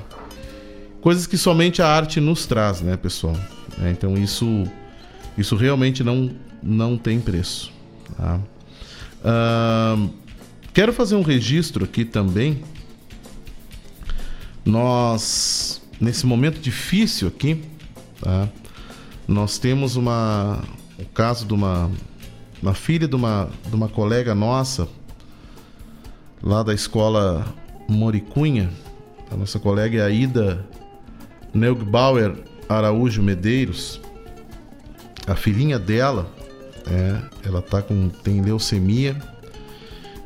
coisas 1.00 1.26
que 1.26 1.36
somente 1.36 1.80
a 1.80 1.86
arte 1.86 2.20
nos 2.20 2.46
traz, 2.46 2.80
né, 2.80 2.96
pessoal? 2.96 3.36
É, 3.82 3.90
então 3.90 4.14
isso, 4.14 4.64
isso 5.36 5.56
realmente 5.56 6.02
não, 6.02 6.30
não 6.62 6.96
tem 6.96 7.20
preço. 7.20 7.72
Tá? 8.16 8.40
Uh, 9.20 10.10
quero 10.72 10.92
fazer 10.92 11.14
um 11.14 11.22
registro 11.22 11.84
aqui 11.84 12.04
também. 12.04 12.62
Nós, 14.64 15.82
nesse 16.00 16.26
momento 16.26 16.60
difícil 16.60 17.28
aqui, 17.28 17.62
tá? 18.20 18.48
nós 19.26 19.58
temos 19.58 19.96
uma, 19.96 20.62
o 20.98 21.04
caso 21.06 21.46
de 21.46 21.54
uma, 21.54 21.90
uma 22.62 22.74
filha 22.74 23.08
de 23.08 23.16
uma, 23.16 23.48
de 23.68 23.74
uma 23.74 23.88
colega 23.88 24.34
nossa 24.34 24.88
lá 26.42 26.62
da 26.62 26.74
escola 26.74 27.54
Moricunha, 27.88 28.70
a 29.30 29.36
nossa 29.36 29.58
colega 29.58 30.04
Aida 30.04 30.66
Neugbauer 31.52 32.36
Araújo 32.68 33.22
Medeiros, 33.22 34.00
a 35.26 35.34
filhinha 35.34 35.78
dela, 35.78 36.30
é, 36.90 37.46
ela 37.46 37.62
tá 37.62 37.80
com 37.80 38.08
tem 38.08 38.40
leucemia 38.40 39.16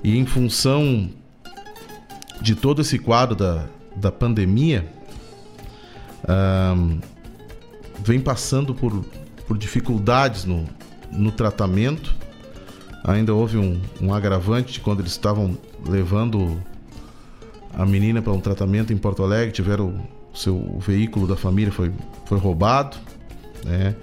e 0.03 0.19
em 0.19 0.27
função 0.27 1.09
de 2.41 2.55
todo 2.55 2.82
esse 2.82 2.99
quadro 2.99 3.35
da, 3.35 3.66
da 3.97 4.12
pandemia, 4.12 4.86
um, 6.77 7.01
vem 8.03 8.20
passando 8.20 8.74
por, 8.74 9.05
por 9.47 9.57
dificuldades 9.57 10.45
no, 10.45 10.66
no 11.11 11.32
tratamento. 11.32 12.15
Ainda 13.05 13.35
houve 13.35 13.57
um, 13.57 13.81
um 14.01 14.12
agravante 14.12 14.81
quando 14.81 15.01
eles 15.01 15.12
estavam 15.12 15.57
levando 15.86 16.61
a 17.73 17.85
menina 17.85 18.23
para 18.23 18.32
um 18.32 18.41
tratamento 18.41 18.93
em 18.93 18.97
Porto 18.97 19.23
Alegre, 19.23 19.53
tiveram 19.53 20.07
o 20.32 20.36
seu 20.36 20.55
o 20.55 20.78
veículo 20.78 21.27
da 21.27 21.36
família 21.36 21.73
foi, 21.73 21.93
foi 22.27 22.39
roubado, 22.39 22.97
né? 23.65 23.95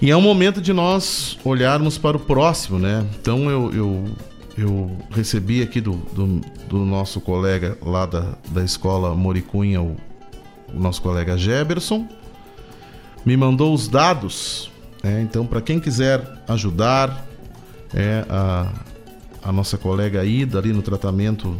E 0.00 0.10
é 0.10 0.16
um 0.16 0.20
momento 0.20 0.60
de 0.60 0.72
nós 0.72 1.38
olharmos 1.42 1.96
para 1.96 2.16
o 2.16 2.20
próximo, 2.20 2.78
né? 2.78 3.06
Então 3.18 3.50
eu, 3.50 3.72
eu, 3.72 4.04
eu 4.58 4.98
recebi 5.10 5.62
aqui 5.62 5.80
do, 5.80 5.92
do, 6.12 6.40
do, 6.68 6.84
nosso 6.84 7.18
colega 7.18 7.78
lá 7.80 8.04
da, 8.04 8.34
da 8.50 8.62
escola 8.62 9.14
Moricunha, 9.14 9.80
o, 9.80 9.96
o 10.74 10.78
nosso 10.78 11.00
colega 11.00 11.38
Geberson, 11.38 12.06
me 13.24 13.38
mandou 13.38 13.72
os 13.72 13.88
dados. 13.88 14.70
Né? 15.02 15.22
Então, 15.22 15.46
para 15.46 15.62
quem 15.62 15.80
quiser 15.80 16.22
ajudar, 16.46 17.26
é 17.94 18.24
a, 18.28 18.70
a 19.42 19.52
nossa 19.52 19.78
colega 19.78 20.24
Ida 20.26 20.58
ali 20.58 20.74
no 20.74 20.82
tratamento 20.82 21.56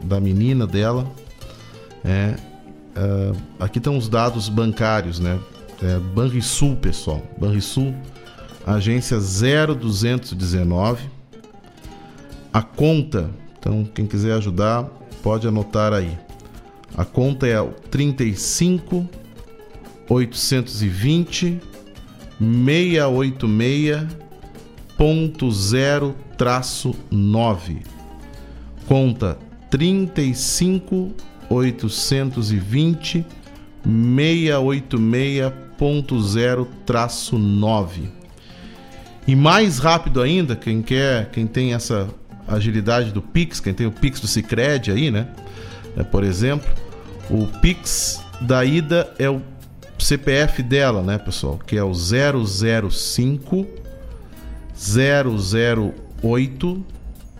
da 0.00 0.20
menina 0.20 0.68
dela. 0.68 1.10
É, 2.04 2.36
uh, 2.96 3.36
aqui 3.58 3.78
estão 3.78 3.96
os 3.96 4.08
dados 4.08 4.48
bancários, 4.48 5.18
né? 5.18 5.38
É, 5.82 5.98
Banrisul, 5.98 6.76
pessoal. 6.76 7.22
Banrisul, 7.38 7.94
agência 8.66 9.18
0219. 9.18 11.10
A 12.52 12.60
conta, 12.62 13.30
então 13.58 13.84
quem 13.92 14.06
quiser 14.06 14.34
ajudar, 14.34 14.84
pode 15.22 15.48
anotar 15.48 15.92
aí. 15.92 16.16
A 16.96 17.04
conta 17.04 17.46
é 17.46 17.62
35 17.90 19.08
820 20.08 21.60
686.0-9. 24.98 27.84
Conta 28.86 29.38
35 29.70 31.12
820 31.48 33.24
686.0-9. 35.82 38.08
E 39.26 39.34
mais 39.36 39.78
rápido 39.78 40.20
ainda, 40.20 40.54
quem 40.56 40.82
quer, 40.82 41.30
quem 41.30 41.46
tem 41.46 41.74
essa 41.74 42.08
agilidade 42.46 43.10
do 43.12 43.22
Pix, 43.22 43.60
quem 43.60 43.74
tem 43.74 43.86
o 43.86 43.92
Pix 43.92 44.20
do 44.20 44.26
Cicred 44.26 44.90
aí, 44.90 45.10
né? 45.10 45.28
É, 45.96 46.02
por 46.02 46.24
exemplo, 46.24 46.70
o 47.30 47.46
Pix 47.46 48.22
da 48.40 48.64
ida 48.64 49.12
é 49.18 49.30
o 49.30 49.40
CPF 49.98 50.62
dela, 50.62 51.02
né, 51.02 51.18
pessoal? 51.18 51.58
Que 51.58 51.76
é 51.76 51.84
o 51.84 51.92
005 51.94 53.66
008 54.74 56.84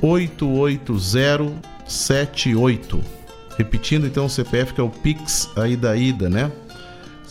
880 0.00 1.52
78. 1.86 3.00
Repetindo 3.58 4.06
então 4.06 4.26
o 4.26 4.30
CPF 4.30 4.74
que 4.74 4.80
é 4.80 4.84
o 4.84 4.88
Pix 4.88 5.50
aí 5.56 5.76
da 5.76 5.96
ida, 5.96 6.30
né? 6.30 6.52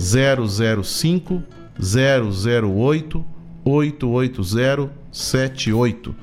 005 0.02 1.44
008 1.80 3.26
880 3.64 4.90
78. 5.12 6.16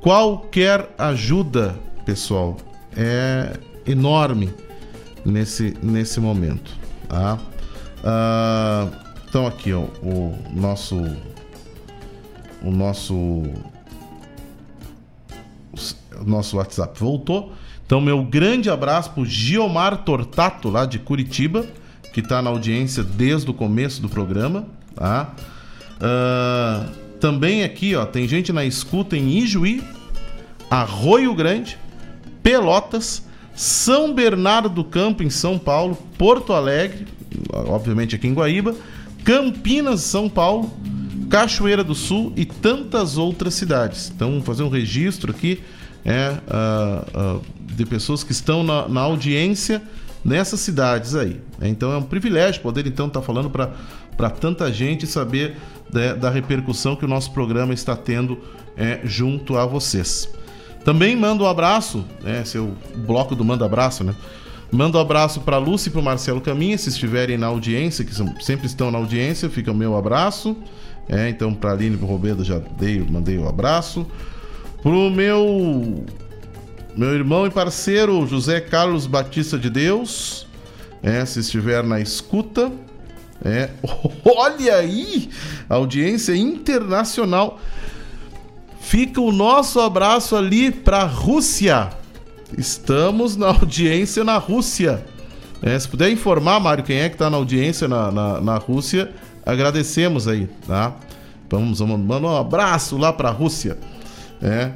Qualquer 0.00 0.94
ajuda, 0.96 1.76
pessoal, 2.06 2.56
é 2.96 3.58
enorme 3.86 4.54
nesse, 5.24 5.76
nesse 5.82 6.20
momento, 6.20 6.70
tá? 7.08 7.38
Ah, 8.02 8.88
então 9.28 9.46
aqui 9.46 9.72
ó, 9.72 9.84
o 10.02 10.38
nosso 10.54 10.96
o 12.62 12.70
nosso 12.70 13.14
o 13.24 13.54
nosso 16.24 16.56
WhatsApp 16.56 16.98
voltou. 16.98 17.52
Então, 17.84 18.00
meu 18.00 18.22
grande 18.22 18.70
abraço 18.70 19.10
pro 19.10 19.24
Giomar 19.24 20.04
Tortato, 20.04 20.68
lá 20.68 20.84
de 20.84 20.98
Curitiba, 20.98 21.66
que 22.12 22.20
está 22.20 22.42
na 22.42 22.50
audiência 22.50 23.02
desde 23.02 23.50
o 23.50 23.54
começo 23.54 24.00
do 24.02 24.08
programa. 24.08 24.66
Tá? 24.94 25.34
Uh, 25.96 26.90
também 27.20 27.62
aqui, 27.62 27.94
ó, 27.94 28.06
tem 28.06 28.26
gente 28.26 28.52
na 28.52 28.64
escuta 28.64 29.16
em 29.16 29.38
Ijuí, 29.38 29.82
Arroio 30.70 31.34
Grande, 31.34 31.78
Pelotas, 32.42 33.22
São 33.54 34.14
Bernardo 34.14 34.68
do 34.68 34.84
Campo, 34.84 35.22
em 35.22 35.30
São 35.30 35.58
Paulo, 35.58 35.96
Porto 36.16 36.52
Alegre, 36.52 37.06
obviamente 37.52 38.14
aqui 38.16 38.26
em 38.26 38.34
Guaíba, 38.34 38.74
Campinas, 39.24 40.00
São 40.00 40.28
Paulo, 40.28 40.72
Cachoeira 41.28 41.84
do 41.84 41.94
Sul 41.94 42.32
e 42.36 42.44
tantas 42.44 43.16
outras 43.16 43.54
cidades. 43.54 44.10
Então, 44.14 44.32
vou 44.32 44.42
fazer 44.42 44.62
um 44.62 44.68
registro 44.68 45.30
aqui 45.30 45.60
é, 46.04 46.32
uh, 46.32 47.36
uh, 47.36 47.42
de 47.74 47.84
pessoas 47.84 48.24
que 48.24 48.32
estão 48.32 48.62
na, 48.64 48.88
na, 48.88 49.00
audiência 49.02 49.82
nessas 50.24 50.60
cidades 50.60 51.14
aí. 51.14 51.40
Então 51.60 51.92
é 51.92 51.96
um 51.96 52.02
privilégio 52.02 52.60
poder 52.60 52.86
então 52.86 53.06
estar 53.06 53.20
tá 53.20 53.26
falando 53.26 53.50
para 53.50 54.30
tanta 54.30 54.72
gente 54.72 55.06
saber 55.06 55.56
da, 55.90 56.14
da, 56.14 56.30
repercussão 56.30 56.94
que 56.94 57.04
o 57.04 57.08
nosso 57.08 57.32
programa 57.32 57.74
está 57.74 57.96
tendo 57.96 58.38
é, 58.76 59.00
junto 59.04 59.56
a 59.56 59.66
vocês. 59.66 60.28
Também 60.84 61.16
mando 61.16 61.44
um 61.44 61.46
abraço, 61.46 62.04
é, 62.24 62.44
seu 62.44 62.74
bloco 62.96 63.34
do 63.34 63.44
Manda 63.44 63.64
Abraço, 63.64 64.02
né? 64.02 64.14
Mando 64.72 64.98
um 64.98 65.00
abraço 65.00 65.40
para 65.40 65.58
Lúcia 65.58 65.88
e 65.88 65.92
para 65.92 66.00
Marcelo 66.00 66.40
Caminha, 66.40 66.78
se 66.78 66.88
estiverem 66.88 67.36
na 67.36 67.48
audiência, 67.48 68.04
que 68.04 68.14
são, 68.14 68.32
sempre 68.40 68.66
estão 68.66 68.90
na 68.90 68.98
audiência, 68.98 69.50
fica 69.50 69.72
o 69.72 69.74
meu 69.74 69.96
abraço. 69.96 70.56
É, 71.08 71.28
então, 71.28 71.52
para 71.52 71.72
Aline 71.72 71.96
e 71.96 71.98
para 71.98 72.06
o 72.06 72.08
Roberto 72.08 72.44
já 72.44 72.60
dei, 72.78 73.00
mandei 73.00 73.36
o 73.36 73.42
um 73.42 73.48
abraço. 73.48 74.06
Pro 74.80 75.10
meu 75.10 76.04
meu 76.96 77.14
irmão 77.14 77.46
e 77.46 77.50
parceiro 77.50 78.26
José 78.26 78.60
Carlos 78.60 79.06
Batista 79.06 79.58
de 79.58 79.70
Deus, 79.70 80.46
é, 81.02 81.24
se 81.24 81.40
estiver 81.40 81.82
na 81.82 82.00
escuta, 82.00 82.70
é, 83.44 83.70
olha 84.24 84.76
aí, 84.76 85.30
audiência 85.68 86.36
internacional. 86.36 87.58
Fica 88.80 89.20
o 89.20 89.30
nosso 89.30 89.80
abraço 89.80 90.34
ali 90.34 90.70
para 90.70 91.04
Rússia. 91.04 91.90
Estamos 92.58 93.36
na 93.36 93.48
audiência 93.54 94.24
na 94.24 94.36
Rússia. 94.36 95.04
É, 95.62 95.78
se 95.78 95.88
puder 95.88 96.10
informar, 96.10 96.58
Mário, 96.58 96.82
quem 96.82 96.98
é 96.98 97.08
que 97.08 97.14
está 97.14 97.30
na 97.30 97.36
audiência 97.36 97.86
na, 97.86 98.10
na, 98.10 98.40
na, 98.40 98.56
Rússia, 98.56 99.12
agradecemos 99.44 100.26
aí, 100.26 100.48
tá? 100.66 100.96
Vamos, 101.50 101.80
vamos 101.80 102.00
mandar 102.00 102.28
um 102.28 102.36
abraço 102.36 102.96
lá 102.96 103.12
para 103.12 103.28
a 103.28 103.32
Rússia. 103.32 103.78
É, 104.42 104.70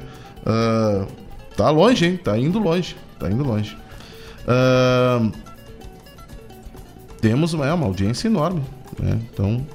uh, 0.45 1.07
tá 1.55 1.69
longe, 1.69 2.05
hein? 2.05 2.17
Tá 2.17 2.37
indo 2.37 2.59
longe. 2.59 2.95
Tá 3.19 3.29
indo 3.29 3.43
longe. 3.43 3.77
Uh, 4.45 5.31
temos 7.21 7.53
é, 7.53 7.73
uma 7.73 7.85
audiência 7.85 8.27
enorme. 8.27 8.61
Né? 8.99 9.19
Então, 9.33 9.65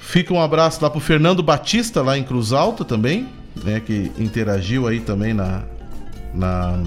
fica 0.00 0.34
um 0.34 0.40
abraço 0.40 0.82
lá 0.82 0.90
pro 0.90 1.00
Fernando 1.00 1.42
Batista, 1.42 2.02
lá 2.02 2.18
em 2.18 2.22
Cruz 2.22 2.52
Alta 2.52 2.84
também, 2.84 3.28
né? 3.64 3.80
que 3.80 4.12
interagiu 4.18 4.86
aí 4.86 5.00
também 5.00 5.32
na, 5.32 5.62
na, 6.34 6.82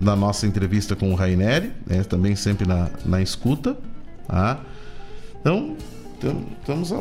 na 0.00 0.14
nossa 0.14 0.46
entrevista 0.46 0.94
com 0.94 1.12
o 1.12 1.14
Raineri, 1.14 1.72
né? 1.86 2.04
também 2.04 2.36
sempre 2.36 2.66
na, 2.66 2.90
na 3.04 3.22
escuta. 3.22 3.76
Tá? 4.28 4.60
Então, 5.40 5.76
estamos, 6.16 6.92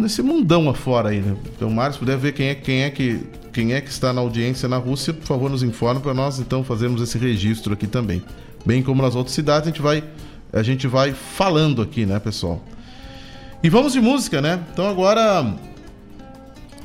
nesse 0.00 0.22
mundão 0.22 0.68
afora 0.68 1.10
aí, 1.10 1.20
né? 1.20 1.36
Então, 1.54 1.70
Mário, 1.70 1.94
se 1.94 1.98
puder 1.98 2.16
ver 2.16 2.32
quem 2.32 2.48
é, 2.48 2.54
quem 2.54 2.82
é 2.82 2.90
que 2.90 3.20
quem 3.54 3.72
é 3.72 3.80
que 3.80 3.88
está 3.88 4.12
na 4.12 4.20
audiência 4.20 4.68
na 4.68 4.78
Rússia, 4.78 5.14
por 5.14 5.24
favor, 5.24 5.48
nos 5.48 5.62
informe 5.62 6.00
para 6.00 6.12
nós 6.12 6.40
então 6.40 6.64
fazermos 6.64 7.00
esse 7.00 7.16
registro 7.16 7.72
aqui 7.72 7.86
também. 7.86 8.20
Bem 8.66 8.82
como 8.82 9.00
nas 9.00 9.14
outras 9.14 9.32
cidades, 9.32 9.68
a 9.68 9.70
gente 9.70 9.80
vai 9.80 10.02
a 10.52 10.62
gente 10.62 10.88
vai 10.88 11.12
falando 11.12 11.80
aqui, 11.80 12.04
né, 12.04 12.18
pessoal? 12.18 12.60
E 13.62 13.68
vamos 13.68 13.92
de 13.92 14.00
música, 14.00 14.40
né? 14.40 14.60
Então 14.72 14.88
agora 14.88 15.54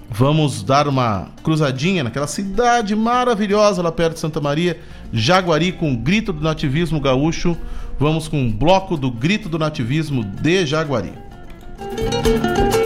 vamos 0.10 0.62
dar 0.62 0.88
uma 0.88 1.30
cruzadinha 1.44 2.04
naquela 2.04 2.28
cidade 2.28 2.96
maravilhosa 2.96 3.82
lá 3.82 3.92
perto 3.92 4.14
de 4.14 4.20
Santa 4.20 4.40
Maria, 4.40 4.80
Jaguari, 5.12 5.72
com 5.72 5.94
o 5.94 5.98
grito 5.98 6.32
do 6.32 6.42
nativismo 6.42 7.00
gaúcho. 7.00 7.58
Vamos 8.00 8.28
com 8.28 8.40
um 8.40 8.52
bloco 8.52 8.96
do 8.96 9.10
grito 9.12 9.50
do 9.50 9.58
nativismo 9.58 10.24
de 10.24 10.66
Jaguari. 10.68 11.29
Thank 11.80 12.74
you. 12.74 12.79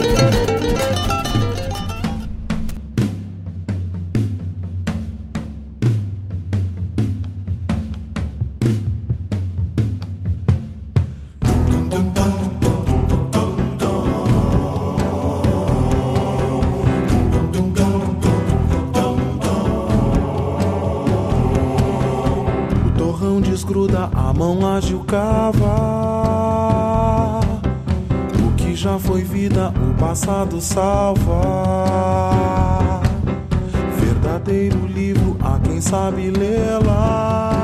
Passado 30.04 30.60
salva. 30.60 31.40
Verdadeiro 33.98 34.86
livro, 34.86 35.34
a 35.42 35.58
quem 35.60 35.80
sabe 35.80 36.30
lê-la. 36.30 37.54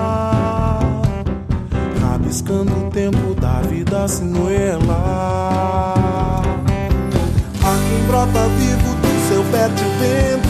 Rabiscando 2.01 2.73
o 2.73 2.91
tempo 2.91 3.35
da 3.35 3.61
vida 3.61 4.09
sinuela. 4.09 4.83
A 7.63 7.77
quem 7.89 8.07
brota 8.09 8.49
vivo 8.59 8.95
do 8.95 9.29
seu 9.29 9.45
fértil 9.45 9.91
ventre. 10.01 10.50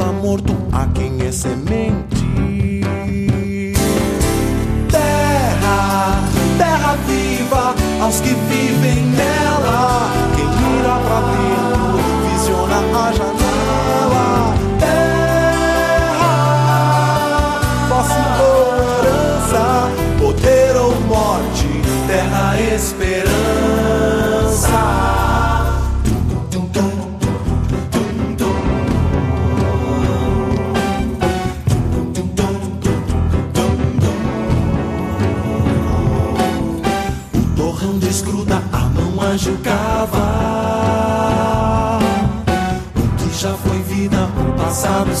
volta 0.00 0.12
morto, 0.12 0.56
a 0.72 0.86
quem 0.94 1.20
é 1.20 1.30
semente. 1.30 2.24
Terra, 4.90 6.22
terra 6.56 6.96
viva, 7.06 7.74
aos 8.02 8.20
que 8.20 8.30
vivem 8.30 9.04
nela. 9.08 10.10
Quem 10.34 10.46
mira 10.46 10.96
pra 11.04 11.20
dentro, 11.20 11.59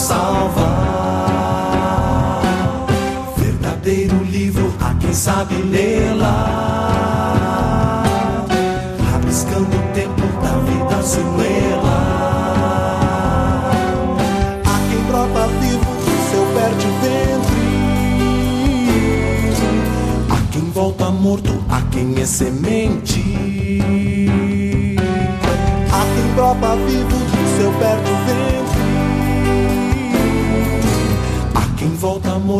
salva. 0.00 0.68
Verdadeiro 3.36 4.24
livro, 4.24 4.72
a 4.80 4.94
quem 4.94 5.12
sabe 5.12 5.54
lê-la. 5.56 6.32
Rabiscando 9.12 9.76
o 9.76 9.82
tempo 9.92 10.22
da 10.42 10.58
vida 10.60 11.02
sinuela. 11.02 12.00
A 14.64 14.78
quem 14.88 15.00
brota 15.06 15.46
vivo 15.60 15.90
do 16.06 16.14
seu 16.30 16.44
fértil 16.54 16.92
ventre. 17.02 17.68
A 20.30 20.38
quem 20.50 20.66
volta 20.70 21.10
morto, 21.10 21.52
a 21.68 21.82
quem 21.90 22.18
é 22.20 22.24
semente. 22.24 23.19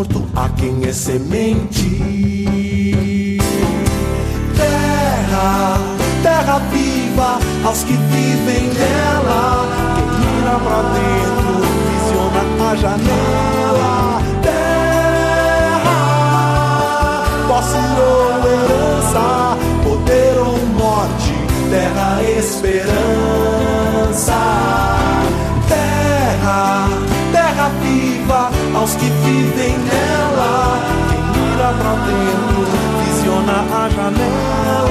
Morto, 0.01 0.25
quem 0.57 0.83
é 0.85 0.93
semente. 0.93 3.39
Terra, 4.57 5.79
terra 6.23 6.59
viva, 6.71 7.39
aos 7.65 7.83
que 7.85 7.93
vivem 7.93 8.69
nela. 8.73 9.67
Quem 9.97 10.07
mira 10.21 10.59
pra 10.59 10.83
dentro, 10.97 11.61
visiona 11.87 12.43
a 12.71 12.73
janela. 12.77 14.23
Terra, 14.43 16.01
posse 17.47 17.83
ou 18.01 18.49
herança, 18.49 19.27
poder 19.85 20.35
ou 20.39 20.57
morte, 20.79 21.35
terra 21.71 22.11
esperança. 22.39 24.41
Terra, 25.69 26.89
terra 27.33 27.67
viva, 27.83 28.43
aos 28.75 28.95
que 28.95 29.07
vivem 29.07 29.79
nela. 29.79 30.79
Quem 31.11 31.23
mira 31.43 31.73
pra 31.79 31.95
dentro, 32.07 32.67
visiona 33.05 33.65
a 33.73 33.89
janela. 33.89 34.90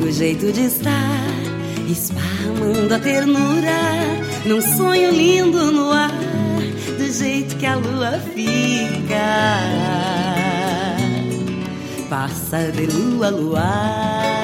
Antigo 0.00 0.10
jeito 0.10 0.52
de 0.52 0.64
estar, 0.64 1.26
esparramando 1.88 2.94
a 2.94 2.98
ternura, 2.98 3.78
num 4.46 4.60
sonho 4.60 5.10
lindo 5.10 5.70
no 5.70 5.92
ar, 5.92 6.10
do 6.98 7.12
jeito 7.12 7.56
que 7.56 7.66
a 7.66 7.76
lua 7.76 8.18
fica. 8.34 9.58
Passa 12.08 12.72
de 12.72 12.86
lua 12.86 13.26
a 13.26 13.30
luar. 13.30 14.40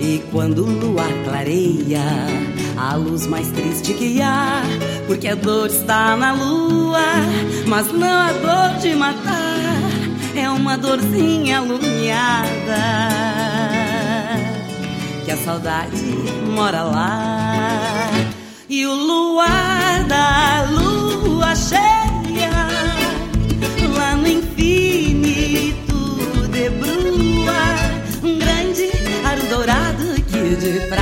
E 0.00 0.22
quando 0.30 0.64
o 0.64 0.70
luar 0.70 1.12
clareia, 1.24 2.02
a 2.76 2.94
luz 2.94 3.26
mais 3.26 3.50
triste 3.50 3.92
que 3.94 4.22
há, 4.22 4.62
porque 5.06 5.28
a 5.28 5.34
dor 5.34 5.66
está 5.66 6.16
na 6.16 6.32
lua, 6.32 7.02
mas 7.66 7.92
não 7.92 8.08
a 8.08 8.32
dor 8.32 8.78
de 8.80 8.94
matar, 8.94 9.17
uma 10.58 10.76
dorzinha 10.76 11.58
alumiada, 11.58 12.48
que 15.24 15.30
a 15.30 15.36
saudade 15.36 16.04
mora 16.52 16.82
lá. 16.82 18.10
E 18.68 18.84
o 18.84 18.92
luar 18.92 20.04
da 20.04 20.66
lua 20.70 21.54
cheia, 21.54 22.50
lá 23.96 24.16
no 24.16 24.26
infinito 24.26 25.94
debrua, 26.50 27.62
um 28.22 28.38
grande 28.38 28.90
aro 29.24 29.42
dourado 29.48 30.22
que 30.22 30.56
de 30.56 30.80
prata 30.88 30.97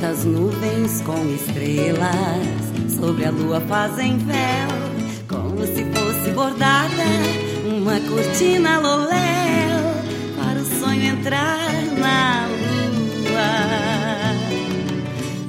Certas 0.00 0.24
nuvens 0.24 1.02
com 1.02 1.26
estrelas 1.34 2.08
sobre 2.98 3.26
a 3.26 3.30
lua 3.30 3.60
fazem 3.60 4.16
véu, 4.16 4.70
como 5.28 5.60
se 5.66 5.84
fosse 5.92 6.30
bordada 6.30 7.04
uma 7.66 8.00
cortina 8.08 8.78
loléu 8.78 9.10
para 10.38 10.58
o 10.58 10.64
sonho 10.64 11.04
entrar 11.04 11.58
na 11.98 12.46
lua. 12.46 13.90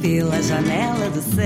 pela 0.01 0.41
janela 0.43 1.09
do 1.09 1.21
céu. 1.21 1.45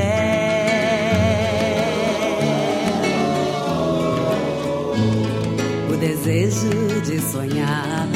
O 5.94 5.98
desejo 5.98 7.02
de 7.06 7.22
sonhar, 7.22 8.08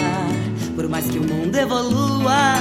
por 0.76 0.90
mais 0.90 1.06
que 1.06 1.20
o 1.20 1.24
mundo 1.24 1.56
evolua, 1.56 2.56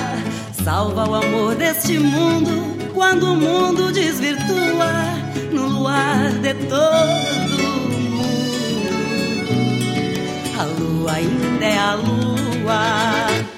salva 0.65 1.09
o 1.09 1.15
amor 1.15 1.55
deste 1.55 1.99
mundo 1.99 2.77
quando 2.95 3.33
o 3.33 3.37
mundo 3.37 3.93
desvirtua 3.93 4.93
no 5.53 5.69
luar 5.69 6.31
de 6.41 6.55
todo 6.55 7.49
mundo. 7.51 7.79
A 10.59 10.65
lua 10.65 11.13
ainda 11.13 11.65
é 11.65 11.79
a 11.79 11.95
lua 11.95 13.58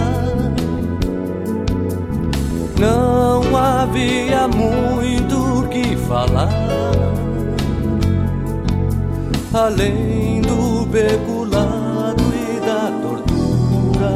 não 2.79 3.55
havia 3.55 4.47
muito 4.47 5.67
que 5.69 5.95
falar, 5.97 6.49
além 9.53 10.41
do 10.41 10.87
peculado 10.87 12.23
e 12.33 12.59
da 12.65 12.91
tortura, 13.01 14.13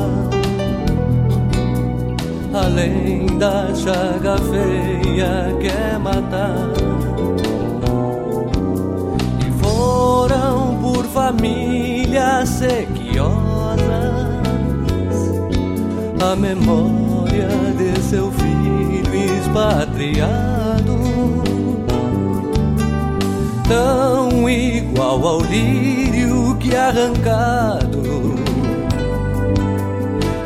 além 2.66 3.26
da 3.38 3.74
chaga 3.76 4.38
feia 4.38 5.56
que 5.60 5.68
é 5.68 5.98
matar. 5.98 6.72
foram 9.60 10.78
por 10.82 11.06
a 16.34 16.36
memória 16.36 17.48
de 17.78 18.02
seu 18.02 18.32
filho 18.32 19.14
expatriado, 19.38 20.98
tão 23.68 24.50
igual 24.50 25.28
ao 25.28 25.42
lírio 25.42 26.58
que 26.60 26.76
arrancado 26.76 28.34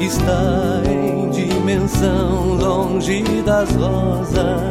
está 0.01 0.81
em 0.91 1.29
dimensão 1.29 2.55
longe 2.55 3.23
das 3.45 3.71
rosas. 3.71 4.61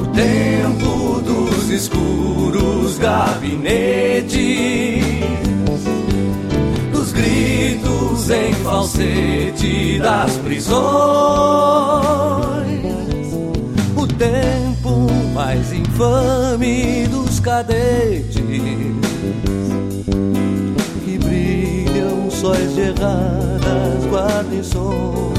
O 0.00 0.06
tempo 0.14 1.20
dos 1.22 1.70
escuros 1.70 2.98
gabinetes, 2.98 4.36
gritos 8.26 8.30
em 8.30 8.52
falsete 8.64 9.98
das 10.00 10.36
prisões, 10.38 10.76
o 13.96 14.06
tempo 14.06 15.06
mais 15.32 15.72
infame 15.72 17.06
dos 17.08 17.40
cadetes 17.40 18.36
que 21.04 21.18
brilham 21.18 22.30
sóis 22.30 22.74
de 22.74 22.80
erradas 22.80 24.04
guarnições. 24.10 25.35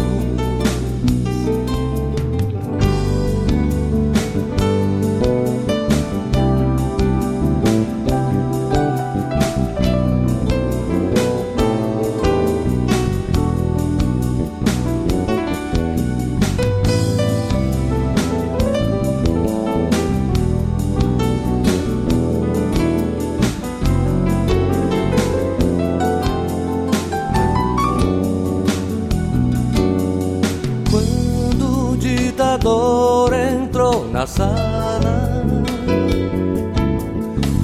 Sala, 34.38 35.43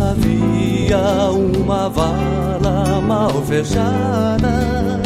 havia 0.02 1.32
uma 1.32 1.88
vala 1.88 3.00
mal 3.00 3.34
fechada, 3.44 5.00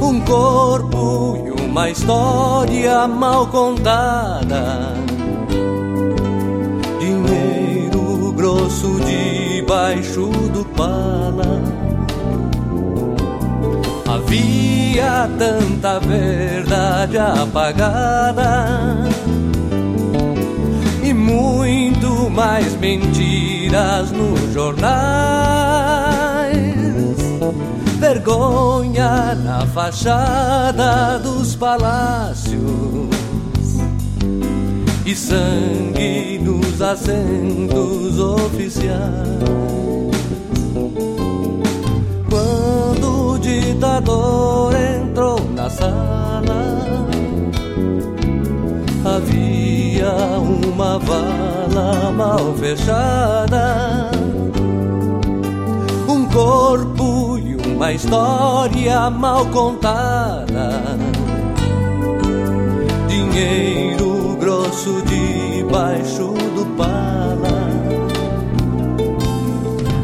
um 0.00 0.18
corpo 0.20 1.36
e 1.46 1.50
uma 1.62 1.90
história 1.90 3.06
mal 3.06 3.46
contada. 3.48 4.94
Dinheiro 6.98 8.32
grosso 8.32 8.98
debaixo 9.04 10.30
do 10.54 10.64
pala. 10.74 11.60
Havia 14.08 15.28
tanta 15.38 16.00
verdade 16.00 17.18
apagada 17.18 19.15
mais 22.36 22.76
mentiras 22.76 24.12
nos 24.12 24.52
jornais. 24.52 24.86
Vergonha 27.98 29.34
na 29.34 29.66
fachada 29.66 31.18
dos 31.18 31.56
palácios 31.56 32.60
e 35.06 35.14
sangue 35.14 36.38
nos 36.42 36.82
assentos 36.82 38.18
oficiais. 38.20 39.00
Quando 42.28 43.32
o 43.32 43.38
ditador 43.38 44.74
entrou 44.74 45.40
na 45.54 45.70
sala, 45.70 46.85
havia 49.46 50.38
uma 50.38 50.98
vala 50.98 52.10
mal 52.12 52.54
fechada, 52.54 54.10
um 56.08 56.26
corpo 56.26 57.38
e 57.38 57.56
uma 57.56 57.92
história 57.92 59.08
mal 59.10 59.46
contada. 59.46 60.82
Dinheiro 63.08 64.36
grosso 64.40 65.02
debaixo 65.02 66.34
do 66.54 66.66
pala. 66.76 67.66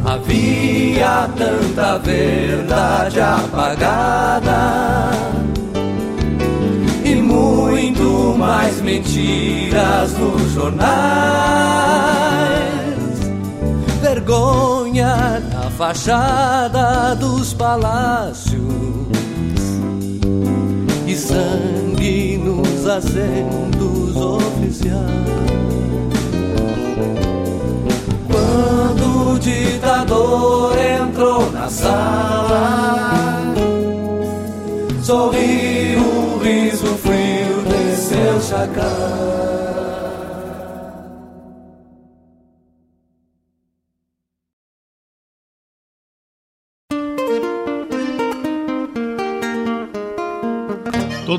Havia 0.05 1.29
tanta 1.37 1.99
verdade 1.99 3.21
apagada 3.21 5.42
mais 8.43 8.83
mentiras 8.83 10.19
nos 10.19 10.51
jornais. 10.51 10.83
Vergonha 14.01 15.41
na 15.53 15.71
fachada 15.71 17.15
dos 17.15 17.55
palácios 17.55 18.61
e 21.07 21.17
sangue 21.17 22.37
nos 22.39 22.85
assentos 22.85 24.17
oficiais. 24.17 24.99
Quando 28.29 29.35
o 29.35 29.39
ditador 29.39 30.77
entrou 30.79 31.49
na 31.53 31.69
sala, 31.69 31.92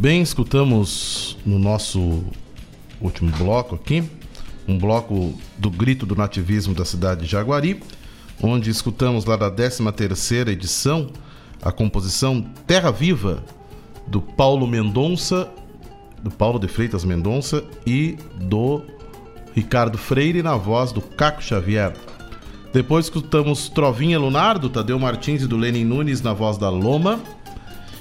Bem, 0.00 0.22
escutamos 0.22 1.36
no 1.44 1.58
nosso 1.58 2.24
último 3.02 3.30
bloco 3.36 3.74
aqui, 3.74 4.02
um 4.66 4.78
bloco 4.78 5.34
do 5.58 5.68
Grito 5.68 6.06
do 6.06 6.16
Nativismo 6.16 6.72
da 6.72 6.86
cidade 6.86 7.20
de 7.20 7.26
Jaguari, 7.26 7.82
onde 8.42 8.70
escutamos 8.70 9.26
lá 9.26 9.36
da 9.36 9.50
13ª 9.50 10.48
edição 10.48 11.10
a 11.60 11.70
composição 11.70 12.40
Terra 12.66 12.90
Viva 12.90 13.44
do 14.06 14.22
Paulo 14.22 14.66
Mendonça, 14.66 15.52
do 16.22 16.30
Paulo 16.30 16.58
de 16.58 16.66
Freitas 16.66 17.04
Mendonça 17.04 17.62
e 17.86 18.16
do 18.36 18.80
Ricardo 19.54 19.98
Freire 19.98 20.42
na 20.42 20.56
voz 20.56 20.92
do 20.92 21.02
Caco 21.02 21.42
Xavier. 21.42 21.92
Depois 22.72 23.04
escutamos 23.04 23.68
Trovinha 23.68 24.18
Lunar 24.18 24.58
do 24.58 24.70
Tadeu 24.70 24.98
Martins 24.98 25.42
e 25.42 25.46
do 25.46 25.58
Lenin 25.58 25.84
Nunes 25.84 26.22
na 26.22 26.32
voz 26.32 26.56
da 26.56 26.70
Loma 26.70 27.20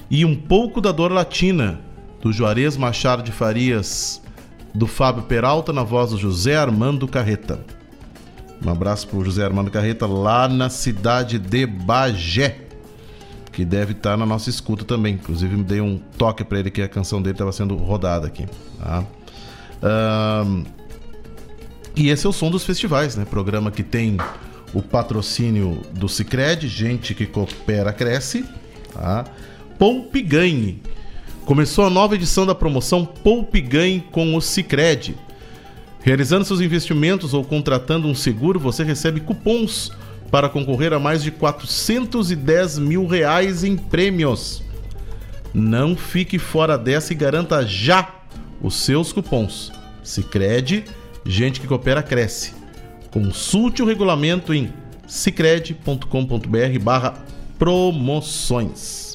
e 0.09 0.23
um 0.23 0.33
pouco 0.33 0.79
da 0.79 0.93
dor 0.93 1.11
latina 1.11 1.88
do 2.21 2.31
Juarez 2.31 2.75
Machado 2.77 3.23
de 3.23 3.31
Farias, 3.31 4.21
do 4.73 4.85
Fábio 4.85 5.23
Peralta 5.23 5.71
na 5.71 5.83
voz 5.83 6.11
do 6.11 6.17
José 6.17 6.55
Armando 6.55 7.07
Carreta. 7.07 7.59
Um 8.63 8.69
abraço 8.69 9.07
para 9.07 9.17
o 9.17 9.23
José 9.23 9.43
Armando 9.43 9.71
Carreta 9.71 10.05
lá 10.05 10.47
na 10.47 10.69
cidade 10.69 11.39
de 11.39 11.65
Bagé, 11.65 12.57
que 13.53 13.63
deve 13.63 13.93
estar 13.93 14.17
na 14.17 14.25
nossa 14.25 14.49
escuta 14.49 14.83
também. 14.83 15.13
Inclusive 15.15 15.55
me 15.55 15.63
dei 15.63 15.79
um 15.79 15.97
toque 16.17 16.43
para 16.43 16.59
ele 16.59 16.69
que 16.69 16.81
a 16.81 16.89
canção 16.89 17.21
dele 17.21 17.35
estava 17.35 17.51
sendo 17.51 17.75
rodada 17.75 18.27
aqui. 18.27 18.45
Tá? 18.79 19.03
Um, 20.45 20.65
e 21.95 22.09
esse 22.09 22.25
é 22.25 22.29
o 22.29 22.33
som 22.33 22.51
dos 22.51 22.65
festivais, 22.65 23.15
né? 23.15 23.25
Programa 23.25 23.71
que 23.71 23.83
tem 23.83 24.17
o 24.73 24.81
patrocínio 24.81 25.81
do 25.93 26.07
Cicred, 26.07 26.67
gente 26.67 27.13
que 27.13 27.25
coopera 27.25 27.91
cresce, 27.91 28.45
tá? 28.93 29.25
Ganhe. 30.25 30.81
Começou 31.49 31.83
a 31.83 31.89
nova 31.89 32.13
edição 32.13 32.45
da 32.45 32.53
promoção 32.53 33.03
Poupe 33.03 33.59
Ganhe 33.59 34.01
com 34.11 34.35
o 34.35 34.39
Cicred. 34.39 35.15
Realizando 35.99 36.45
seus 36.45 36.61
investimentos 36.61 37.33
ou 37.33 37.43
contratando 37.43 38.07
um 38.07 38.13
seguro, 38.13 38.59
você 38.59 38.83
recebe 38.83 39.19
cupons 39.19 39.91
para 40.29 40.47
concorrer 40.47 40.93
a 40.93 40.99
mais 40.99 41.23
de 41.23 41.31
410 41.31 42.77
mil 42.77 43.07
reais 43.07 43.63
em 43.63 43.75
prêmios. 43.75 44.61
Não 45.51 45.95
fique 45.95 46.37
fora 46.37 46.77
dessa 46.77 47.13
e 47.13 47.15
garanta 47.15 47.65
já 47.65 48.13
os 48.61 48.75
seus 48.75 49.11
cupons. 49.11 49.71
Cicred, 50.03 50.85
gente 51.25 51.59
que 51.59 51.65
coopera 51.65 52.03
cresce. 52.03 52.53
Consulte 53.09 53.81
o 53.81 53.87
regulamento 53.87 54.53
em 54.53 54.71
cicred.com.br 55.07 56.79
barra 56.79 57.15
promoções. 57.57 59.08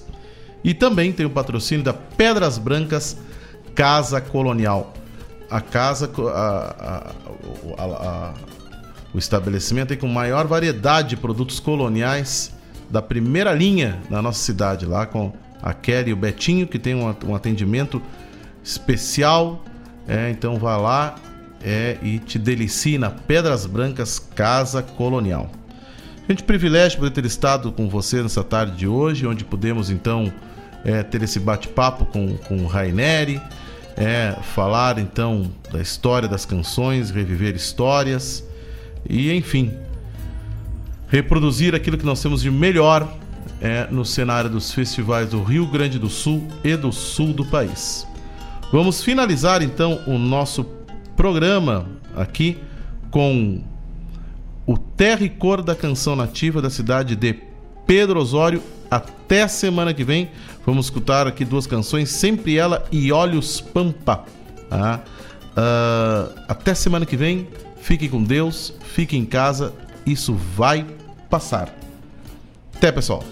E 0.65 0.73
também 0.73 1.13
tem 1.13 1.27
o 1.27 1.31
patrocínio 1.31 1.85
da 1.85 1.93
Pedras 1.93 2.57
Brancas 2.57 3.19
Casa 3.75 4.21
Colonial. 4.21 4.95
A 5.51 5.61
casa, 5.61 6.11
a, 6.33 7.13
a, 7.79 7.85
a, 7.85 8.35
o 9.13 9.19
estabelecimento 9.19 9.93
aí 9.93 9.97
com 9.99 10.09
maior 10.09 10.47
variedade 10.47 11.11
de 11.11 11.17
produtos 11.19 11.61
coloniais 11.61 12.53
da 12.91 13.03
primeira 13.03 13.53
linha 13.53 14.01
na 14.09 14.23
nossa 14.23 14.41
cidade, 14.41 14.87
lá 14.87 15.05
com 15.05 15.33
a 15.63 15.75
Kelly 15.75 16.11
e 16.11 16.13
o 16.13 16.17
Betinho, 16.17 16.67
que 16.67 16.79
tem 16.79 16.95
um, 16.95 17.15
um 17.27 17.35
atendimento 17.35 18.01
especial. 18.63 19.63
É, 20.09 20.31
então 20.31 20.59
vá 20.59 20.77
lá 20.77 21.15
é, 21.63 21.99
e 22.03 22.19
te 22.19 22.39
delicie 22.39 22.99
na 22.99 23.11
Pedras 23.11 23.67
Brancas 23.67 24.19
Casa 24.19 24.83
Colonial. 24.83 25.51
Gente, 26.29 26.43
privilégio 26.43 26.99
poder 26.99 27.11
ter 27.11 27.25
estado 27.27 27.71
com 27.71 27.89
você 27.89 28.23
nessa 28.23 28.43
tarde 28.43 28.77
de 28.77 28.89
hoje, 28.89 29.27
onde 29.27 29.45
pudemos 29.45 29.91
então 29.91 30.33
é, 30.85 31.03
ter 31.03 31.23
esse 31.23 31.41
bate-papo 31.41 32.05
com, 32.07 32.37
com 32.37 32.59
o 32.59 32.67
Raineri, 32.67 33.41
é, 33.97 34.37
falar 34.55 34.99
então 34.99 35.51
da 35.73 35.81
história 35.81 36.29
das 36.29 36.45
canções, 36.45 37.11
reviver 37.11 37.55
histórias 37.55 38.45
e, 39.09 39.33
enfim, 39.33 39.73
reproduzir 41.09 41.75
aquilo 41.75 41.97
que 41.97 42.05
nós 42.05 42.21
temos 42.21 42.43
de 42.43 42.51
melhor 42.51 43.09
é, 43.61 43.87
no 43.91 44.05
cenário 44.05 44.51
dos 44.51 44.73
festivais 44.73 45.31
do 45.31 45.43
Rio 45.43 45.67
Grande 45.67 45.99
do 45.99 46.09
Sul 46.09 46.47
e 46.63 46.77
do 46.77 46.93
sul 46.93 47.33
do 47.33 47.45
país. 47.45 48.07
Vamos 48.73 49.03
finalizar 49.03 49.63
então 49.63 50.03
o 50.07 50.19
nosso 50.19 50.65
programa 51.17 51.87
aqui 52.17 52.59
com 53.11 53.63
o 54.67 54.77
terra 54.77 55.25
e 55.25 55.29
cor 55.29 55.63
da 55.63 55.75
canção 55.75 56.17
nativa 56.17 56.61
da 56.61 56.71
cidade 56.71 57.15
de 57.15 57.39
Pedro 57.87 58.21
Osório. 58.21 58.63
Até 58.91 59.47
semana 59.47 59.95
que 59.95 60.05
vem. 60.05 60.31
Vamos 60.67 60.87
escutar 60.87 61.27
aqui 61.27 61.45
duas 61.45 61.67
canções, 61.67 62.11
Sempre 62.11 62.57
Ela 62.57 62.87
e 62.91 63.13
Olhos 63.13 63.61
Pampa. 63.61 64.25
Uh, 64.71 66.41
até 66.49 66.75
semana 66.75 67.07
que 67.07 67.17
vem. 67.17 67.49
Fiquem 67.77 68.09
com 68.09 68.23
Deus, 68.23 68.73
fiquem 68.95 69.21
em 69.21 69.27
casa. 69.27 69.75
Isso 70.07 70.35
vai 70.35 70.87
passar. 71.29 71.75
Até, 72.75 72.91
pessoal. 72.91 73.23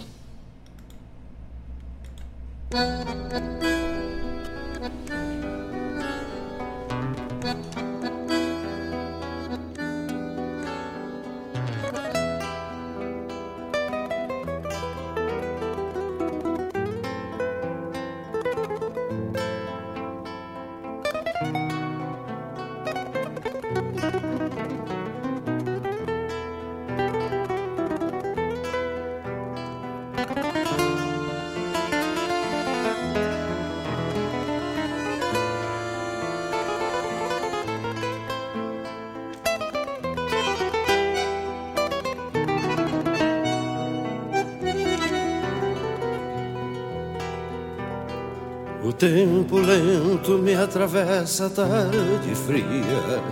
Atravessa 50.63 51.47
a 51.47 51.51
tarde 51.51 52.35
fria 52.35 53.23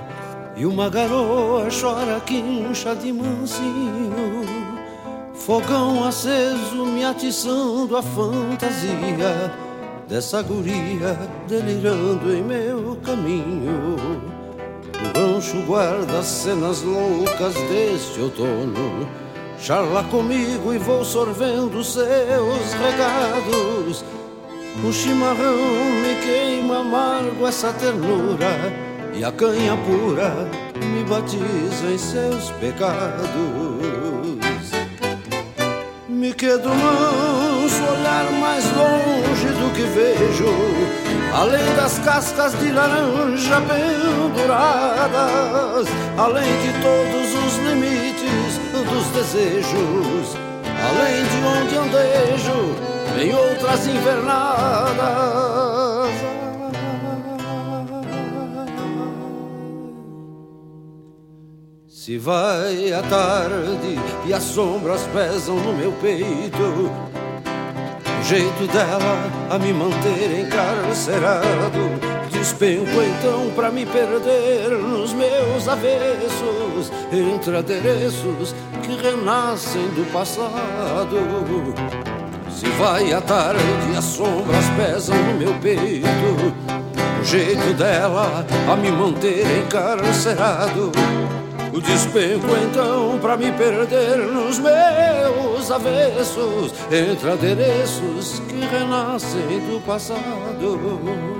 E 0.56 0.66
uma 0.66 0.88
garoa 0.88 1.68
chora 1.70 2.20
quincha 2.20 2.94
de 2.94 3.12
mansinho. 3.12 4.44
Fogão 5.34 6.04
aceso 6.04 6.84
me 6.84 7.04
atiçando 7.04 7.96
a 7.96 8.02
fantasia 8.02 9.52
Dessa 10.08 10.42
guria 10.42 11.16
delirando 11.48 12.34
em 12.34 12.42
meu 12.42 12.98
caminho. 13.04 13.96
O 15.00 15.18
rancho 15.18 15.62
guarda 15.62 16.22
cenas 16.22 16.82
loucas 16.82 17.54
deste 17.54 18.20
outono. 18.20 19.08
Charla 19.58 20.02
comigo 20.04 20.74
e 20.74 20.78
vou 20.78 21.04
sorvendo 21.04 21.82
seus 21.84 22.72
regados 22.72 24.04
o 24.84 24.92
chimarrão 24.92 25.56
me 26.02 26.14
queima 26.22 26.80
amargo 26.80 27.46
essa 27.46 27.72
ternura 27.72 28.72
E 29.14 29.24
a 29.24 29.32
canha 29.32 29.76
pura 29.76 30.48
me 30.76 31.04
batiza 31.04 31.90
em 31.92 31.98
seus 31.98 32.50
pecados. 32.52 33.30
Me 36.08 36.32
quedo 36.34 36.68
manso 36.68 37.82
olhar 37.82 38.30
mais 38.40 38.64
longe 38.76 39.46
do 39.58 39.70
que 39.74 39.82
vejo 39.82 40.52
Além 41.34 41.74
das 41.76 41.98
cascas 42.00 42.52
de 42.58 42.70
laranja 42.70 43.60
penduradas 43.62 45.08
Além 46.18 46.52
de 46.60 46.72
todos 46.82 47.34
os 47.44 47.56
limites 47.64 48.60
dos 48.72 49.06
desejos 49.14 50.36
Além 50.88 51.24
de 51.24 51.38
onde 51.46 51.74
andejo 51.76 52.99
em 53.18 53.34
outras 53.34 53.86
invernadas. 53.86 55.50
Se 61.88 62.18
vai 62.18 62.92
a 62.92 63.02
tarde 63.02 63.98
e 64.26 64.32
as 64.32 64.42
sombras 64.42 65.02
pesam 65.12 65.56
no 65.56 65.72
meu 65.72 65.92
peito, 65.92 66.90
o 68.18 68.22
jeito 68.24 68.66
dela 68.72 69.30
a 69.50 69.58
me 69.58 69.72
manter 69.72 70.40
encarcerado. 70.40 72.10
Despenco 72.32 73.02
então 73.02 73.50
pra 73.54 73.70
me 73.70 73.84
perder 73.84 74.70
nos 74.70 75.12
meus 75.12 75.68
avessos, 75.68 76.90
entre 77.12 77.56
adereços 77.56 78.54
que 78.82 78.96
renascem 78.96 79.86
do 79.90 80.10
passado. 80.12 81.16
Se 82.54 82.68
vai 82.78 83.12
a 83.12 83.20
tarde, 83.20 83.62
as 83.96 84.04
sombras 84.04 84.64
pesam 84.76 85.16
no 85.16 85.34
meu 85.34 85.54
peito. 85.60 86.06
O 87.20 87.24
jeito 87.24 87.74
dela 87.74 88.44
a 88.70 88.76
me 88.76 88.90
manter 88.90 89.44
encarcerado. 89.58 90.90
O 91.72 91.80
despenco 91.80 92.48
então 92.68 93.18
pra 93.20 93.36
me 93.36 93.52
perder 93.52 94.18
nos 94.18 94.58
meus 94.58 95.70
avessos, 95.70 96.74
entre 96.90 97.30
adereços 97.30 98.40
que 98.48 98.60
renascem 98.60 99.60
do 99.68 99.80
passado. 99.86 101.39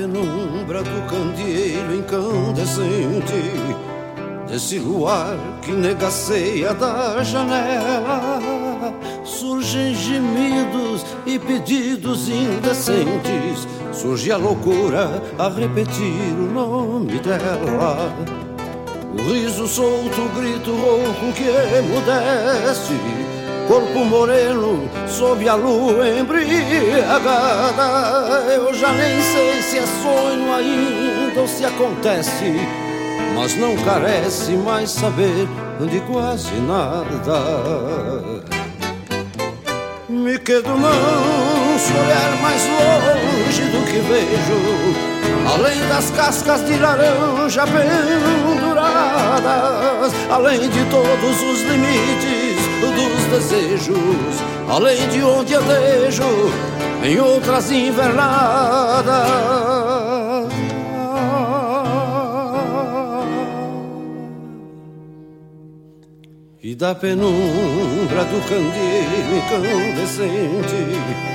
Penumbra 0.00 0.82
do 0.82 1.02
candeeiro 1.10 1.94
incandescente, 1.94 3.34
desse 4.48 4.78
luar 4.78 5.36
que 5.60 5.72
negaceia 5.72 6.72
da 6.72 7.22
janela, 7.22 8.40
surgem 9.24 9.94
gemidos 9.94 11.04
e 11.26 11.38
pedidos 11.38 12.30
indecentes, 12.30 13.68
surge 13.92 14.32
a 14.32 14.38
loucura 14.38 15.22
a 15.38 15.48
repetir 15.50 16.32
o 16.32 16.50
nome 16.50 17.18
dela. 17.18 18.10
O 19.12 19.22
riso 19.30 19.66
solto, 19.66 20.22
o 20.22 20.28
grito 20.40 20.70
rouco 20.70 21.32
que 21.34 21.44
emudece 21.76 22.94
corpo 23.70 24.04
moreno 24.04 24.90
sob 25.06 25.48
a 25.48 25.54
lua 25.54 26.08
embriagada. 26.08 27.30
Eu 28.52 28.74
já 28.74 28.90
nem 28.90 29.22
sei 29.22 29.62
se 29.62 29.78
é 29.78 29.86
sonho 30.02 30.52
ainda 30.52 31.40
ou 31.40 31.46
se 31.46 31.64
acontece, 31.64 32.66
mas 33.36 33.54
não 33.54 33.76
carece 33.76 34.54
mais 34.54 34.90
saber 34.90 35.46
de 35.88 36.00
quase 36.00 36.52
nada. 36.66 37.44
Me 40.08 40.36
quedo 40.40 40.70
manso, 40.70 41.92
olhar 41.94 42.42
mais 42.42 42.66
longe 42.66 43.62
do 43.70 43.84
que 43.86 44.00
vejo, 44.00 44.58
além 45.48 45.78
das 45.86 46.10
cascas 46.10 46.66
de 46.66 46.76
laranja 46.76 47.64
penduradas, 47.68 48.92
além 50.28 50.68
de 50.68 50.84
todos 50.86 51.40
os 51.40 51.62
limites 51.62 52.49
dos 52.80 53.24
desejos, 53.30 53.96
além 54.68 55.08
de 55.08 55.22
onde 55.22 55.52
eu 55.52 55.62
dejo 55.62 56.22
em 57.04 57.18
outras 57.20 57.70
invernadas. 57.70 59.30
E 66.62 66.74
da 66.74 66.94
penumbra 66.94 68.22
do 68.24 68.38
candeeiro 68.46 69.34
incandescente 69.34 71.30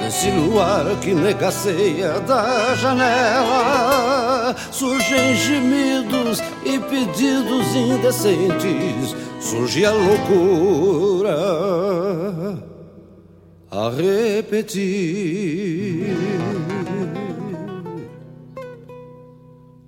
Desse 0.00 0.30
luar 0.30 0.84
que 1.00 1.12
negaceia 1.14 2.18
da 2.20 2.74
janela 2.74 4.23
Surgem 4.70 5.34
gemidos 5.36 6.40
e 6.64 6.78
pedidos 6.78 7.74
indecentes 7.74 9.14
Surge 9.40 9.84
a 9.84 9.92
loucura 9.92 11.36
a 13.70 13.90
repetir 13.90 14.84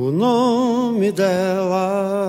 o 0.00 0.10
nome 0.10 1.12
dela. 1.12 2.19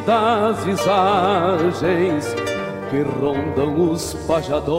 Das 0.00 0.64
visagens 0.64 2.34
que 2.90 3.02
rondam 3.02 3.90
os 3.90 4.14
pajadores 4.26 4.76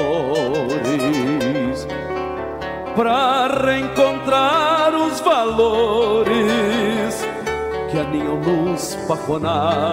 para 2.96 3.48
reencontrar 3.48 4.94
os 4.96 5.20
valores 5.20 6.34
que 7.90 7.98
aninham 8.00 8.40
nos 8.40 8.96
pajonais, 9.08 9.90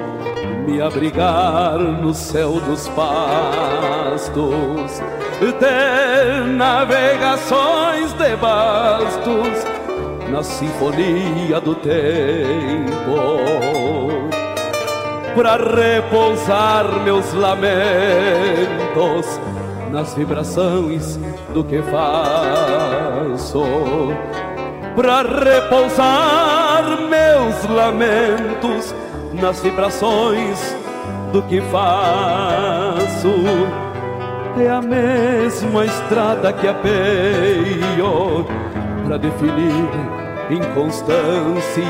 me 0.67 0.81
abrigar 0.81 1.79
no 1.79 2.15
céu 2.15 2.53
dos 2.61 2.89
pastos, 2.89 4.23
ter 5.59 6.45
navegações 6.47 8.13
de 8.15 8.37
bastos 8.37 9.65
na 10.31 10.43
sinfonia 10.43 11.61
do 11.61 11.75
tempo, 11.75 13.15
para 15.37 15.57
repousar 15.57 16.87
meus 17.05 17.33
lamentos 17.35 17.67
nas 19.91 20.15
vibrações 20.15 21.19
do 21.53 21.63
que 21.63 21.83
faço 21.83 23.65
para 24.95 25.23
repousar 25.23 26.44
meus 27.45 27.65
lamentos 27.69 28.95
nas 29.35 29.61
vibrações 29.61 30.75
do 31.33 31.43
que 31.43 31.61
faço. 31.63 33.35
É 34.59 34.71
a 34.71 34.81
mesma 34.81 35.85
estrada 35.85 36.53
que 36.53 36.67
apeio 36.69 38.47
para 39.05 39.19
definir 39.19 39.91
inconstâncias, 40.51 41.85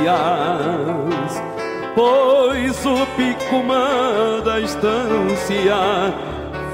pois 1.94 2.86
o 2.86 3.06
picumã 3.16 4.40
da 4.44 4.60
estância 4.60 5.76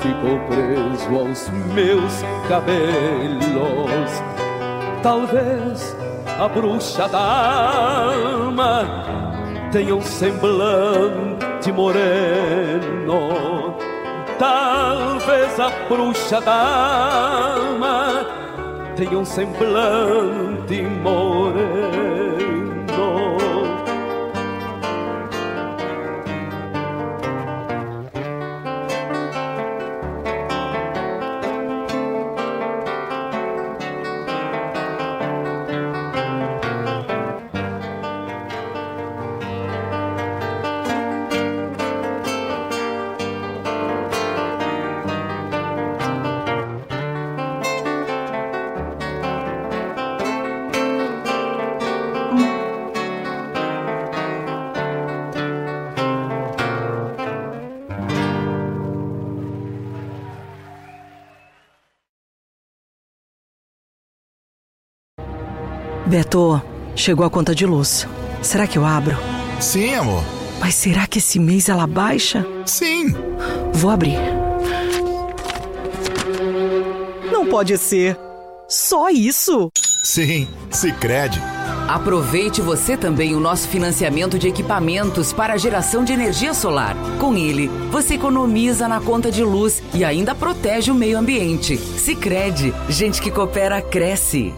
ficou 0.00 0.38
preso 0.48 1.18
aos 1.18 1.50
meus 1.74 2.22
cabelos. 2.48 4.22
Talvez 5.02 5.96
a 6.40 6.48
bruxa 6.48 7.06
da 7.06 7.18
alma 8.14 9.04
tenha 9.70 9.94
um 9.94 10.00
semblante 10.00 11.70
moreno. 11.70 13.28
Talvez 14.38 15.60
a 15.60 15.68
bruxa 15.86 16.40
da 16.40 17.56
alma 17.56 18.24
tenha 18.96 19.18
um 19.18 19.24
semblante 19.24 20.82
moreno. 21.02 21.99
Beto, 66.10 66.60
chegou 66.96 67.24
a 67.24 67.30
conta 67.30 67.54
de 67.54 67.64
luz. 67.64 68.04
Será 68.42 68.66
que 68.66 68.76
eu 68.76 68.84
abro? 68.84 69.16
Sim, 69.60 69.94
amor. 69.94 70.24
Mas 70.58 70.74
será 70.74 71.06
que 71.06 71.18
esse 71.18 71.38
mês 71.38 71.68
ela 71.68 71.86
baixa? 71.86 72.44
Sim. 72.66 73.14
Vou 73.72 73.92
abrir. 73.92 74.18
Não 77.30 77.46
pode 77.46 77.78
ser. 77.78 78.18
Só 78.68 79.08
isso? 79.08 79.70
Sim, 80.02 80.48
Sicredi. 80.68 81.40
Aproveite 81.86 82.60
você 82.60 82.96
também 82.96 83.36
o 83.36 83.40
nosso 83.40 83.68
financiamento 83.68 84.36
de 84.36 84.48
equipamentos 84.48 85.32
para 85.32 85.52
a 85.54 85.56
geração 85.56 86.02
de 86.02 86.12
energia 86.12 86.52
solar. 86.52 86.96
Com 87.20 87.36
ele, 87.36 87.68
você 87.92 88.14
economiza 88.14 88.88
na 88.88 89.00
conta 89.00 89.30
de 89.30 89.44
luz 89.44 89.80
e 89.94 90.04
ainda 90.04 90.34
protege 90.34 90.90
o 90.90 90.94
meio 90.94 91.16
ambiente. 91.16 91.76
Sicredi, 91.76 92.74
gente 92.88 93.22
que 93.22 93.30
coopera 93.30 93.80
cresce. 93.80 94.52